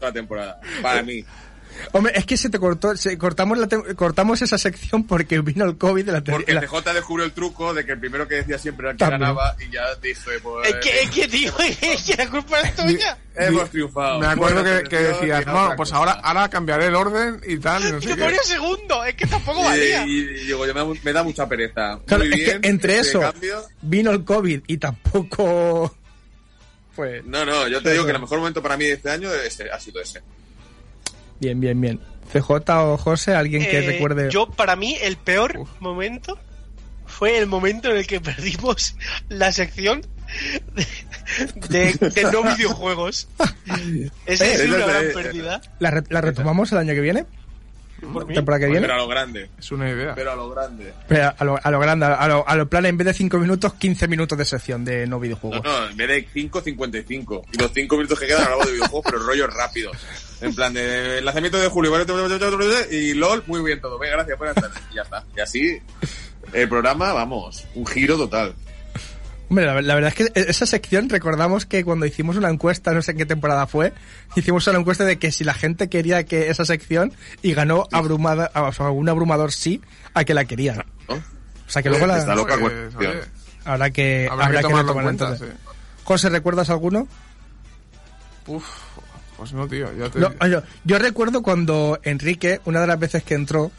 la 0.02 0.12
temporada. 0.12 0.60
Para 0.82 1.02
mí. 1.04 1.24
Hombre, 1.92 2.14
es 2.16 2.26
que 2.26 2.38
se 2.38 2.50
te 2.50 2.58
cortó, 2.58 2.96
se, 2.96 3.18
cortamos, 3.18 3.58
la 3.58 3.68
tem- 3.68 3.96
cortamos 3.96 4.42
esa 4.42 4.58
sección 4.58 5.06
porque 5.06 5.42
vino 5.42 5.66
el 5.66 5.78
COVID 5.78 6.06
de 6.06 6.12
la 6.14 6.24
Porque 6.24 6.54
la- 6.54 6.62
CJ 6.62 6.94
descubrió 6.94 7.26
el 7.26 7.34
truco 7.34 7.74
de 7.74 7.86
que 7.86 7.92
el 7.92 8.00
primero 8.00 8.26
que 8.30 8.36
decía 8.36 8.58
siempre 8.58 8.86
era 8.86 8.92
el 8.92 8.98
que 8.98 9.04
También. 9.04 9.20
ganaba 9.22 9.56
y 9.60 9.70
ya 9.74 9.82
dije, 10.02 10.40
pues. 10.42 10.70
Es 10.70 10.76
que, 10.78 11.02
es 11.04 11.10
que, 11.10 11.28
tío, 11.28 11.52
es 11.82 12.04
que 12.04 12.16
la 12.16 12.30
culpa 12.30 12.62
es 12.62 12.76
tuya. 12.76 13.18
Hemos 13.36 13.70
triunfado. 13.70 14.20
Me 14.20 14.28
acuerdo 14.28 14.64
que, 14.64 14.84
que 14.90 14.98
decías, 15.00 15.44
y 15.44 15.46
no, 15.48 15.66
pues 15.76 15.90
cosa". 15.90 15.98
ahora, 15.98 16.12
ahora 16.14 16.50
cambiaré 16.50 16.86
el 16.88 16.96
orden 16.96 17.42
y 17.46 17.58
tal, 17.58 17.84
y 17.86 17.92
no 17.92 17.98
Y 17.98 18.02
sé 18.04 18.16
te 18.16 18.24
ponía 18.24 18.44
segundo, 18.44 19.04
es 19.04 19.16
que 19.16 19.28
tampoco 19.28 19.60
Y, 19.60 19.64
valía. 19.66 20.06
y- 20.08 20.12
y 20.12 20.24
digo, 20.46 20.66
yo 20.66 20.74
me, 20.74 20.80
da- 20.80 21.00
me 21.04 21.14
da 21.14 21.24
mucha 21.24 21.46
pereza. 21.48 22.00
Claro, 22.06 22.24
Muy 22.24 22.34
es 22.34 22.40
bien. 22.46 22.62
que 22.62 22.68
entre 22.70 23.00
eso 23.00 23.20
cambio. 23.20 23.62
vino 23.82 24.12
el 24.12 24.24
COVID 24.24 24.62
y 24.68 24.78
tampoco 24.78 25.94
fue 26.96 27.22
No, 27.26 27.46
no, 27.46 27.68
yo 27.68 27.82
te 27.82 27.92
digo 27.92 28.06
que 28.06 28.12
el 28.12 28.20
mejor 28.20 28.40
momento 28.40 28.62
para 28.62 28.78
mí 28.78 28.86
de 28.86 28.94
este 28.94 29.10
año 29.10 29.34
es- 29.34 29.60
ha 29.72 29.80
sido 29.80 30.02
ese. 30.02 30.22
bien, 31.40 31.60
bien, 31.60 31.80
bien. 31.82 32.00
CJ 32.32 32.52
o 32.92 32.98
José, 32.98 33.36
alguien 33.36 33.62
que 33.64 33.78
Eh, 33.80 33.86
recuerde. 33.86 34.32
Yo, 34.32 34.48
para 34.50 34.76
mí, 34.76 34.98
el 35.02 35.16
peor 35.18 35.64
momento 35.80 36.40
fue 37.06 37.38
el 37.38 37.46
momento 37.46 37.92
en 37.92 37.98
el 37.98 38.08
que 38.08 38.20
perdimos 38.20 38.96
la 39.30 39.52
sección 39.52 40.02
de, 41.70 41.94
de- 41.94 42.10
de 42.10 42.24
no 42.32 42.42
videojuegos. 42.56 43.28
Esa 44.26 44.46
Eh, 44.46 44.54
es 44.54 44.66
una 44.68 44.78
gran 44.86 45.06
eh, 45.06 45.10
pérdida. 45.14 45.62
¿La, 45.80 45.92
re- 45.92 46.04
la 46.10 46.22
retomamos 46.22 46.72
el 46.72 46.80
año 46.80 46.94
que 46.94 47.02
viene? 47.02 47.26
Por 48.02 48.26
mí. 48.26 48.34
¿Temporada 48.34 48.60
que 48.60 48.66
viene? 48.66 48.82
Pero 48.82 48.94
a 48.94 48.98
lo 48.98 49.08
grande. 49.08 49.50
Es 49.58 49.72
una 49.72 49.90
idea. 49.90 50.14
Pero 50.16 50.32
a 50.32 50.36
lo 50.36 50.50
grande. 50.50 50.94
Pero 51.08 51.34
a 51.38 51.44
lo, 51.44 51.60
a 51.62 51.72
lo 51.72 51.80
grande, 51.80 52.06
a 52.06 52.28
lo, 52.28 52.48
a 52.48 52.56
lo 52.56 52.70
plan, 52.70 52.86
en 52.86 52.98
vez 52.98 53.08
de 53.08 53.14
5 53.14 53.38
minutos, 53.40 53.74
15 53.74 54.08
minutos 54.08 54.38
de 54.38 54.46
sección 54.46 54.84
de 54.86 55.08
no 55.08 55.16
No, 55.16 55.20
videojuegos. 55.20 55.62
no, 55.64 55.90
en 55.90 55.98
vez 55.98 56.08
de 56.08 56.28
5, 56.34 56.62
55. 56.62 57.46
Y 57.54 57.58
los 57.58 57.72
5 57.72 57.96
minutos 57.96 58.20
que 58.20 58.28
quedan 58.28 58.44
hablamos 58.44 58.66
de 58.68 58.74
videojuegos, 58.74 59.06
pero 59.06 59.24
rollo 59.24 59.48
rápido. 59.48 59.92
En 60.42 60.54
plan 60.54 60.74
de 60.74 61.22
lanzamiento 61.22 61.58
de 61.58 61.70
julio, 61.70 61.92
¿vale? 61.92 62.06
y 62.92 63.14
LOL, 63.14 63.44
muy 63.48 63.62
bien 63.64 63.80
todo. 63.80 63.98
Venga, 63.98 64.16
gracias, 64.18 64.38
buenas 64.38 64.56
tardes. 64.56 64.82
Y 64.92 64.96
ya 64.96 65.02
está. 65.04 65.24
Y 65.36 65.40
así, 65.40 65.80
el 66.54 66.70
programa, 66.70 67.14
vamos, 67.14 67.66
un 67.76 67.86
giro 67.86 68.18
total. 68.18 68.54
Hombre, 69.50 69.66
la, 69.66 69.82
la 69.82 69.96
verdad 69.96 70.10
es 70.10 70.16
que 70.16 70.40
e-, 70.40 70.50
esa 70.50 70.66
sección, 70.66 71.10
recordamos 71.10 71.66
que 71.66 71.84
cuando 71.84 72.06
hicimos 72.06 72.36
una 72.36 72.50
encuesta, 72.50 72.94
no 72.94 73.02
sé 73.02 73.12
en 73.12 73.18
qué 73.18 73.26
temporada 73.26 73.68
fue, 73.68 73.94
hicimos 74.36 74.66
una 74.68 74.80
encuesta 74.80 75.06
de 75.06 75.18
que 75.18 75.32
si 75.32 75.44
la 75.44 75.54
gente 75.54 75.88
quería 75.90 76.24
que 76.26 76.50
esa 76.50 76.66
sección 76.66 77.14
y 77.42 77.54
ganó 77.54 77.88
abrumada, 77.92 78.52
o 78.56 78.72
sea, 78.72 78.90
un 78.90 79.08
abrumador 79.10 79.52
sí 79.52 79.82
a 80.14 80.24
que 80.24 80.34
la 80.34 80.46
querían. 80.46 80.84
¿no? 81.08 81.16
O 81.16 81.22
sea 81.70 81.82
que 81.84 81.90
luego 81.90 82.06
Está 82.06 82.26
la, 82.28 82.36
loca 82.36 82.58
Pues, 82.60 82.74
cuestión. 82.96 83.14
habrá 83.66 83.90
que, 83.92 84.28
habrá, 84.32 84.46
habrá 84.46 84.60
que 84.62 84.68
que 84.68 84.72
tomarlo 84.72 84.94
en 84.98 85.04
cuenta, 85.04 85.38
sí. 85.38 85.46
José, 86.04 86.30
¿recuerdas 86.30 86.70
alguno? 86.70 87.08
Uf, 88.48 88.66
pues 89.38 89.54
no, 89.54 89.68
tío, 89.68 89.92
ya 89.98 90.10
te... 90.10 90.20
No, 90.20 90.32
yo, 90.48 90.62
yo 90.84 91.00
recuerdo 91.00 91.42
cuando 91.42 92.00
Enrique, 92.04 92.62
una 92.66 92.82
de 92.82 92.88
las 92.88 93.00
veces 93.00 93.24
que 93.24 93.34
entró, 93.34 93.72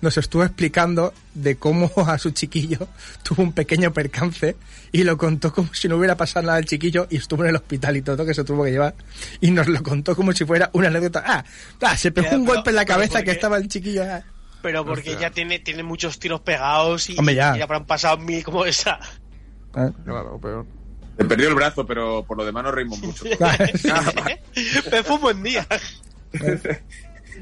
nos 0.00 0.16
estuvo 0.18 0.44
explicando 0.44 1.12
de 1.34 1.56
cómo 1.56 1.90
a 2.06 2.18
su 2.18 2.30
chiquillo 2.30 2.88
tuvo 3.22 3.42
un 3.42 3.52
pequeño 3.52 3.92
percance 3.92 4.56
y 4.92 5.04
lo 5.04 5.16
contó 5.16 5.52
como 5.52 5.72
si 5.74 5.88
no 5.88 5.96
hubiera 5.96 6.16
pasado 6.16 6.46
nada 6.46 6.58
al 6.58 6.64
chiquillo 6.64 7.06
y 7.10 7.16
estuvo 7.16 7.42
en 7.44 7.50
el 7.50 7.56
hospital 7.56 7.96
y 7.96 8.02
todo 8.02 8.24
que 8.24 8.34
se 8.34 8.44
tuvo 8.44 8.64
que 8.64 8.70
llevar 8.70 8.94
y 9.40 9.50
nos 9.50 9.66
lo 9.68 9.82
contó 9.82 10.14
como 10.16 10.32
si 10.32 10.44
fuera 10.44 10.70
una 10.72 10.88
anécdota. 10.88 11.22
Ah, 11.26 11.44
ah, 11.82 11.96
se 11.96 12.10
pegó 12.12 12.28
Pero- 12.28 12.40
un 12.40 12.46
golpe 12.46 12.70
en 12.70 12.76
la 12.76 12.84
cabeza 12.84 13.14
¿por 13.18 13.24
que 13.24 13.30
estaba 13.32 13.56
el 13.58 13.68
chiquillo. 13.68 14.02
ah. 14.04 14.22
Pero 14.62 14.84
porque 14.84 15.10
Hostia. 15.10 15.28
ya 15.28 15.34
tiene, 15.34 15.58
tiene 15.60 15.82
muchos 15.82 16.18
tiros 16.18 16.40
pegados 16.40 17.08
y, 17.10 17.16
Hombre, 17.18 17.34
ya. 17.36 17.56
y 17.56 17.60
habrán 17.60 17.84
pasado 17.86 18.18
mil 18.18 18.42
como 18.42 18.64
esa. 18.64 18.98
Ah. 19.74 19.90
Claro, 20.04 20.40
peor. 20.40 20.66
Me 21.18 21.24
perdió 21.24 21.48
el 21.48 21.54
brazo, 21.54 21.86
pero 21.86 22.24
por 22.26 22.36
lo 22.36 22.44
demás 22.44 22.64
nos 22.64 22.74
reímos 22.74 22.98
mucho. 23.00 23.24
Me 24.90 25.02
fue 25.04 25.14
un 25.16 25.20
buen 25.20 25.42
día. 25.42 25.66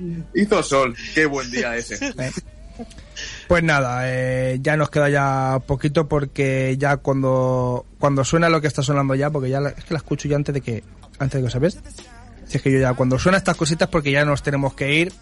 Hizo 0.34 0.62
sol. 0.62 0.94
Qué 1.14 1.26
buen 1.26 1.50
día 1.50 1.76
ese. 1.76 1.98
Pues 3.46 3.62
nada, 3.62 4.02
eh, 4.10 4.58
ya 4.60 4.76
nos 4.76 4.90
queda 4.90 5.08
ya 5.08 5.58
poquito 5.66 6.08
porque 6.08 6.74
ya 6.78 6.96
cuando 6.96 7.86
cuando 7.98 8.24
suena 8.24 8.48
lo 8.48 8.60
que 8.60 8.66
está 8.66 8.82
sonando 8.82 9.14
ya, 9.14 9.30
porque 9.30 9.50
ya 9.50 9.60
la- 9.60 9.68
es 9.70 9.84
que 9.84 9.94
la 9.94 9.98
escucho 9.98 10.26
yo 10.28 10.34
antes 10.36 10.52
de 10.54 10.60
que 10.60 10.82
antes 11.18 11.40
de 11.40 11.46
que 11.46 11.52
sabes. 11.52 11.78
Si 12.46 12.56
es 12.56 12.62
que 12.62 12.72
yo 12.72 12.78
ya 12.80 12.94
cuando 12.94 13.18
suena 13.18 13.38
estas 13.38 13.56
cositas 13.56 13.88
porque 13.88 14.10
ya 14.10 14.24
nos 14.24 14.42
tenemos 14.42 14.74
que 14.74 14.94
ir. 14.94 15.12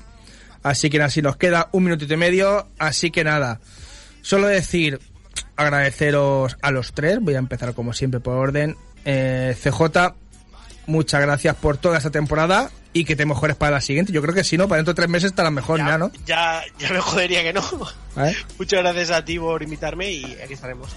Así 0.63 0.89
que 0.91 1.03
así 1.03 1.21
nos 1.23 1.37
queda 1.37 1.69
un 1.73 1.85
minutito 1.85 2.15
y 2.15 2.17
medio, 2.17 2.69
así 2.79 3.11
que 3.11 3.25
nada. 3.25 3.61
Solo 4.23 4.47
decir 4.47 5.01
agradeceros 5.57 6.57
a 6.63 6.71
los 6.71 6.93
tres, 6.93 7.19
voy 7.21 7.35
a 7.35 7.39
empezar 7.39 7.75
como 7.75 7.93
siempre 7.93 8.21
por 8.21 8.35
orden. 8.37 8.77
Eh, 9.05 9.57
CJ, 9.61 10.15
muchas 10.93 11.21
gracias 11.23 11.57
por 11.57 11.77
toda 11.79 11.97
esta 11.99 12.11
temporada 12.11 12.71
y 12.93 13.05
que 13.05 13.17
te 13.17 13.25
mejores 13.27 13.57
para 13.57 13.73
la 13.73 13.81
siguiente. 13.81 14.13
Yo 14.13 14.21
creo 14.23 14.35
que 14.35 14.45
si 14.45 14.57
no, 14.59 14.69
para 14.69 14.77
dentro 14.77 14.93
de 14.93 14.97
tres 14.97 15.09
meses 15.09 15.31
estarás 15.31 15.51
mejor 15.53 15.79
ya, 15.79 15.97
¿no? 15.99 16.13
ya, 16.27 16.63
ya 16.79 16.91
me 16.91 17.01
jodería 17.01 17.43
que 17.43 17.53
no. 17.53 17.63
¿Vale? 18.15 18.37
Muchas 18.59 18.81
gracias 18.81 19.11
a 19.11 19.25
ti 19.25 19.39
por 19.39 19.63
invitarme 19.63 20.11
y 20.13 20.25
aquí 20.45 20.53
estaremos. 20.55 20.89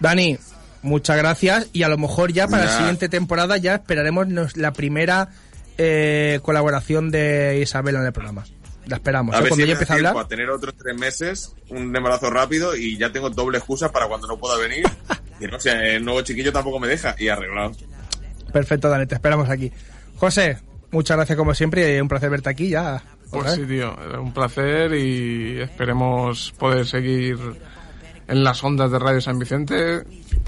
Dani, 0.00 0.38
muchas 0.82 1.16
gracias 1.16 1.68
y 1.72 1.82
a 1.84 1.88
lo 1.88 1.96
mejor 1.98 2.32
ya 2.32 2.46
para 2.48 2.64
la 2.66 2.76
siguiente 2.76 3.08
temporada 3.08 3.56
ya 3.56 3.74
esperaremos 3.76 4.28
nos- 4.28 4.56
la 4.56 4.72
primera 4.72 5.28
eh, 5.76 6.40
colaboración 6.42 7.10
de 7.10 7.60
Isabel 7.62 7.96
en 7.96 8.02
el 8.06 8.12
programa. 8.12 8.44
La 8.86 8.96
esperamos. 8.96 9.34
A 9.34 9.38
¿eh? 9.38 9.42
ver 9.42 9.48
Cuando 9.50 9.62
si 9.64 9.70
ella 9.70 9.72
empiece 9.74 9.92
a 9.92 9.96
hablar. 9.96 10.16
a 10.16 10.28
tener 10.28 10.50
otros 10.50 10.74
tres 10.76 10.96
meses, 10.96 11.54
un 11.68 11.94
embarazo 11.94 12.30
rápido 12.30 12.74
y 12.74 12.96
ya 12.96 13.12
tengo 13.12 13.28
doble 13.30 13.58
excusa 13.58 13.92
para 13.92 14.06
cuando 14.08 14.26
no 14.26 14.36
pueda 14.38 14.56
venir. 14.58 14.84
Y 15.40 15.46
no 15.46 15.60
sé, 15.60 15.94
el 15.94 16.04
nuevo 16.04 16.20
chiquillo 16.22 16.52
tampoco 16.52 16.80
me 16.80 16.88
deja 16.88 17.14
y 17.16 17.28
arreglado. 17.28 17.70
Perfecto, 18.52 18.88
Dani, 18.88 19.06
te 19.06 19.14
esperamos 19.14 19.48
aquí. 19.48 19.72
José, 20.16 20.58
muchas 20.90 21.16
gracias 21.16 21.38
como 21.38 21.54
siempre 21.54 21.96
y 21.96 22.00
un 22.00 22.08
placer 22.08 22.30
verte 22.30 22.50
aquí 22.50 22.70
ya. 22.70 23.02
Pues 23.30 23.52
sí, 23.52 23.66
tío, 23.66 23.94
un 24.20 24.32
placer 24.32 24.94
y 24.94 25.60
esperemos 25.60 26.54
poder 26.58 26.86
seguir 26.86 27.38
en 28.28 28.44
las 28.44 28.62
ondas 28.62 28.90
de 28.90 28.98
Radio 28.98 29.20
San 29.20 29.38
Vicente 29.38 30.02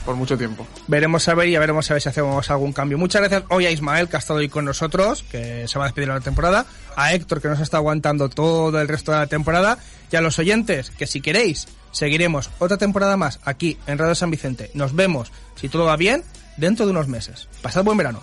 por 0.05 0.15
mucho 0.15 0.37
tiempo. 0.39 0.67
Veremos 0.87 1.27
a 1.29 1.35
ver 1.35 1.49
y 1.49 1.57
veremos 1.57 1.91
a 1.91 1.95
ver 1.95 2.03
si 2.03 2.09
hacemos 2.09 2.51
algún 2.51 2.73
cambio. 2.73 2.99
Muchas 2.99 3.21
gracias 3.23 3.45
hoy 3.49 3.67
a 3.67 3.71
Ismael 3.71 4.09
que 4.09 4.17
ha 4.17 4.19
estado 4.19 4.39
hoy 4.39 4.49
con 4.49 4.65
nosotros, 4.65 5.25
que 5.31 5.67
se 5.67 5.79
va 5.79 5.87
a 5.87 5.89
despedir 5.89 6.09
de 6.09 6.15
la 6.15 6.21
temporada, 6.21 6.67
a 6.97 7.13
Héctor 7.15 7.41
que 7.41 7.49
nos 7.49 7.61
está 7.61 7.79
aguantando 7.79 8.29
todo 8.29 8.81
el 8.81 8.89
resto 8.89 9.13
de 9.13 9.19
la 9.19 9.27
temporada 9.27 9.79
y 10.11 10.17
a 10.17 10.21
los 10.21 10.39
oyentes 10.39 10.91
que 10.91 11.07
si 11.07 11.21
queréis 11.21 11.69
seguiremos 11.91 12.51
otra 12.59 12.77
temporada 12.77 13.17
más 13.17 13.41
aquí 13.45 13.77
en 13.87 13.99
Radio 13.99 14.15
San 14.15 14.31
Vicente. 14.31 14.71
Nos 14.75 14.95
vemos, 14.95 15.33
si 15.57 15.69
todo 15.69 15.85
va 15.87 15.97
bien, 15.97 16.23
dentro 16.57 16.87
de 16.87 16.93
unos 16.93 17.09
meses. 17.09 17.49
Pasad 17.63 17.85
buen 17.85 17.99
verano. 17.99 18.23